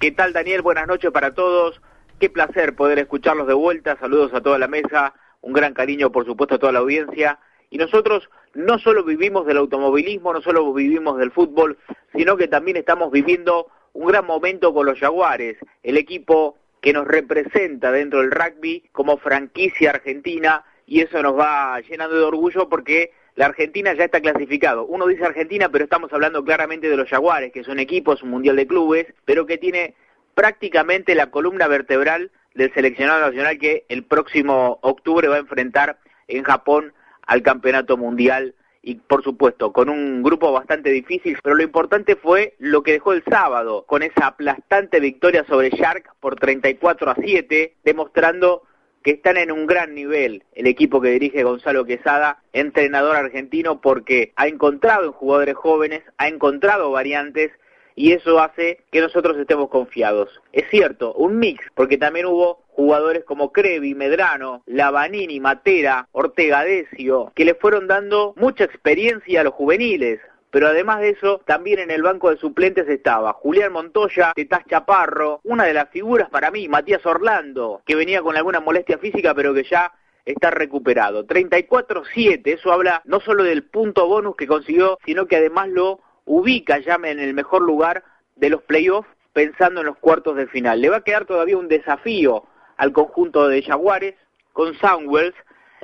¿Qué 0.00 0.10
tal, 0.10 0.32
Daniel? 0.32 0.62
Buenas 0.62 0.86
noches 0.86 1.10
para 1.12 1.32
todos. 1.32 1.80
Qué 2.18 2.28
placer 2.30 2.74
poder 2.74 2.98
escucharlos 2.98 3.46
de 3.46 3.54
vuelta. 3.54 3.96
Saludos 3.98 4.32
a 4.34 4.40
toda 4.40 4.58
la 4.58 4.68
mesa. 4.68 5.14
Un 5.40 5.52
gran 5.52 5.74
cariño, 5.74 6.10
por 6.10 6.24
supuesto, 6.24 6.56
a 6.56 6.58
toda 6.58 6.72
la 6.72 6.80
audiencia. 6.80 7.38
Y 7.70 7.78
nosotros 7.78 8.28
no 8.54 8.78
solo 8.78 9.04
vivimos 9.04 9.46
del 9.46 9.58
automovilismo, 9.58 10.32
no 10.32 10.42
solo 10.42 10.72
vivimos 10.72 11.18
del 11.18 11.30
fútbol, 11.30 11.78
sino 12.14 12.36
que 12.36 12.48
también 12.48 12.76
estamos 12.76 13.10
viviendo 13.10 13.68
un 13.92 14.06
gran 14.06 14.26
momento 14.26 14.72
con 14.72 14.86
los 14.86 14.98
Jaguares, 14.98 15.56
el 15.82 15.96
equipo 15.96 16.56
que 16.80 16.92
nos 16.92 17.06
representa 17.06 17.92
dentro 17.92 18.20
del 18.20 18.30
rugby 18.30 18.84
como 18.92 19.16
franquicia 19.18 19.90
argentina 19.90 20.64
y 20.86 21.00
eso 21.00 21.22
nos 21.22 21.38
va 21.38 21.80
llenando 21.80 22.16
de 22.16 22.24
orgullo 22.24 22.68
porque 22.68 23.12
la 23.34 23.46
Argentina 23.46 23.94
ya 23.94 24.04
está 24.04 24.20
clasificado. 24.20 24.84
Uno 24.84 25.06
dice 25.06 25.24
Argentina, 25.24 25.70
pero 25.70 25.84
estamos 25.84 26.12
hablando 26.12 26.44
claramente 26.44 26.88
de 26.88 26.96
los 26.96 27.08
Jaguares, 27.08 27.52
que 27.52 27.60
es 27.60 27.68
un 27.68 27.78
equipo, 27.78 28.12
es 28.12 28.22
un 28.22 28.30
mundial 28.30 28.56
de 28.56 28.66
clubes, 28.66 29.06
pero 29.24 29.46
que 29.46 29.58
tiene 29.58 29.94
prácticamente 30.34 31.14
la 31.14 31.30
columna 31.30 31.68
vertebral 31.68 32.30
del 32.54 32.72
seleccionado 32.74 33.20
nacional 33.20 33.58
que 33.58 33.86
el 33.88 34.04
próximo 34.04 34.78
octubre 34.82 35.28
va 35.28 35.36
a 35.36 35.40
enfrentar 35.40 35.98
en 36.28 36.42
Japón 36.42 36.92
al 37.26 37.42
campeonato 37.42 37.96
mundial 37.96 38.54
y 38.82 38.96
por 38.96 39.22
supuesto 39.22 39.72
con 39.72 39.88
un 39.88 40.22
grupo 40.22 40.50
bastante 40.52 40.90
difícil, 40.90 41.38
pero 41.42 41.54
lo 41.54 41.62
importante 41.62 42.16
fue 42.16 42.54
lo 42.58 42.82
que 42.82 42.92
dejó 42.92 43.12
el 43.12 43.22
sábado 43.24 43.84
con 43.86 44.02
esa 44.02 44.26
aplastante 44.26 44.98
victoria 44.98 45.44
sobre 45.44 45.70
Shark 45.70 46.14
por 46.20 46.34
34 46.36 47.10
a 47.10 47.14
7, 47.14 47.76
demostrando 47.84 48.62
que 49.02 49.12
están 49.12 49.36
en 49.36 49.52
un 49.52 49.66
gran 49.66 49.94
nivel 49.94 50.44
el 50.54 50.66
equipo 50.66 51.00
que 51.00 51.10
dirige 51.10 51.44
Gonzalo 51.44 51.84
Quesada, 51.84 52.42
entrenador 52.52 53.16
argentino, 53.16 53.80
porque 53.80 54.32
ha 54.36 54.46
encontrado 54.48 55.06
en 55.06 55.12
jugadores 55.12 55.54
jóvenes, 55.54 56.02
ha 56.18 56.28
encontrado 56.28 56.90
variantes 56.90 57.52
y 57.94 58.12
eso 58.12 58.40
hace 58.40 58.84
que 58.90 59.00
nosotros 59.00 59.36
estemos 59.38 59.68
confiados. 59.68 60.40
Es 60.52 60.68
cierto, 60.70 61.14
un 61.14 61.38
mix, 61.38 61.64
porque 61.74 61.98
también 61.98 62.26
hubo 62.26 62.62
jugadores 62.68 63.24
como 63.24 63.52
Crevi, 63.52 63.94
Medrano, 63.94 64.62
Lavanini, 64.66 65.40
Matera, 65.40 66.08
Ortega 66.12 66.64
Decio, 66.64 67.32
que 67.34 67.44
le 67.44 67.54
fueron 67.54 67.86
dando 67.86 68.34
mucha 68.36 68.64
experiencia 68.64 69.40
a 69.40 69.44
los 69.44 69.54
juveniles, 69.54 70.20
pero 70.52 70.68
además 70.68 71.00
de 71.00 71.10
eso, 71.10 71.40
también 71.46 71.78
en 71.78 71.90
el 71.90 72.02
banco 72.02 72.28
de 72.28 72.36
suplentes 72.36 72.86
estaba 72.86 73.32
Julián 73.32 73.72
Montoya, 73.72 74.32
Tetás 74.34 74.66
Chaparro, 74.66 75.40
una 75.44 75.64
de 75.64 75.72
las 75.72 75.88
figuras 75.88 76.28
para 76.28 76.50
mí, 76.50 76.68
Matías 76.68 77.04
Orlando, 77.06 77.80
que 77.86 77.96
venía 77.96 78.20
con 78.20 78.36
alguna 78.36 78.60
molestia 78.60 78.98
física, 78.98 79.34
pero 79.34 79.54
que 79.54 79.64
ya 79.64 79.90
está 80.26 80.50
recuperado. 80.50 81.26
34-7, 81.26 82.42
eso 82.44 82.70
habla 82.70 83.00
no 83.06 83.20
solo 83.20 83.44
del 83.44 83.64
punto 83.64 84.06
bonus 84.06 84.36
que 84.36 84.46
consiguió, 84.46 84.98
sino 85.06 85.26
que 85.26 85.36
además 85.36 85.70
lo 85.70 86.00
ubica 86.24 86.78
ya 86.78 86.94
en 86.94 87.18
el 87.18 87.34
mejor 87.34 87.62
lugar 87.62 88.04
de 88.36 88.50
los 88.50 88.62
playoffs 88.62 89.08
pensando 89.32 89.80
en 89.80 89.86
los 89.86 89.98
cuartos 89.98 90.36
de 90.36 90.46
final. 90.46 90.80
Le 90.80 90.90
va 90.90 90.98
a 90.98 91.04
quedar 91.04 91.24
todavía 91.24 91.56
un 91.56 91.68
desafío 91.68 92.44
al 92.76 92.92
conjunto 92.92 93.48
de 93.48 93.62
Jaguares 93.62 94.14
con 94.52 94.74
Soundwells 94.74 95.34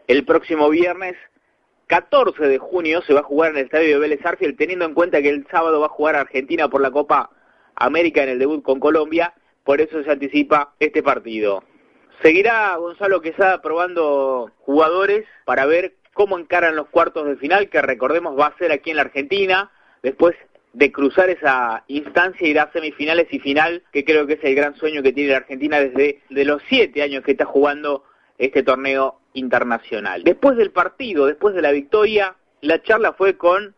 el 0.07 0.25
próximo 0.25 0.69
viernes 0.71 1.17
14 1.89 2.47
de 2.47 2.59
junio 2.59 3.03
se 3.03 3.15
va 3.15 3.21
a 3.21 3.25
jugar 3.25 3.53
en 3.53 3.59
el 3.59 3.65
estadio 3.65 3.95
de 3.95 3.99
Vélez 3.99 4.25
Arfield, 4.25 4.59
teniendo 4.59 4.85
en 4.85 4.95
cuenta 4.95 5.23
que 5.23 5.31
el 5.31 5.47
sábado 5.51 5.81
va 5.81 5.87
a 5.87 5.91
jugar 5.91 6.17
Argentina 6.17 6.69
por 6.69 6.83
la 6.83 6.91
Copa 6.91 7.31
América 7.75 8.23
en 8.23 8.29
el 8.29 8.39
debut 8.39 8.63
con 8.63 8.79
Colombia, 8.79 9.33
por 9.65 9.81
eso 9.81 10.03
se 10.03 10.11
anticipa 10.11 10.75
este 10.81 11.03
partido. 11.03 11.63
Seguirá 12.23 12.77
Gonzalo 12.77 13.23
Quesada 13.23 13.63
probando 13.63 14.51
jugadores 14.59 15.25
para 15.47 15.65
ver 15.65 15.95
cómo 16.13 16.39
encaran 16.39 16.77
los 16.77 16.89
cuartos 16.89 17.27
de 17.27 17.37
final, 17.37 17.71
que 17.71 17.81
recordemos 17.81 18.39
va 18.39 18.49
a 18.49 18.59
ser 18.59 18.71
aquí 18.71 18.91
en 18.91 18.97
la 18.97 19.03
Argentina, 19.03 19.71
después 20.03 20.35
de 20.73 20.93
cruzar 20.93 21.31
esa 21.31 21.85
instancia 21.89 22.47
irá 22.47 22.65
a 22.65 22.73
semifinales 22.73 23.27
y 23.33 23.39
final, 23.39 23.83
que 23.93 24.05
creo 24.05 24.27
que 24.27 24.35
es 24.35 24.45
el 24.45 24.55
gran 24.55 24.77
sueño 24.77 25.03
que 25.03 25.13
tiene 25.13 25.31
la 25.31 25.39
Argentina 25.39 25.81
desde 25.81 26.21
de 26.29 26.45
los 26.45 26.63
siete 26.69 27.03
años 27.03 27.25
que 27.25 27.33
está 27.33 27.45
jugando 27.45 28.05
este 28.39 28.63
torneo 28.63 29.19
internacional. 29.33 30.23
Después 30.23 30.57
del 30.57 30.71
partido, 30.71 31.27
después 31.27 31.55
de 31.55 31.63
la 31.63 31.73
victoria, 31.73 32.37
la 32.61 32.83
charla 32.83 33.13
fue 33.13 33.37
con 33.37 33.75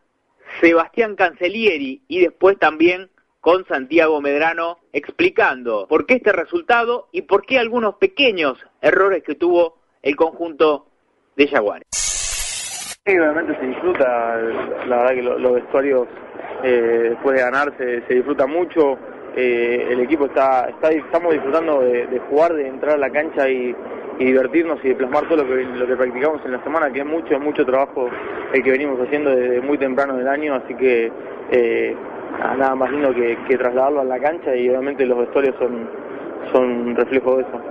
Sebastián 0.59 1.15
Cancellieri 1.15 2.01
y 2.07 2.19
después 2.19 2.59
también 2.59 3.09
con 3.39 3.65
Santiago 3.65 4.21
Medrano 4.21 4.77
explicando 4.93 5.87
por 5.87 6.05
qué 6.05 6.15
este 6.15 6.31
resultado 6.31 7.07
y 7.11 7.23
por 7.23 7.45
qué 7.45 7.57
algunos 7.57 7.95
pequeños 7.95 8.59
errores 8.81 9.23
que 9.23 9.35
tuvo 9.35 9.79
el 10.03 10.15
conjunto 10.15 10.87
de 11.35 11.47
Jaguares. 11.47 12.10
Sí, 13.03 13.17
obviamente 13.17 13.55
se 13.59 13.65
disfruta, 13.65 14.37
la 14.87 14.97
verdad 14.97 15.15
que 15.15 15.23
los 15.23 15.53
vestuarios 15.53 16.07
eh, 16.61 17.07
después 17.09 17.35
de 17.35 17.41
ganar 17.41 17.73
se, 17.75 18.13
disfruta 18.13 18.45
mucho, 18.45 18.95
eh, 19.35 19.87
el 19.89 20.01
equipo 20.01 20.27
está, 20.27 20.69
estamos 20.69 21.33
disfrutando 21.33 21.81
de, 21.81 22.21
jugar, 22.29 22.53
de 22.53 22.67
entrar 22.67 22.93
a 22.93 22.99
la 22.99 23.09
cancha 23.09 23.49
y, 23.49 23.75
divertirnos 24.19 24.85
y 24.85 24.89
de 24.89 24.95
plasmar 24.95 25.27
todo 25.27 25.43
lo 25.43 25.47
que, 25.47 25.95
practicamos 25.95 26.45
en 26.45 26.51
la 26.51 26.63
semana, 26.63 26.93
que 26.93 26.99
es 26.99 27.05
mucho, 27.07 27.39
mucho 27.39 27.65
trabajo 27.65 28.07
el 28.53 28.61
que 28.61 28.69
venimos 28.69 28.99
haciendo 28.99 29.31
desde 29.31 29.61
muy 29.61 29.79
temprano 29.79 30.15
del 30.15 30.27
año, 30.27 30.53
así 30.53 30.75
que 30.75 31.11
eh, 31.49 31.95
nada 32.55 32.75
más 32.75 32.91
lindo 32.91 33.15
que, 33.15 33.57
trasladarlo 33.57 34.01
a 34.01 34.03
la 34.03 34.19
cancha 34.19 34.55
y 34.55 34.69
obviamente 34.69 35.07
los 35.07 35.17
vestuarios 35.17 35.55
son, 35.57 35.89
son 36.51 36.95
reflejo 36.95 37.37
de 37.37 37.41
eso. 37.41 37.61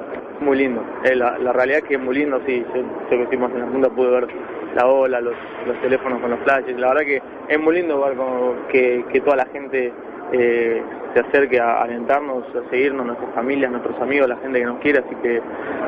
Muy 0.40 0.56
lindo, 0.58 0.82
eh, 1.04 1.14
la, 1.14 1.52
realidad 1.52 1.82
es 1.82 1.84
que 1.84 1.94
es 1.94 2.00
muy 2.00 2.16
lindo, 2.16 2.40
sí, 2.46 2.64
yo, 2.74 2.82
yo 3.16 3.30
que 3.30 3.36
más 3.36 3.52
en 3.52 3.60
la 3.60 3.66
punta 3.66 3.90
pude 3.90 4.10
ver 4.10 4.26
la 4.74 4.86
ola, 4.86 5.20
los, 5.20 5.34
los 5.66 5.80
teléfonos 5.80 6.20
con 6.20 6.30
los 6.30 6.40
flashes, 6.40 6.78
la 6.78 6.88
verdad 6.88 7.02
que 7.02 7.22
es 7.48 7.60
muy 7.60 7.74
lindo 7.74 8.00
ver 8.00 8.16
como 8.16 8.54
que, 8.68 9.04
que 9.12 9.20
toda 9.20 9.36
la 9.36 9.46
gente 9.46 9.92
eh, 10.32 10.80
se 11.12 11.20
acerque 11.20 11.58
a 11.58 11.82
alentarnos, 11.82 12.44
a 12.54 12.70
seguirnos, 12.70 13.04
nuestras 13.04 13.34
familias, 13.34 13.72
nuestros 13.72 14.00
amigos, 14.00 14.28
la 14.28 14.36
gente 14.36 14.60
que 14.60 14.64
nos 14.64 14.78
quiere, 14.78 15.00
así 15.00 15.14
que 15.16 15.42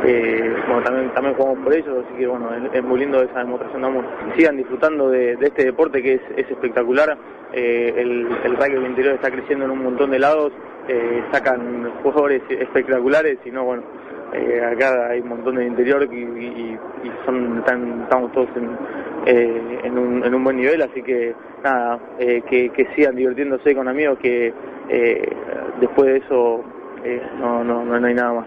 eh, 0.05 0.57
bueno, 0.67 0.83
también, 0.83 1.15
también 1.15 1.37
jugamos 1.37 1.63
por 1.63 1.73
ellos, 1.73 2.05
así 2.05 2.19
que 2.19 2.27
bueno, 2.27 2.49
es, 2.73 2.83
muy 2.83 2.99
lindo 2.99 3.23
esa 3.23 3.39
demostración 3.39 3.83
de 3.83 3.87
amor. 3.87 4.05
Sigan 4.37 4.57
disfrutando 4.57 5.11
de, 5.11 5.39
este 5.41 5.67
deporte 5.67 6.03
que 6.03 6.15
es, 6.15 6.21
es 6.37 6.51
espectacular, 6.51 7.17
eh, 7.53 7.95
el, 7.97 8.27
el 8.43 8.57
rugby 8.57 8.85
interior 8.85 9.15
está 9.15 9.31
creciendo 9.31 9.67
en 9.67 9.71
un 9.71 9.85
montón 9.85 10.11
de 10.11 10.19
lados, 10.19 10.53
sacan 11.31 11.89
jugadores 12.03 12.43
espectaculares 12.51 13.39
y 13.45 13.53
no, 13.53 13.63
bueno, 13.63 13.85
eh, 14.33 14.65
acá 14.65 15.09
hay 15.11 15.21
un 15.21 15.29
montón 15.29 15.57
de 15.57 15.67
interior 15.67 16.09
y, 16.11 16.17
y, 16.17 16.79
son, 17.27 17.59
están, 17.59 18.03
estamos 18.03 18.33
todos 18.33 18.49
en, 18.57 18.71
eh, 19.27 19.81
en, 19.85 19.99
un, 19.99 20.25
en, 20.25 20.35
un, 20.35 20.45
buen 20.45 20.57
nivel, 20.57 20.81
así 20.83 21.03
que 21.03 21.35
nada, 21.63 21.99
eh, 22.19 22.43
que, 22.49 22.87
sigan 22.97 23.17
divirtiéndose 23.17 23.75
con 23.75 23.89
amigos, 23.89 24.19
que 24.21 24.53
eh, 24.89 25.37
después 25.81 26.09
de 26.09 26.17
eso 26.19 26.65
eh, 27.05 27.23
no, 27.39 27.63
no, 27.63 27.85
no, 27.85 28.07
hay 28.07 28.15
nada 28.15 28.33
más. 28.33 28.47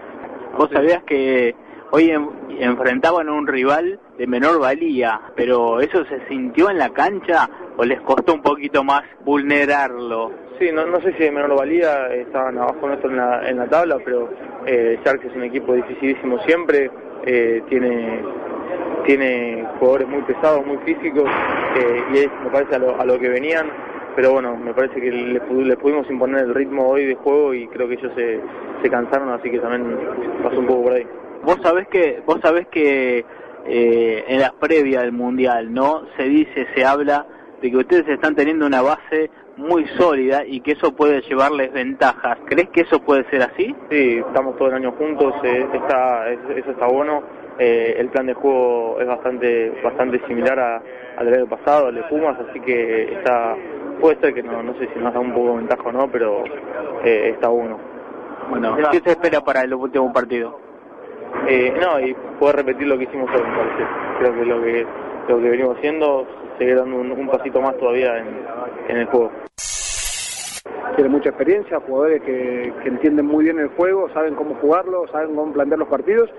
Vos 0.58 0.70
sabías 0.72 1.02
que 1.04 1.54
hoy 1.92 2.10
en, 2.10 2.28
enfrentaban 2.58 3.28
a 3.28 3.32
un 3.32 3.46
rival 3.46 4.00
de 4.18 4.26
menor 4.26 4.58
valía, 4.60 5.20
pero 5.34 5.80
¿eso 5.80 6.04
se 6.06 6.26
sintió 6.28 6.70
en 6.70 6.78
la 6.78 6.90
cancha 6.90 7.48
o 7.76 7.84
les 7.84 8.00
costó 8.00 8.34
un 8.34 8.42
poquito 8.42 8.82
más 8.82 9.02
vulnerarlo? 9.24 10.32
Sí, 10.58 10.70
no, 10.72 10.86
no 10.86 11.00
sé 11.00 11.12
si 11.12 11.24
de 11.24 11.30
menor 11.30 11.56
valía, 11.56 12.08
estaban 12.14 12.56
abajo 12.56 12.86
nuestro 12.86 13.10
en 13.10 13.16
la, 13.16 13.48
en 13.48 13.58
la 13.58 13.66
tabla, 13.66 13.98
pero 14.04 14.30
eh, 14.64 14.98
Sharks 15.04 15.26
es 15.26 15.36
un 15.36 15.44
equipo 15.44 15.74
dificilísimo 15.74 16.38
siempre, 16.44 16.90
eh, 17.26 17.62
tiene 17.68 18.22
tiene 19.04 19.64
jugadores 19.78 20.08
muy 20.08 20.22
pesados, 20.22 20.66
muy 20.66 20.78
físicos, 20.78 21.30
eh, 21.76 22.02
y 22.12 22.18
es, 22.18 22.28
me 22.42 22.50
parece, 22.50 22.74
a 22.74 22.78
lo, 22.78 23.00
a 23.00 23.04
lo, 23.04 23.18
que 23.20 23.28
venían, 23.28 23.70
pero 24.16 24.32
bueno, 24.32 24.56
me 24.56 24.74
parece 24.74 25.00
que 25.00 25.12
les, 25.12 25.42
les, 25.48 25.76
pudimos 25.76 26.10
imponer 26.10 26.44
el 26.44 26.54
ritmo 26.54 26.88
hoy 26.88 27.06
de 27.06 27.14
juego 27.14 27.54
y 27.54 27.68
creo 27.68 27.86
que 27.86 27.94
ellos 27.94 28.12
se, 28.16 28.40
se 28.82 28.90
cansaron, 28.90 29.28
así 29.30 29.48
que 29.48 29.60
también 29.60 29.96
pasó 30.42 30.58
un 30.58 30.66
poco 30.66 30.82
por 30.84 30.92
ahí. 30.94 31.06
Vos 31.44 31.58
sabés 31.62 31.86
que, 31.86 32.20
vos 32.26 32.40
sabés 32.42 32.66
que 32.66 33.24
eh, 33.68 34.24
en 34.28 34.40
la 34.40 34.52
previa 34.52 35.00
del 35.00 35.12
Mundial, 35.12 35.72
¿no? 35.72 36.02
Se 36.16 36.24
dice, 36.24 36.66
se 36.74 36.84
habla 36.84 37.26
de 37.60 37.70
que 37.70 37.76
ustedes 37.76 38.08
están 38.08 38.34
teniendo 38.34 38.66
una 38.66 38.82
base 38.82 39.30
muy 39.56 39.86
sólida 39.96 40.44
y 40.44 40.60
que 40.60 40.72
eso 40.72 40.94
puede 40.94 41.22
llevarles 41.22 41.72
ventajas. 41.72 42.38
¿Crees 42.46 42.68
que 42.70 42.82
eso 42.82 43.00
puede 43.00 43.28
ser 43.30 43.42
así? 43.42 43.74
Sí, 43.90 44.18
estamos 44.26 44.56
todo 44.56 44.68
el 44.68 44.74
año 44.74 44.92
juntos, 44.92 45.34
eh, 45.42 45.66
está, 45.72 46.30
eso 46.30 46.70
está 46.70 46.86
bueno. 46.86 47.22
Eh, 47.58 47.96
el 47.98 48.10
plan 48.10 48.26
de 48.26 48.34
juego 48.34 48.98
es 49.00 49.06
bastante 49.06 49.70
bastante 49.82 50.20
similar 50.26 50.58
a, 50.58 50.82
al 51.16 51.32
año 51.32 51.46
pasado, 51.46 51.86
al 51.86 51.94
de 51.94 52.02
Pumas, 52.02 52.36
así 52.50 52.60
que 52.60 53.14
está 53.14 53.56
puede 53.98 54.20
ser 54.20 54.34
que 54.34 54.42
no, 54.42 54.62
no 54.62 54.74
sé 54.74 54.88
si 54.92 54.98
nos 55.00 55.14
da 55.14 55.20
un 55.20 55.32
poco 55.32 55.52
de 55.52 55.56
ventaja 55.56 55.82
o 55.84 55.92
no, 55.92 56.10
pero 56.10 56.44
eh, 57.02 57.30
está 57.34 57.48
bueno. 57.48 57.78
Bueno, 58.50 58.76
¿qué 58.92 59.00
se 59.00 59.10
espera 59.10 59.40
para 59.40 59.62
el 59.62 59.72
último 59.74 60.12
partido? 60.12 60.65
Eh, 61.48 61.72
no, 61.80 62.00
y 62.00 62.14
poder 62.38 62.56
repetir 62.56 62.86
lo 62.86 62.98
que 62.98 63.04
hicimos 63.04 63.30
hoy, 63.30 63.42
me 63.42 63.56
parece. 63.56 63.84
Creo 64.18 64.34
que 64.34 64.44
lo 64.44 64.62
que 64.62 64.86
lo 65.28 65.40
que 65.40 65.50
venimos 65.50 65.76
haciendo, 65.76 66.26
seguir 66.58 66.76
dando 66.76 66.96
un, 66.96 67.28
pasito 67.28 67.60
más 67.60 67.76
todavía 67.78 68.18
en, 68.18 68.26
en 68.88 68.96
el 68.96 69.06
juego. 69.06 69.30
Tiene 70.94 71.10
mucha 71.10 71.30
experiencia, 71.30 71.80
jugadores 71.80 72.22
que, 72.22 72.72
que, 72.82 72.88
entienden 72.88 73.26
muy 73.26 73.44
bien 73.44 73.58
el 73.58 73.68
juego, 73.68 74.08
saben 74.10 74.34
cómo 74.34 74.54
jugarlo, 74.56 75.06
saben 75.08 75.34
cómo 75.34 75.52
plantear 75.52 75.78
los 75.78 75.88
partidos. 75.88 76.30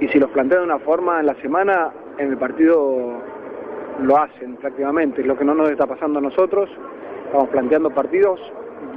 Y 0.00 0.08
si 0.08 0.18
los 0.18 0.30
plantean 0.30 0.62
de 0.62 0.66
una 0.66 0.78
forma 0.80 1.20
en 1.20 1.26
la 1.26 1.34
semana, 1.36 1.92
en 2.18 2.30
el 2.30 2.36
partido 2.36 3.22
lo 4.02 4.18
hacen 4.18 4.56
prácticamente, 4.56 5.22
lo 5.22 5.38
que 5.38 5.44
no 5.44 5.54
nos 5.54 5.70
está 5.70 5.86
pasando 5.86 6.18
a 6.18 6.22
nosotros, 6.22 6.68
estamos 7.26 7.48
planteando 7.50 7.90
partidos 7.90 8.40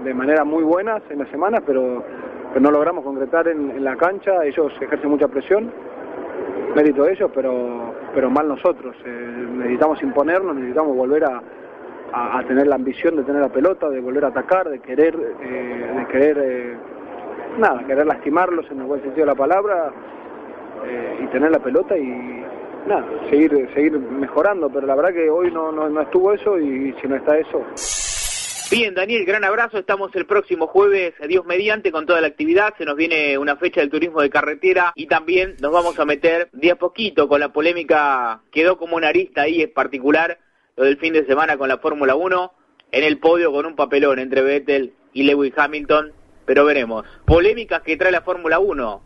de 0.03 0.13
manera 0.13 0.43
muy 0.43 0.63
buenas 0.63 1.01
en 1.09 1.19
la 1.19 1.27
semana, 1.27 1.61
pero, 1.65 2.03
pero 2.49 2.61
no 2.61 2.71
logramos 2.71 3.03
concretar 3.03 3.47
en, 3.47 3.83
la 3.83 3.95
cancha, 3.95 4.43
ellos 4.45 4.71
ejercen 4.79 5.09
mucha 5.09 5.27
presión, 5.27 5.71
mérito 6.75 7.03
de 7.03 7.13
ellos, 7.13 7.31
pero, 7.33 7.93
pero 8.13 8.29
mal 8.29 8.47
nosotros, 8.47 8.95
eh, 9.05 9.47
necesitamos 9.57 10.01
imponernos, 10.03 10.55
necesitamos 10.55 10.95
volver 10.95 11.25
a 11.25 11.41
a, 12.13 12.43
tener 12.43 12.67
la 12.67 12.75
ambición 12.75 13.15
de 13.15 13.23
tener 13.23 13.41
la 13.41 13.49
pelota, 13.49 13.89
de 13.89 13.99
volver 13.99 14.25
a 14.25 14.29
atacar, 14.29 14.69
de 14.69 14.79
querer, 14.79 15.15
eh, 15.41 15.93
de 15.97 16.05
querer, 16.07 16.37
eh, 16.37 16.77
nada, 17.57 17.85
querer 17.85 18.05
lastimarlos 18.05 18.69
en 18.71 18.79
el 18.79 18.85
buen 18.85 19.01
sentido 19.01 19.25
de 19.25 19.31
la 19.31 19.37
palabra 19.37 19.91
eh, 20.85 21.19
y 21.23 21.27
tener 21.27 21.51
la 21.51 21.59
pelota 21.59 21.97
y 21.97 22.43
nada, 22.87 23.05
seguir, 23.29 23.69
seguir 23.73 23.99
mejorando, 23.99 24.69
pero 24.69 24.87
la 24.87 24.95
verdad 24.95 25.13
que 25.13 25.29
hoy 25.29 25.51
no, 25.51 25.71
no, 25.71 25.89
no 25.89 26.01
estuvo 26.01 26.33
eso 26.33 26.57
y 26.59 26.93
si 27.01 27.07
no 27.07 27.15
está 27.15 27.37
eso. 27.37 27.61
Bien, 28.69 28.93
Daniel, 28.93 29.23
gran 29.23 29.45
abrazo. 29.45 29.77
Estamos 29.77 30.13
el 30.13 30.25
próximo 30.25 30.67
jueves, 30.67 31.13
Dios 31.29 31.45
mediante, 31.45 31.89
con 31.89 32.05
toda 32.05 32.19
la 32.19 32.27
actividad. 32.27 32.73
Se 32.77 32.83
nos 32.83 32.97
viene 32.97 33.37
una 33.37 33.55
fecha 33.55 33.79
del 33.79 33.89
turismo 33.89 34.21
de 34.21 34.29
carretera 34.29 34.91
y 34.93 35.07
también 35.07 35.55
nos 35.61 35.71
vamos 35.71 35.97
a 35.97 36.03
meter 36.03 36.49
de 36.51 36.71
a 36.71 36.75
poquito 36.75 37.29
con 37.29 37.39
la 37.39 37.53
polémica. 37.53 38.41
Quedó 38.51 38.77
como 38.77 38.97
una 38.97 39.07
arista 39.07 39.43
ahí 39.43 39.61
en 39.61 39.71
particular 39.71 40.39
lo 40.75 40.83
del 40.83 40.97
fin 40.97 41.13
de 41.13 41.25
semana 41.25 41.57
con 41.57 41.69
la 41.69 41.77
Fórmula 41.77 42.15
1, 42.15 42.53
en 42.91 43.03
el 43.05 43.19
podio 43.19 43.53
con 43.53 43.65
un 43.65 43.77
papelón 43.77 44.19
entre 44.19 44.41
Vettel 44.41 44.93
y 45.13 45.23
Lewis 45.23 45.53
Hamilton, 45.55 46.11
pero 46.45 46.65
veremos. 46.65 47.05
Polémicas 47.25 47.81
que 47.83 47.95
trae 47.95 48.11
la 48.11 48.21
Fórmula 48.21 48.59
1. 48.59 49.01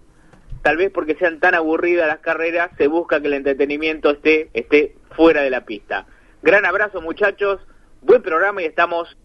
Tal 0.64 0.78
vez 0.78 0.92
porque 0.92 1.16
sean 1.16 1.40
tan 1.40 1.54
aburridas 1.54 2.08
las 2.08 2.20
carreras, 2.20 2.72
se 2.80 2.88
busca 2.88 3.22
que 3.22 3.28
el 3.28 3.34
entretenimiento 3.34 4.10
esté, 4.10 4.50
esté 4.54 4.96
fuera 5.16 5.44
de 5.44 5.52
la 5.52 5.66
pista. 5.66 6.08
Gran 6.42 6.66
abrazo 6.66 7.00
muchachos, 7.00 7.62
buen 8.02 8.24
programa 8.24 8.64
y 8.64 8.66
estamos... 8.66 9.16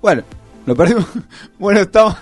Bueno, 0.00 0.22
lo 0.66 0.74
perdimos. 0.74 1.06
Bueno, 1.58 1.80
estamos... 1.80 2.16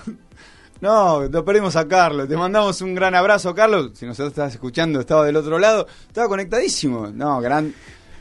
No, 0.81 1.25
lo 1.25 1.45
perdimos 1.45 1.75
a 1.75 1.89
Carlos. 1.89 2.29
Te 2.29 2.37
mandamos 2.37 2.81
un 2.83 2.95
gran 2.95 3.15
abrazo, 3.15 3.55
Carlos. 3.55 3.91
Si 3.95 4.07
nos 4.07 4.19
estás 4.21 4.55
escuchando, 4.55 5.01
estaba 5.01 5.25
del 5.25 5.37
otro 5.37 5.59
lado. 5.59 5.87
Estaba 6.07 6.29
conectadísimo. 6.29 7.09
No, 7.09 7.41
gran 7.41 7.75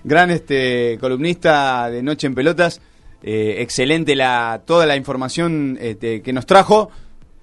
gran 0.03 0.31
este 0.31 0.97
columnista 0.99 1.89
de 1.91 2.01
Noche 2.01 2.27
en 2.27 2.35
Pelotas. 2.35 2.81
Eh, 3.21 3.57
excelente 3.59 4.15
la 4.15 4.61
toda 4.65 4.85
la 4.85 4.95
información 4.95 5.77
este, 5.79 6.21
que 6.21 6.33
nos 6.33 6.45
trajo. 6.45 6.89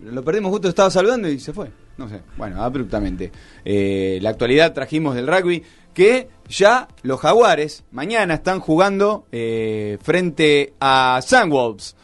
Lo 0.01 0.25
perdimos 0.25 0.51
justo, 0.51 0.69
estaba 0.69 0.91
saludando 0.91 1.29
y 1.29 1.39
se 1.39 1.53
fue. 1.53 1.71
No 1.97 2.09
sé, 2.09 2.21
bueno, 2.37 2.63
abruptamente. 2.63 3.31
Eh, 3.65 4.19
la 4.21 4.31
actualidad 4.31 4.73
trajimos 4.73 5.15
del 5.15 5.29
rugby 5.29 5.63
que 5.93 6.29
ya 6.49 6.89
los 7.03 7.21
jaguares 7.21 7.85
mañana 7.93 8.35
están 8.35 8.61
jugando 8.61 9.27
eh, 9.31 9.99
frente 10.03 10.75
a 10.81 11.21
Sunwolves. 11.23 11.97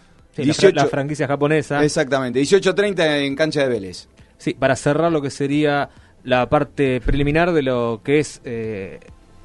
Sí, 0.42 0.48
la 0.48 0.54
fra- 0.54 0.70
la, 0.72 0.86
franquicia 0.86 1.26
japonesa. 1.26 1.84
Exactamente, 1.84 2.40
18.30 2.40 3.24
en 3.26 3.36
cancha 3.36 3.62
de 3.62 3.68
Vélez. 3.68 4.08
Sí, 4.38 4.54
para 4.54 4.74
cerrar 4.76 5.10
lo 5.12 5.20
que 5.22 5.30
sería 5.30 5.90
la 6.24 6.48
parte 6.48 7.00
preliminar 7.00 7.52
de 7.52 7.62
lo 7.62 8.00
que 8.04 8.18
es 8.20 8.40
eh, 8.44 9.00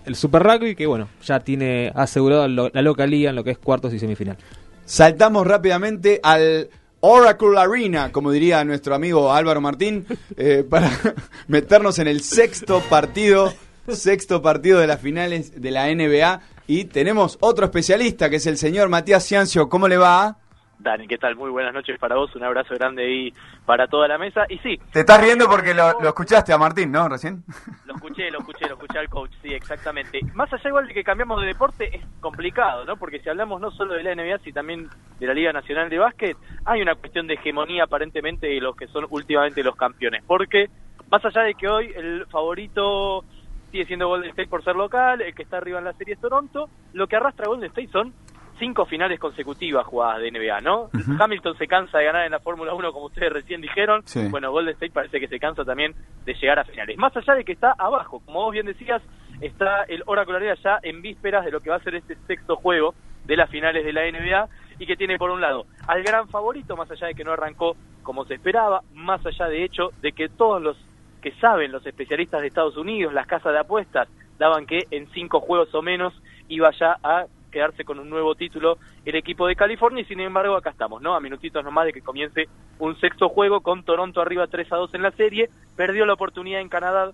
el 0.06 0.16
Super 0.16 0.44
Rugby, 0.44 0.76
que 0.76 0.86
bueno, 0.88 1.10
ya 1.24 1.40
tiene 1.40 1.92
asegurado 1.96 2.48
lo- 2.48 2.70
la 2.74 2.82
localía 2.82 3.30
en 3.30 3.36
lo 3.36 3.44
que 3.44 3.52
es 3.52 3.58
cuartos 3.58 3.94
y 3.94 4.00
semifinal. 4.00 4.38
Saltamos 4.86 5.48
rápidamente 5.48 6.20
al 6.22 6.70
Oracle 7.00 7.58
Arena, 7.60 8.12
como 8.12 8.32
diría 8.32 8.64
nuestro 8.64 8.96
amigo 8.96 9.34
Álvaro 9.34 9.62
Martín, 9.62 10.06
eh, 10.38 10.64
para 10.70 10.92
meternos 11.48 12.00
en 12.00 12.08
el 12.08 12.22
sexto 12.22 12.82
partido, 12.90 13.54
sexto 13.88 14.42
partido 14.42 14.80
de 14.80 14.88
las 14.88 15.00
finales 15.02 15.60
de 15.62 15.72
la 15.72 15.88
NBA. 15.94 16.42
Y 16.68 16.86
tenemos 16.86 17.38
otro 17.42 17.66
especialista, 17.66 18.30
que 18.30 18.38
es 18.38 18.48
el 18.48 18.58
señor 18.58 18.90
Matías 18.90 19.24
Ciancio. 19.28 19.70
¿Cómo 19.70 19.88
le 19.88 19.98
va? 19.98 20.38
Dani, 20.80 21.08
¿qué 21.08 21.18
tal? 21.18 21.36
Muy 21.36 21.50
buenas 21.50 21.74
noches 21.74 21.98
para 22.00 22.16
vos, 22.16 22.36
un 22.36 22.44
abrazo 22.44 22.76
grande 22.76 23.04
ahí 23.04 23.34
para 23.66 23.88
toda 23.88 24.08
la 24.08 24.18
mesa. 24.18 24.46
Y 24.50 24.58
sí, 24.60 24.78
Te 24.92 25.02
estás 25.02 25.22
riendo 25.22 25.48
porque 25.48 25.74
lo, 25.74 26.00
lo 26.02 26.10
escuchaste 26.10 26.54
a 26.54 26.58
Martín, 26.58 26.92
¿no? 26.92 27.08
Recién. 27.08 27.44
lo 27.86 27.96
escuché, 27.96 28.30
lo 28.30 28.40
escuché, 28.40 28.68
lo 28.68 28.76
escuché 28.76 29.00
al 29.00 29.10
coach, 29.10 29.32
sí, 29.42 29.54
exactamente. 29.54 30.20
Más 30.34 30.52
allá 30.52 30.70
igual 30.70 30.88
de 30.88 30.94
que 30.94 31.04
cambiamos 31.04 31.42
de 31.42 31.48
deporte, 31.48 31.96
es 31.96 32.04
complicado, 32.20 32.86
¿no? 32.86 32.98
Porque 32.98 33.20
si 33.20 33.30
hablamos 33.30 33.62
no 33.62 33.72
solo 33.72 33.94
de 33.94 34.04
la 34.04 34.16
NBA, 34.16 34.40
sino 34.40 34.54
también 34.54 34.90
de 35.20 35.28
la 35.28 35.34
Liga 35.34 35.54
Nacional 35.54 35.90
de 35.90 35.98
Básquet, 35.98 36.38
hay 36.66 36.82
una 36.82 36.96
cuestión 36.96 37.28
de 37.28 37.36
hegemonía 37.36 37.86
aparentemente 37.86 38.48
de 38.48 38.60
los 38.60 38.76
que 38.76 38.88
son 38.88 39.06
últimamente 39.10 39.64
los 39.64 39.76
campeones. 39.76 40.24
Porque, 40.28 40.70
más 41.10 41.24
allá 41.24 41.42
de 41.44 41.56
que 41.56 41.68
hoy 41.68 41.92
el 41.96 42.26
favorito 42.28 43.24
sigue 43.72 43.86
siendo 43.86 44.08
Golden 44.08 44.30
State 44.30 44.50
por 44.50 44.64
ser 44.64 44.76
local, 44.76 45.22
el 45.22 45.34
que 45.34 45.44
está 45.44 45.58
arriba 45.58 45.80
en 45.80 45.86
la 45.86 45.94
serie 45.94 46.14
es 46.14 46.20
Toronto, 46.20 46.70
lo 46.94 47.08
que 47.08 47.16
arrastra 47.16 47.48
Golden 47.48 47.70
State 47.70 47.90
son 47.92 48.14
cinco 48.60 48.86
finales 48.86 49.20
consecutivas 49.20 49.86
jugadas 49.86 50.22
de 50.22 50.32
NBA, 50.32 50.62
¿no? 50.62 50.90
Hamilton 51.20 51.58
se 51.58 51.68
cansa 51.68 51.98
de 51.98 52.06
ganar 52.06 52.26
en 52.26 52.32
la 52.32 52.40
Fórmula 52.40 52.74
1, 52.74 52.92
como 52.92 53.06
ustedes 53.06 53.32
recién 53.32 53.62
dijeron. 53.62 54.02
Sí. 54.06 54.28
Bueno, 54.30 54.52
Golden 54.52 54.74
State 54.74 54.92
parece 54.94 55.20
que 55.20 55.28
se 55.28 55.40
cansa 55.40 55.64
también 55.64 55.94
de 56.26 56.34
llegar 56.34 56.60
a 56.60 56.64
finales. 56.64 56.98
Más 56.98 57.16
allá 57.16 57.36
de 57.36 57.44
que 57.44 57.52
está 57.52 57.74
abajo, 57.78 58.22
como 58.26 58.44
vos 58.44 58.54
bien 58.54 58.66
decías, 58.66 59.02
está 59.42 59.84
el 59.84 60.04
Oracle 60.06 60.38
Arena 60.38 60.56
ya 60.64 60.80
en 60.82 61.02
vísperas 61.02 61.46
de 61.46 61.52
lo 61.52 61.62
que 61.62 61.70
va 61.70 61.78
a 61.78 61.84
ser 61.84 61.96
este 61.96 62.16
sexto 62.28 62.56
juego 62.56 62.96
de 63.26 63.36
las 63.36 63.50
finales 63.50 63.84
de 63.84 63.94
la 63.94 64.10
NBA 64.10 64.48
y 64.80 64.86
que 64.86 64.96
tiene 64.96 65.18
por 65.18 65.32
un 65.32 65.42
lado 65.42 65.66
al 65.88 66.04
gran 66.04 66.28
favorito, 66.30 66.76
más 66.76 66.90
allá 66.92 67.08
de 67.08 67.16
que 67.16 67.24
no 67.24 67.32
arrancó 67.32 67.76
como 68.04 68.26
se 68.26 68.36
esperaba, 68.36 68.82
más 68.94 69.26
allá 69.26 69.48
de 69.48 69.64
hecho 69.64 69.90
de 70.02 70.12
que 70.12 70.30
todos 70.30 70.62
los 70.62 70.78
que 71.22 71.32
saben, 71.42 71.72
los 71.72 71.86
especialistas 71.86 72.42
de 72.42 72.48
Estados 72.48 72.78
Unidos, 72.78 73.14
las 73.14 73.26
casas 73.26 73.52
de 73.52 73.60
apuestas, 73.60 74.08
daban 74.38 74.68
que 74.68 74.84
en 74.92 75.08
cinco 75.12 75.40
juegos 75.40 75.74
o 75.74 75.82
menos 75.82 76.14
iba 76.48 76.70
ya 76.80 76.98
a 77.04 77.26
quedarse 77.56 77.86
con 77.86 78.00
un 78.00 78.10
nuevo 78.10 78.36
título 78.36 78.80
el 79.06 79.16
equipo 79.16 79.48
de 79.48 79.56
California 79.56 80.02
y 80.02 80.06
sin 80.06 80.20
embargo 80.20 80.58
acá 80.58 80.72
estamos, 80.72 81.02
¿no? 81.02 81.16
A 81.16 81.22
minutitos 81.22 81.64
nomás 81.64 81.86
de 81.86 81.94
que 81.94 82.02
comience 82.02 82.50
un 82.80 83.00
sexto 83.00 83.30
juego 83.30 83.62
con 83.62 83.86
Toronto 83.86 84.20
arriba 84.20 84.48
3 84.48 84.74
a 84.74 84.76
2 84.76 84.94
en 84.96 85.02
la 85.02 85.12
serie, 85.12 85.50
perdió 85.78 86.06
la 86.06 86.16
oportunidad 86.16 86.60
en 86.60 86.68
Canadá 86.68 87.14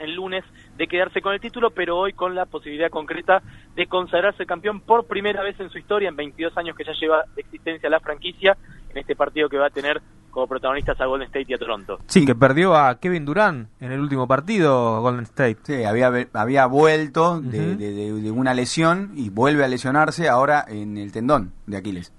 el 0.00 0.12
lunes 0.12 0.42
de 0.76 0.88
quedarse 0.88 1.22
con 1.22 1.34
el 1.34 1.40
título, 1.40 1.70
pero 1.70 1.96
hoy 1.96 2.12
con 2.14 2.34
la 2.34 2.46
posibilidad 2.46 2.90
concreta 2.90 3.44
de 3.76 3.86
consagrarse 3.86 4.44
campeón 4.44 4.80
por 4.80 5.06
primera 5.06 5.44
vez 5.44 5.58
en 5.60 5.70
su 5.70 5.78
historia, 5.78 6.08
en 6.08 6.16
22 6.16 6.56
años 6.58 6.76
que 6.76 6.82
ya 6.82 6.92
lleva 6.92 7.22
de 7.36 7.42
existencia 7.42 7.88
la 7.88 8.00
franquicia, 8.00 8.56
en 8.96 9.00
este 9.00 9.14
partido 9.16 9.48
que 9.48 9.58
va 9.58 9.66
a 9.66 9.70
tener 9.70 10.00
como 10.30 10.46
protagonistas 10.46 11.00
a 11.00 11.06
Golden 11.06 11.26
State 11.28 11.46
y 11.48 11.54
a 11.54 11.58
Toronto. 11.58 11.98
Sí, 12.06 12.26
que 12.26 12.34
perdió 12.34 12.74
a 12.76 12.98
Kevin 13.00 13.24
Durant 13.24 13.68
en 13.80 13.92
el 13.92 14.00
último 14.00 14.26
partido 14.28 15.00
Golden 15.00 15.22
State. 15.24 15.56
Sí, 15.62 15.84
había, 15.84 16.10
había 16.34 16.66
vuelto 16.66 17.40
de, 17.40 17.76
de- 17.76 17.92
de- 17.92 18.12
de 18.12 18.30
una 18.30 18.52
lesión 18.52 19.12
y 19.16 19.30
vuelve 19.30 19.64
a 19.64 19.68
lesionarse 19.68 20.28
ahora 20.28 20.64
en 20.68 20.98
el 20.98 21.10
tendón 21.12 21.52
de 21.66 21.78
Aquiles. 21.78 22.12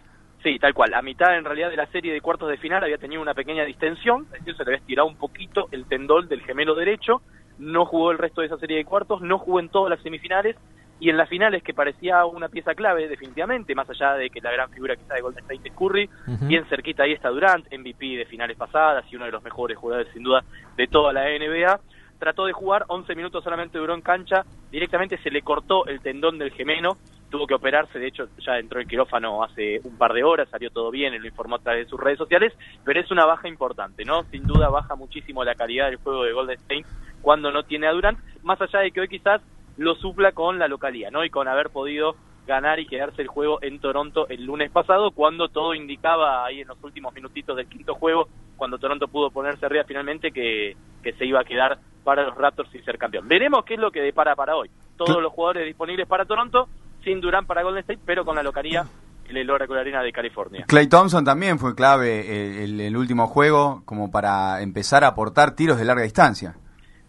Sí, 0.43 0.57
tal 0.59 0.73
cual. 0.73 0.93
A 0.93 1.01
mitad, 1.01 1.37
en 1.37 1.45
realidad, 1.45 1.69
de 1.69 1.75
la 1.77 1.87
serie 1.87 2.13
de 2.13 2.21
cuartos 2.21 2.49
de 2.49 2.57
final 2.57 2.83
había 2.83 2.97
tenido 2.97 3.21
una 3.21 3.33
pequeña 3.33 3.63
distensión, 3.65 4.23
es 4.33 4.39
decir, 4.39 4.55
se 4.55 4.63
le 4.63 4.69
había 4.71 4.79
estirado 4.79 5.07
un 5.07 5.17
poquito 5.17 5.67
el 5.71 5.85
tendón 5.85 6.27
del 6.27 6.41
gemelo 6.41 6.73
derecho, 6.73 7.21
no 7.59 7.85
jugó 7.85 8.11
el 8.11 8.17
resto 8.17 8.41
de 8.41 8.47
esa 8.47 8.57
serie 8.57 8.77
de 8.77 8.85
cuartos, 8.85 9.21
no 9.21 9.37
jugó 9.39 9.59
en 9.59 9.69
todas 9.69 9.89
las 9.89 10.01
semifinales, 10.01 10.55
y 10.99 11.09
en 11.09 11.17
las 11.17 11.29
finales, 11.29 11.61
que 11.61 11.73
parecía 11.73 12.25
una 12.25 12.49
pieza 12.49 12.73
clave, 12.73 13.07
definitivamente, 13.07 13.75
más 13.75 13.89
allá 13.89 14.13
de 14.13 14.29
que 14.29 14.41
la 14.41 14.51
gran 14.51 14.69
figura 14.71 14.95
quizá 14.95 15.13
de 15.13 15.21
Golden 15.21 15.43
State 15.43 15.69
es 15.69 15.75
Curry, 15.75 16.09
bien 16.41 16.65
cerquita 16.65 17.03
ahí 17.03 17.13
está 17.13 17.29
Durant, 17.29 17.71
MVP 17.71 18.17
de 18.17 18.25
finales 18.25 18.57
pasadas 18.57 19.05
y 19.11 19.15
uno 19.15 19.25
de 19.25 19.31
los 19.31 19.43
mejores 19.43 19.77
jugadores, 19.77 20.11
sin 20.13 20.23
duda, 20.23 20.43
de 20.75 20.87
toda 20.87 21.13
la 21.13 21.25
NBA. 21.25 21.79
Trató 22.17 22.47
de 22.47 22.53
jugar, 22.53 22.85
11 22.87 23.13
minutos 23.13 23.43
solamente 23.43 23.77
duró 23.77 23.93
en 23.93 24.01
cancha, 24.01 24.43
directamente 24.71 25.19
se 25.19 25.29
le 25.29 25.43
cortó 25.43 25.85
el 25.85 26.01
tendón 26.01 26.39
del 26.39 26.51
gemelo, 26.51 26.97
tuvo 27.29 27.45
que 27.45 27.53
operarse, 27.53 27.99
de 27.99 28.07
hecho 28.07 28.27
ya 28.39 28.57
entró 28.57 28.79
el 28.79 28.87
quirófano 28.87 29.43
hace 29.43 29.79
un 29.83 29.99
par 29.99 30.13
de 30.13 30.23
horas, 30.23 30.49
salió 30.49 30.71
todo 30.71 30.89
bien, 30.89 31.13
él 31.13 31.21
lo 31.21 31.27
informó 31.27 31.57
a 31.57 31.59
través 31.59 31.85
de 31.85 31.89
sus 31.91 31.99
redes 31.99 32.17
sociales, 32.17 32.53
pero 32.83 32.99
es 32.99 33.11
una 33.11 33.25
baja 33.25 33.47
importante, 33.47 34.03
¿no? 34.03 34.23
Sin 34.31 34.47
duda 34.47 34.69
baja 34.69 34.95
muchísimo 34.95 35.43
la 35.43 35.53
calidad 35.53 35.87
del 35.87 35.97
juego 35.97 36.23
de 36.23 36.33
Golden 36.33 36.57
State 36.57 36.85
cuando 37.21 37.51
no 37.51 37.61
tiene 37.61 37.85
a 37.85 37.91
Durant, 37.91 38.17
más 38.41 38.59
allá 38.61 38.79
de 38.79 38.89
que 38.89 39.01
hoy 39.01 39.07
quizás 39.07 39.41
lo 39.77 39.95
supla 39.95 40.31
con 40.31 40.59
la 40.59 40.67
localía, 40.67 41.09
¿no? 41.11 41.23
Y 41.23 41.29
con 41.29 41.47
haber 41.47 41.69
podido 41.69 42.15
ganar 42.45 42.79
y 42.79 42.87
quedarse 42.87 43.21
el 43.21 43.27
juego 43.27 43.59
en 43.61 43.79
Toronto 43.79 44.27
el 44.29 44.45
lunes 44.45 44.71
pasado, 44.71 45.11
cuando 45.11 45.49
todo 45.49 45.73
indicaba 45.73 46.45
ahí 46.45 46.61
en 46.61 46.67
los 46.69 46.81
últimos 46.83 47.13
minutitos 47.13 47.57
del 47.57 47.67
quinto 47.67 47.93
juego, 47.95 48.29
cuando 48.55 48.77
Toronto 48.79 49.07
pudo 49.07 49.29
ponerse 49.31 49.65
arriba 49.65 49.83
finalmente, 49.85 50.31
que, 50.31 50.75
que 51.03 51.13
se 51.13 51.25
iba 51.25 51.41
a 51.41 51.43
quedar 51.43 51.77
para 52.03 52.23
los 52.23 52.35
Raptors 52.35 52.69
sin 52.71 52.83
ser 52.85 52.97
campeón. 52.97 53.27
Veremos 53.27 53.65
qué 53.65 53.73
es 53.73 53.79
lo 53.81 53.91
que 53.91 53.99
depara 54.01 54.35
para 54.35 54.55
hoy. 54.55 54.69
Todos 54.95 55.21
los 55.21 55.31
jugadores 55.33 55.65
disponibles 55.65 56.07
para 56.07 56.25
Toronto, 56.25 56.69
sin 57.03 57.19
Durant 57.19 57.45
para 57.47 57.63
Golden 57.63 57.81
State, 57.81 57.99
pero 58.05 58.23
con 58.23 58.35
la 58.35 58.43
localía 58.43 58.85
en 59.27 59.35
el 59.35 59.49
Oracle 59.49 59.77
Arena 59.77 60.01
de 60.01 60.13
California. 60.13 60.63
Clay 60.69 60.87
Thompson 60.87 61.25
también 61.25 61.59
fue 61.59 61.75
clave 61.75 62.63
el- 62.63 62.79
el 62.79 62.95
último 62.95 63.27
juego 63.27 63.81
como 63.85 64.09
para 64.09 64.61
empezar 64.61 65.03
a 65.03 65.07
aportar 65.07 65.53
tiros 65.53 65.77
de 65.77 65.83
larga 65.83 66.03
distancia. 66.03 66.55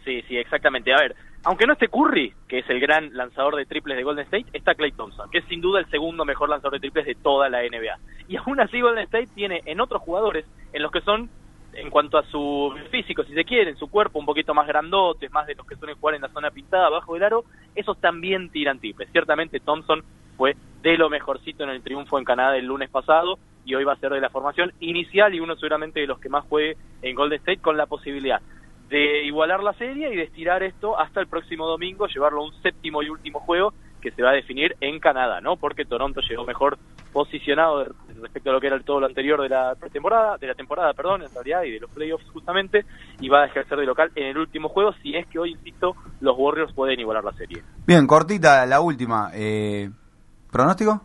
Sí, 0.05 0.21
sí, 0.27 0.37
exactamente. 0.37 0.93
A 0.93 0.99
ver, 0.99 1.15
aunque 1.45 1.67
no 1.67 1.75
esté 1.75 1.89
Curry, 1.89 2.35
que 2.49 2.59
es 2.59 2.69
el 2.69 2.81
gran 2.81 3.15
lanzador 3.17 3.57
de 3.57 3.65
triples 3.65 3.97
de 3.97 4.03
Golden 4.03 4.25
State, 4.25 4.47
está 4.53 4.75
Clay 4.75 4.93
Thompson, 4.93 5.31
que 5.31 5.39
es 5.39 5.45
sin 5.47 5.61
duda 5.61 5.81
el 5.81 5.89
segundo 5.91 6.25
mejor 6.25 6.49
lanzador 6.49 6.75
de 6.75 6.81
triples 6.81 7.07
de 7.07 7.15
toda 7.15 7.49
la 7.49 7.63
NBA. 7.63 7.99
Y 8.29 8.37
aún 8.37 8.61
así 8.61 8.81
Golden 8.81 9.05
State 9.05 9.29
tiene 9.35 9.63
en 9.65 9.81
otros 9.81 10.03
jugadores, 10.03 10.45
en 10.73 10.83
los 10.83 10.91
que 10.91 11.01
son, 11.01 11.31
en 11.75 11.91
cuanto 11.91 12.19
a 12.19 12.25
su 12.25 12.75
físico, 12.91 13.23
si 13.25 13.35
se 13.35 13.45
quiere, 13.45 13.71
en 13.71 13.77
su 13.77 13.89
cuerpo 13.89 14.19
un 14.19 14.27
poquito 14.27 14.53
más 14.53 14.67
grandotes, 14.67 15.31
más 15.33 15.47
de 15.47 15.55
los 15.55 15.67
que 15.67 15.77
suelen 15.77 15.97
jugar 15.97 16.17
en 16.17 16.23
la 16.23 16.29
zona 16.29 16.51
pintada 16.51 16.87
abajo 16.87 17.15
del 17.15 17.23
aro, 17.23 17.45
esos 17.75 17.99
también 18.01 18.51
tiran 18.51 18.81
triples. 18.81 19.09
Ciertamente 19.13 19.61
Thompson 19.61 20.03
fue 20.37 20.57
de 20.83 20.97
lo 20.97 21.09
mejorcito 21.09 21.65
en 21.65 21.71
el 21.71 21.83
triunfo 21.83 22.19
en 22.19 22.25
Canadá 22.25 22.57
el 22.57 22.67
lunes 22.67 22.91
pasado 22.91 23.39
y 23.65 23.75
hoy 23.75 23.85
va 23.85 23.93
a 23.93 23.97
ser 23.97 24.13
de 24.13 24.21
la 24.21 24.31
formación 24.31 24.73
inicial 24.81 25.35
y 25.35 25.41
uno 25.41 25.55
seguramente 25.57 26.01
de 26.01 26.07
los 26.07 26.19
que 26.21 26.29
más 26.29 26.45
juegue 26.45 26.77
en 27.03 27.15
Golden 27.15 27.39
State 27.39 27.61
con 27.61 27.77
la 27.77 27.87
posibilidad 27.87 28.41
de 28.89 29.25
igualar 29.25 29.63
la 29.63 29.75
serie 29.75 30.13
y 30.13 30.17
de 30.17 30.23
estirar 30.25 30.63
esto 30.63 30.99
hasta 30.99 31.21
el 31.21 31.27
próximo 31.27 31.67
domingo, 31.67 32.07
llevarlo 32.07 32.41
a 32.41 32.45
un 32.45 32.63
séptimo 32.63 33.03
y 33.03 33.11
último 33.11 33.41
juego 33.41 33.73
que 34.01 34.11
se 34.13 34.23
va 34.23 34.31
a 34.31 34.35
definir 34.35 34.77
en 34.81 35.01
Canadá, 35.01 35.41
¿no? 35.41 35.57
Porque 35.57 35.85
Toronto 35.85 36.21
llegó 36.21 36.45
mejor 36.45 36.79
posicionado 37.13 37.85
respecto 38.21 38.51
a 38.51 38.53
lo 38.53 38.61
que 38.61 38.69
era 38.69 38.77
el 38.77 38.85
todo 38.85 39.01
lo 39.01 39.07
anterior 39.07 39.41
de 39.43 39.49
la 39.49 39.75
pretemporada, 39.75 40.37
de 40.39 40.47
la 40.47 40.55
temporada, 40.55 40.93
perdón, 40.93 41.23
en 41.23 41.33
realidad, 41.33 41.63
y 41.65 41.73
de 41.73 41.81
los 41.81 41.91
playoffs 41.91 42.29
justamente, 42.33 42.85
y 43.21 43.29
va 43.29 43.43
a 43.43 43.47
ejercer 43.47 43.79
de 43.79 43.87
local 43.87 44.11
en 44.15 44.27
el 44.27 44.39
último 44.39 44.69
juego 44.69 44.93
si 45.03 45.17
es 45.17 45.27
que 45.27 45.39
hoy, 45.39 45.53
insisto, 45.53 45.97
los 46.21 46.37
Warriors 46.39 46.73
pueden 46.73 47.01
igualar 47.01 47.25
la 47.25 47.33
serie. 47.33 47.63
Bien, 47.87 48.07
cortita 48.07 48.65
la 48.67 48.81
última. 48.81 49.31
Eh, 49.35 49.91
¿Pronóstico? 50.51 51.03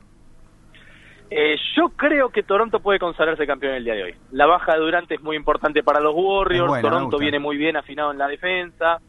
Eh, 1.35 1.55
yo 1.75 1.89
creo 1.89 2.29
que 2.29 2.43
Toronto 2.43 2.79
puede 2.79 2.99
consagrarse 2.99 3.47
campeón 3.47 3.73
el 3.73 3.83
día 3.83 3.95
de 3.95 4.03
hoy. 4.03 4.15
La 4.31 4.45
baja 4.45 4.73
de 4.73 4.79
Durant 4.79 5.11
es 5.11 5.21
muy 5.21 5.35
importante 5.35 5.81
para 5.81 5.99
los 5.99 6.13
Warriors. 6.15 6.67
Buena, 6.67 6.87
Toronto 6.87 7.17
viene 7.17 7.39
muy 7.39 7.57
bien 7.57 7.75
afinado 7.75 8.11
en 8.11 8.19
la 8.19 8.27
defensa. 8.27 8.99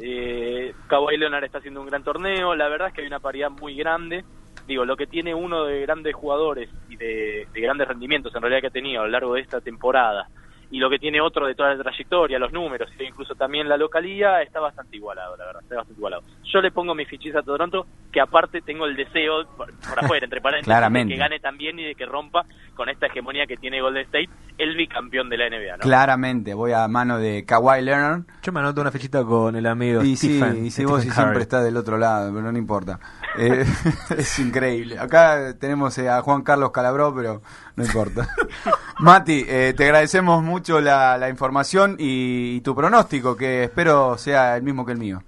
Eh, 0.00 0.72
Kawhi 0.86 1.18
Leonard 1.18 1.44
está 1.44 1.58
haciendo 1.58 1.82
un 1.82 1.86
gran 1.86 2.02
torneo. 2.02 2.54
La 2.54 2.68
verdad 2.68 2.88
es 2.88 2.94
que 2.94 3.02
hay 3.02 3.06
una 3.06 3.20
paridad 3.20 3.50
muy 3.50 3.76
grande. 3.76 4.24
Digo, 4.66 4.86
lo 4.86 4.96
que 4.96 5.06
tiene 5.06 5.34
uno 5.34 5.64
de 5.64 5.82
grandes 5.82 6.14
jugadores 6.14 6.70
y 6.88 6.96
de, 6.96 7.46
de 7.52 7.60
grandes 7.60 7.86
rendimientos 7.86 8.34
en 8.34 8.40
realidad 8.40 8.62
que 8.62 8.68
ha 8.68 8.70
tenido 8.70 9.02
a 9.02 9.04
lo 9.04 9.10
largo 9.10 9.34
de 9.34 9.42
esta 9.42 9.60
temporada 9.60 10.28
y 10.70 10.78
lo 10.78 10.90
que 10.90 10.98
tiene 10.98 11.20
otro 11.20 11.46
de 11.46 11.54
toda 11.54 11.74
la 11.74 11.82
trayectoria, 11.82 12.38
los 12.38 12.52
números 12.52 12.90
e 12.98 13.04
incluso 13.04 13.34
también 13.34 13.68
la 13.68 13.76
localía, 13.76 14.42
está 14.42 14.60
bastante 14.60 14.96
igualado, 14.96 15.36
la 15.36 15.46
verdad, 15.46 15.62
está 15.62 15.76
bastante 15.76 15.98
igualado. 15.98 16.22
Yo 16.44 16.60
le 16.60 16.70
pongo 16.72 16.94
mi 16.94 17.04
fichita 17.04 17.40
a 17.40 17.42
Toronto, 17.42 17.86
que 18.12 18.20
aparte 18.20 18.60
tengo 18.62 18.86
el 18.86 18.96
deseo, 18.96 19.46
por, 19.56 19.72
por 19.78 20.04
afuera, 20.04 20.24
entre 20.24 20.40
paréntesis, 20.40 20.66
Claramente. 20.66 21.10
de 21.10 21.14
que 21.14 21.20
gane 21.20 21.38
también 21.40 21.78
y 21.78 21.84
de 21.84 21.94
que 21.94 22.06
rompa 22.06 22.44
con 22.74 22.88
esta 22.88 23.06
hegemonía 23.06 23.46
que 23.46 23.56
tiene 23.56 23.80
Golden 23.80 24.04
State, 24.04 24.28
el 24.58 24.74
bicampeón 24.76 25.28
de 25.28 25.36
la 25.36 25.48
NBA, 25.48 25.76
¿no? 25.76 25.82
Claramente, 25.82 26.54
voy 26.54 26.72
a 26.72 26.86
mano 26.88 27.18
de 27.18 27.44
Kawhi 27.44 27.82
Leonard. 27.82 28.22
Yo 28.42 28.52
me 28.52 28.60
anoto 28.60 28.80
una 28.80 28.90
fichita 28.90 29.22
con 29.24 29.54
el 29.56 29.66
amigo 29.66 30.02
Y 30.02 30.16
sí, 30.16 30.38
Stephen, 30.38 30.64
y 30.64 30.70
si 30.70 30.82
Stephen 30.82 30.90
vos 30.90 31.02
sí 31.02 31.08
Curry. 31.08 31.20
siempre 31.20 31.42
estás 31.42 31.64
del 31.64 31.76
otro 31.76 31.98
lado, 31.98 32.32
pero 32.34 32.50
no 32.50 32.58
importa. 32.58 32.98
Eh, 33.38 33.64
es 34.16 34.38
increíble. 34.38 34.98
Acá 34.98 35.54
tenemos 35.58 35.96
eh, 35.98 36.08
a 36.08 36.22
Juan 36.22 36.42
Carlos 36.42 36.70
Calabró, 36.70 37.14
pero 37.14 37.42
no 37.76 37.84
importa. 37.84 38.28
Mati, 38.98 39.44
eh, 39.46 39.74
te 39.76 39.84
agradecemos 39.84 40.42
mucho 40.42 40.80
la, 40.80 41.18
la 41.18 41.28
información 41.28 41.96
y, 41.98 42.56
y 42.56 42.60
tu 42.62 42.74
pronóstico, 42.74 43.36
que 43.36 43.64
espero 43.64 44.16
sea 44.16 44.56
el 44.56 44.62
mismo 44.62 44.86
que 44.86 44.92
el 44.92 44.98
mío. 44.98 45.22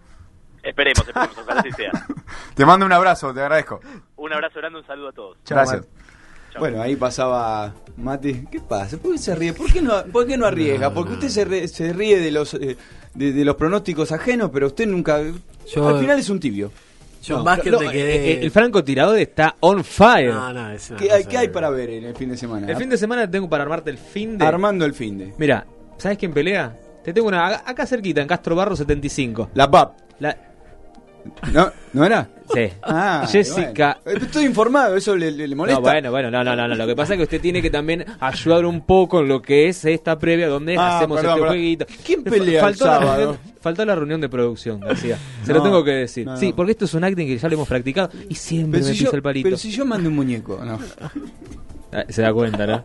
Esperemos, 0.62 1.06
esperemos, 1.06 1.36
ojalá 1.38 1.60
así 1.60 1.72
sea. 1.72 1.92
Te 2.54 2.64
mando 2.66 2.84
un 2.86 2.92
abrazo, 2.92 3.32
te 3.32 3.40
agradezco. 3.40 3.80
Un 4.16 4.32
abrazo 4.32 4.58
grande, 4.58 4.80
un 4.80 4.86
saludo 4.86 5.08
a 5.08 5.12
todos. 5.12 5.36
Gracias. 5.48 5.86
Bueno, 6.58 6.82
ahí 6.82 6.96
pasaba 6.96 7.72
Mati. 7.96 8.46
¿Qué 8.50 8.58
pasa? 8.60 8.96
¿Por 8.98 9.12
qué 9.12 9.18
se 9.18 9.34
ríe? 9.34 9.52
¿Por 9.52 9.72
qué 9.72 9.80
no, 9.80 10.02
por 10.12 10.26
qué 10.26 10.36
no 10.36 10.44
arriesga? 10.46 10.92
Porque 10.92 11.12
usted 11.12 11.28
se, 11.28 11.46
ríe- 11.46 11.68
se 11.68 11.92
ríe 11.92 12.18
de 12.18 12.30
los 12.32 12.54
eh, 12.54 12.76
de, 13.14 13.32
de 13.32 13.44
los 13.44 13.54
pronósticos 13.54 14.10
ajenos, 14.12 14.50
pero 14.52 14.66
usted 14.66 14.86
nunca. 14.88 15.20
Yo- 15.72 15.88
al 15.88 16.00
final 16.00 16.18
es 16.18 16.28
un 16.30 16.40
tibio. 16.40 16.72
Yo 17.22 17.34
No, 17.34 17.40
en 17.40 17.44
básquet 17.44 17.72
No, 17.72 17.80
me 17.80 17.86
eh, 17.86 17.90
quedé. 17.92 18.30
eh, 18.32 18.42
el 18.44 18.50
francotirador 18.50 19.18
está 19.18 19.56
on 19.60 19.82
fire. 19.84 20.32
No, 20.32 20.52
no, 20.52 20.70
es 20.70 20.92
¿Qué 20.98 21.10
hay, 21.12 21.24
qué 21.24 21.38
hay 21.38 21.48
para 21.48 21.68
ver 21.70 21.90
en 21.90 22.04
el 22.04 22.14
fin 22.16 22.28
de 22.30 22.36
semana? 22.36 22.66
El 22.68 22.76
fin 22.76 22.88
de 22.88 22.96
semana 22.96 23.28
tengo 23.30 23.48
para 23.48 23.64
armarte 23.64 23.90
el 23.90 23.98
fin 23.98 24.38
de. 24.38 24.44
Armando 24.46 24.84
el 24.84 24.94
fin 24.94 25.18
de. 25.18 25.32
Mira, 25.38 25.66
¿sabes 25.96 26.16
quién 26.18 26.32
pelea? 26.32 26.76
Te 27.04 27.12
tengo 27.12 27.28
una 27.28 27.46
acá- 27.46 27.62
acá 27.66 27.86
cerquita, 27.86 28.20
en 28.20 28.28
Castro 28.28 28.54
Barro 28.54 28.76
75. 28.76 29.50
La 29.54 29.70
PAP. 29.70 29.96
La, 30.20 30.36
¿No, 31.52 31.70
¿No 31.92 32.04
era? 32.04 32.28
Sí. 32.54 32.68
Ah, 32.82 33.26
Jessica. 33.30 33.98
bueno. 34.04 34.20
Eh, 34.20 34.24
Estoy 34.24 34.44
informado, 34.46 34.96
¿eso 34.96 35.16
le, 35.16 35.30
le- 35.30 35.48
le 35.48 35.54
molesta? 35.54 35.80
No, 35.80 35.86
bueno, 35.86 36.10
bueno, 36.10 36.30
no, 36.30 36.44
no, 36.44 36.56
no, 36.56 36.68
no. 36.68 36.74
Lo 36.74 36.86
que 36.86 36.94
pasa 36.96 37.14
es 37.14 37.18
que 37.18 37.22
usted 37.24 37.40
tiene 37.40 37.60
que 37.62 37.70
también 37.70 38.04
ayudar 38.20 38.64
un 38.66 38.82
poco 38.82 39.20
en 39.20 39.28
lo 39.28 39.40
que 39.42 39.68
es 39.68 39.84
esta 39.84 40.18
previa 40.18 40.48
donde 40.48 40.76
Ah, 40.78 40.98
hacemos 40.98 41.16
perdón, 41.20 41.30
este 41.36 41.40
perdón. 41.42 41.56
jueguito. 41.56 41.86
¿Quién 42.04 42.24
pelea 42.24 42.54
el 42.54 42.60
faltó 42.60 42.86
la, 42.86 42.92
sábado? 42.98 43.16
reunión, 43.16 43.38
faltó 43.60 43.84
la 43.84 43.94
reunión 43.94 44.20
de 44.20 44.28
producción, 44.28 44.80
García. 44.80 45.18
Se 45.44 45.52
No, 45.52 45.58
lo 45.58 45.64
tengo 45.64 45.84
que 45.84 45.90
decir. 45.92 46.26
no, 46.26 46.36
Sí, 46.36 46.52
porque 46.54 46.72
esto 46.72 46.84
es 46.86 46.94
un 46.94 47.04
acting 47.04 47.26
que 47.26 47.38
ya 47.38 47.48
lo 47.48 47.54
hemos 47.54 47.68
practicado 47.68 48.10
y 48.28 48.34
siempre 48.34 48.80
Pero 48.80 48.88
me 48.88 48.94
si, 48.94 48.98
pisa 49.00 49.10
yo, 49.12 49.16
el 49.16 49.22
palito. 49.22 49.44
pero 49.46 49.56
si 49.56 49.70
yo 49.70 49.84
mando 49.84 50.08
un 50.08 50.14
muñeco, 50.16 50.60
no. 50.64 50.78
Ah, 51.92 52.04
Se 52.08 52.22
da 52.22 52.32
cuenta, 52.32 52.66
¿no? 52.66 52.84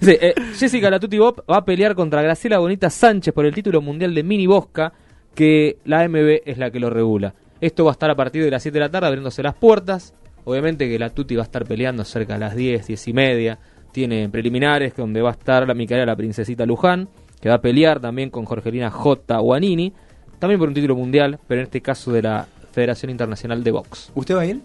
Sí, 0.00 0.16
eh, 0.20 0.34
Jessica 0.58 0.90
Latuti 0.90 1.16
Bob 1.18 1.44
va 1.48 1.58
a 1.58 1.64
pelear 1.64 1.94
contra 1.94 2.20
Graciela 2.22 2.58
Bonita 2.58 2.90
Sánchez 2.90 3.32
por 3.32 3.46
el 3.46 3.54
título 3.54 3.80
mundial 3.80 4.12
de 4.14 4.24
mini 4.24 4.48
bosca, 4.48 4.92
que 5.32 5.78
la 5.84 6.00
AMB 6.00 6.40
es 6.44 6.58
la 6.58 6.72
que 6.72 6.80
lo 6.80 6.90
regula. 6.90 7.32
Esto 7.62 7.84
va 7.84 7.92
a 7.92 7.94
estar 7.94 8.10
a 8.10 8.16
partir 8.16 8.42
de 8.42 8.50
las 8.50 8.60
7 8.60 8.74
de 8.74 8.80
la 8.80 8.90
tarde 8.90 9.06
abriéndose 9.06 9.40
las 9.40 9.54
puertas. 9.54 10.14
Obviamente 10.44 10.88
que 10.88 10.98
la 10.98 11.10
Tuti 11.10 11.36
va 11.36 11.42
a 11.42 11.44
estar 11.44 11.64
peleando 11.64 12.04
cerca 12.04 12.32
de 12.32 12.40
las 12.40 12.56
10, 12.56 12.88
10 12.88 13.08
y 13.08 13.12
media. 13.12 13.58
Tiene 13.92 14.28
preliminares 14.28 14.96
donde 14.96 15.22
va 15.22 15.28
a 15.28 15.32
estar 15.34 15.64
la 15.64 15.72
Micaela, 15.72 16.04
la 16.04 16.16
princesita 16.16 16.66
Luján, 16.66 17.08
que 17.40 17.48
va 17.48 17.54
a 17.54 17.60
pelear 17.60 18.00
también 18.00 18.30
con 18.30 18.46
Jorgelina 18.46 18.90
J. 18.90 19.38
Guanini, 19.38 19.92
también 20.40 20.58
por 20.58 20.66
un 20.66 20.74
título 20.74 20.96
mundial, 20.96 21.38
pero 21.46 21.60
en 21.60 21.66
este 21.66 21.80
caso 21.80 22.10
de 22.10 22.22
la 22.22 22.48
Federación 22.72 23.10
Internacional 23.10 23.62
de 23.62 23.70
Box. 23.70 24.10
¿Usted 24.16 24.34
va 24.34 24.40
a 24.40 24.46
ir? 24.46 24.60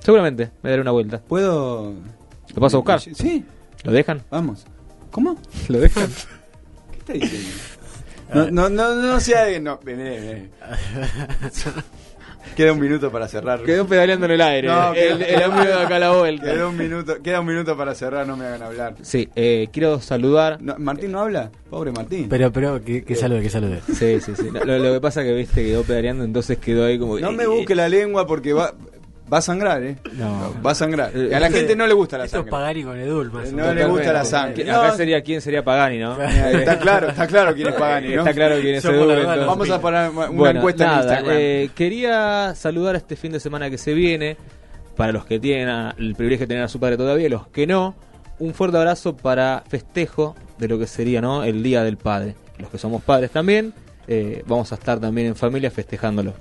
Seguramente 0.00 0.50
me 0.60 0.70
daré 0.70 0.82
una 0.82 0.90
vuelta. 0.90 1.20
¿Puedo...? 1.20 1.94
¿Lo 2.52 2.60
paso 2.60 2.78
a 2.78 2.80
buscar? 2.80 3.00
Sí, 3.00 3.44
¿Lo 3.84 3.92
dejan? 3.92 4.22
vamos. 4.28 4.66
¿Cómo? 5.12 5.36
¿Lo 5.68 5.78
dejan? 5.78 6.10
¿Qué 6.90 6.98
está 6.98 7.12
diciendo? 7.12 7.48
No, 8.34 8.50
no, 8.50 8.68
no, 8.70 8.94
no 8.96 9.20
sea 9.20 9.44
de... 9.44 9.60
No, 9.60 9.78
vení, 9.84 10.02
vení. 10.02 10.48
Queda 12.56 12.72
un 12.72 12.80
minuto 12.80 13.10
para 13.10 13.26
cerrar. 13.28 13.62
Quedó 13.62 13.86
pedaleando 13.86 14.26
en 14.26 14.32
el 14.32 14.40
aire. 14.40 14.68
No, 14.68 14.94
el, 14.94 15.18
quedó- 15.18 15.24
el 15.36 15.42
amigo 15.42 15.64
de 15.64 15.82
acá 15.82 15.96
a 15.96 15.98
la 15.98 16.12
vuelta. 16.12 16.44
Queda 16.44 16.68
un 16.68 16.76
minuto, 16.76 17.22
queda 17.22 17.40
un 17.40 17.46
minuto 17.46 17.76
para 17.76 17.94
cerrar, 17.94 18.26
no 18.26 18.36
me 18.36 18.46
hagan 18.46 18.62
hablar. 18.62 18.94
Sí, 19.02 19.28
eh, 19.34 19.68
quiero 19.72 20.00
saludar. 20.00 20.60
No, 20.62 20.76
¿Martín 20.78 21.12
no 21.12 21.20
habla? 21.20 21.50
Pobre 21.70 21.90
Martín. 21.92 22.28
Pero, 22.28 22.52
pero, 22.52 22.82
que, 22.84 23.02
que 23.04 23.14
salude, 23.14 23.42
que 23.42 23.50
salude. 23.50 23.80
Sí, 23.92 24.20
sí, 24.20 24.32
sí. 24.36 24.48
Lo, 24.64 24.78
lo 24.78 24.92
que 24.92 25.00
pasa 25.00 25.22
es 25.22 25.26
que 25.28 25.34
viste 25.34 25.64
quedó 25.64 25.82
pedaleando, 25.82 26.24
entonces 26.24 26.58
quedó 26.58 26.84
ahí 26.84 26.98
como. 26.98 27.18
No 27.18 27.32
me 27.32 27.46
busque 27.46 27.74
la 27.74 27.88
lengua 27.88 28.26
porque 28.26 28.52
va, 28.52 28.72
va 29.32 29.38
a 29.38 29.42
sangrar, 29.42 29.82
¿eh? 29.82 29.96
No. 30.14 30.54
Va 30.64 30.72
a 30.72 30.74
sangrar. 30.74 31.10
Eh, 31.14 31.28
Y 31.30 31.34
a 31.34 31.40
la 31.40 31.50
gente 31.50 31.74
no 31.76 31.86
le 31.86 31.94
gusta 31.94 32.18
la 32.18 32.24
Esto 32.26 32.36
es 32.38 32.40
sangre. 32.42 32.50
Pagani 32.50 32.82
con 32.84 32.98
Edul, 32.98 33.32
más 33.32 33.48
o 33.48 33.56
No 33.56 33.72
le 33.74 33.86
gusta 33.86 34.12
la 34.12 34.24
sangre. 34.24 34.70
Acá 34.70 34.96
sería 34.96 35.22
quién 35.22 35.40
sería 35.40 35.64
Pagani, 35.64 35.98
¿no? 35.98 36.20
Está 36.22 36.78
claro, 36.78 37.08
está 37.08 37.26
claro 37.26 37.54
quién 37.54 37.68
es 37.68 37.74
Pagani, 37.74 38.08
¿no? 38.14 38.18
Está 38.20 38.32
claro 38.34 38.56
quién 38.60 38.74
es 38.76 38.82
Somos 38.82 38.98
Edu, 38.98 39.08
la 39.08 39.14
verdad, 39.14 39.34
entonces. 39.38 39.46
Vamos 39.46 39.70
a 39.70 39.80
poner 39.80 40.10
una 40.10 40.26
Bueno, 40.28 40.58
encuesta 40.60 40.84
en 40.84 40.90
nada, 40.90 41.02
Instagram. 41.02 41.36
eh, 41.38 41.70
quería 41.74 42.54
saludar 42.54 42.96
este 42.96 43.16
fin 43.16 43.32
de 43.32 43.40
semana 43.40 43.70
que 43.70 43.78
se 43.78 43.94
viene, 43.94 44.36
para 44.96 45.12
los 45.12 45.24
que 45.24 45.40
tienen 45.40 45.68
a- 45.68 45.94
el 45.98 46.14
privilegio 46.14 46.44
de 46.46 46.48
tener 46.48 46.62
a 46.64 46.68
su 46.68 46.78
padre 46.78 46.96
todavía, 46.96 47.28
los 47.28 47.46
que 47.48 47.66
no, 47.66 47.94
un 48.38 48.52
fuerte 48.54 48.76
abrazo 48.76 49.16
para 49.16 49.64
festejo 49.68 50.36
de 50.58 50.68
lo 50.68 50.78
que 50.78 50.86
sería 50.86 51.20
¿no? 51.20 51.44
el 51.44 51.62
Día 51.62 51.82
del 51.82 51.96
Padre. 51.96 52.34
Los 52.58 52.70
que 52.70 52.78
somos 52.78 53.02
padres 53.02 53.30
también, 53.32 53.72
eh, 54.06 54.42
vamos 54.46 54.70
a 54.70 54.76
estar 54.76 55.00
también 55.00 55.28
en 55.28 55.34
familia 55.36 55.70
festejándolo. 55.70 56.34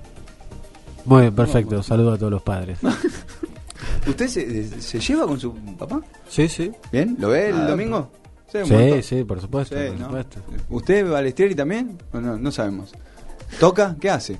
Muy 1.05 1.21
bien, 1.21 1.35
perfecto. 1.35 1.81
Saludo 1.83 2.13
a 2.13 2.17
todos 2.17 2.31
los 2.31 2.41
padres. 2.41 2.79
¿Usted 4.07 4.27
se, 4.27 4.81
se 4.81 4.99
lleva 4.99 5.25
con 5.27 5.39
su 5.39 5.53
papá? 5.77 6.01
Sí, 6.29 6.47
sí. 6.47 6.71
¿Bien? 6.91 7.15
¿Lo 7.19 7.29
ve 7.29 7.49
el 7.49 7.55
Ah, 7.55 7.67
domingo? 7.67 8.09
montón. 8.53 9.01
Sí, 9.01 9.01
sí, 9.01 9.23
por 9.23 9.41
supuesto. 9.41 9.75
Sí, 9.75 9.87
por 9.89 9.99
¿no? 9.99 10.05
supuesto. 10.05 10.39
¿Usted, 10.69 11.09
Balestrieri, 11.09 11.55
también? 11.55 11.97
¿O 12.13 12.19
no, 12.21 12.37
no 12.37 12.51
sabemos. 12.51 12.91
¿Toca? 13.59 13.95
¿Qué 13.99 14.09
hace? 14.09 14.39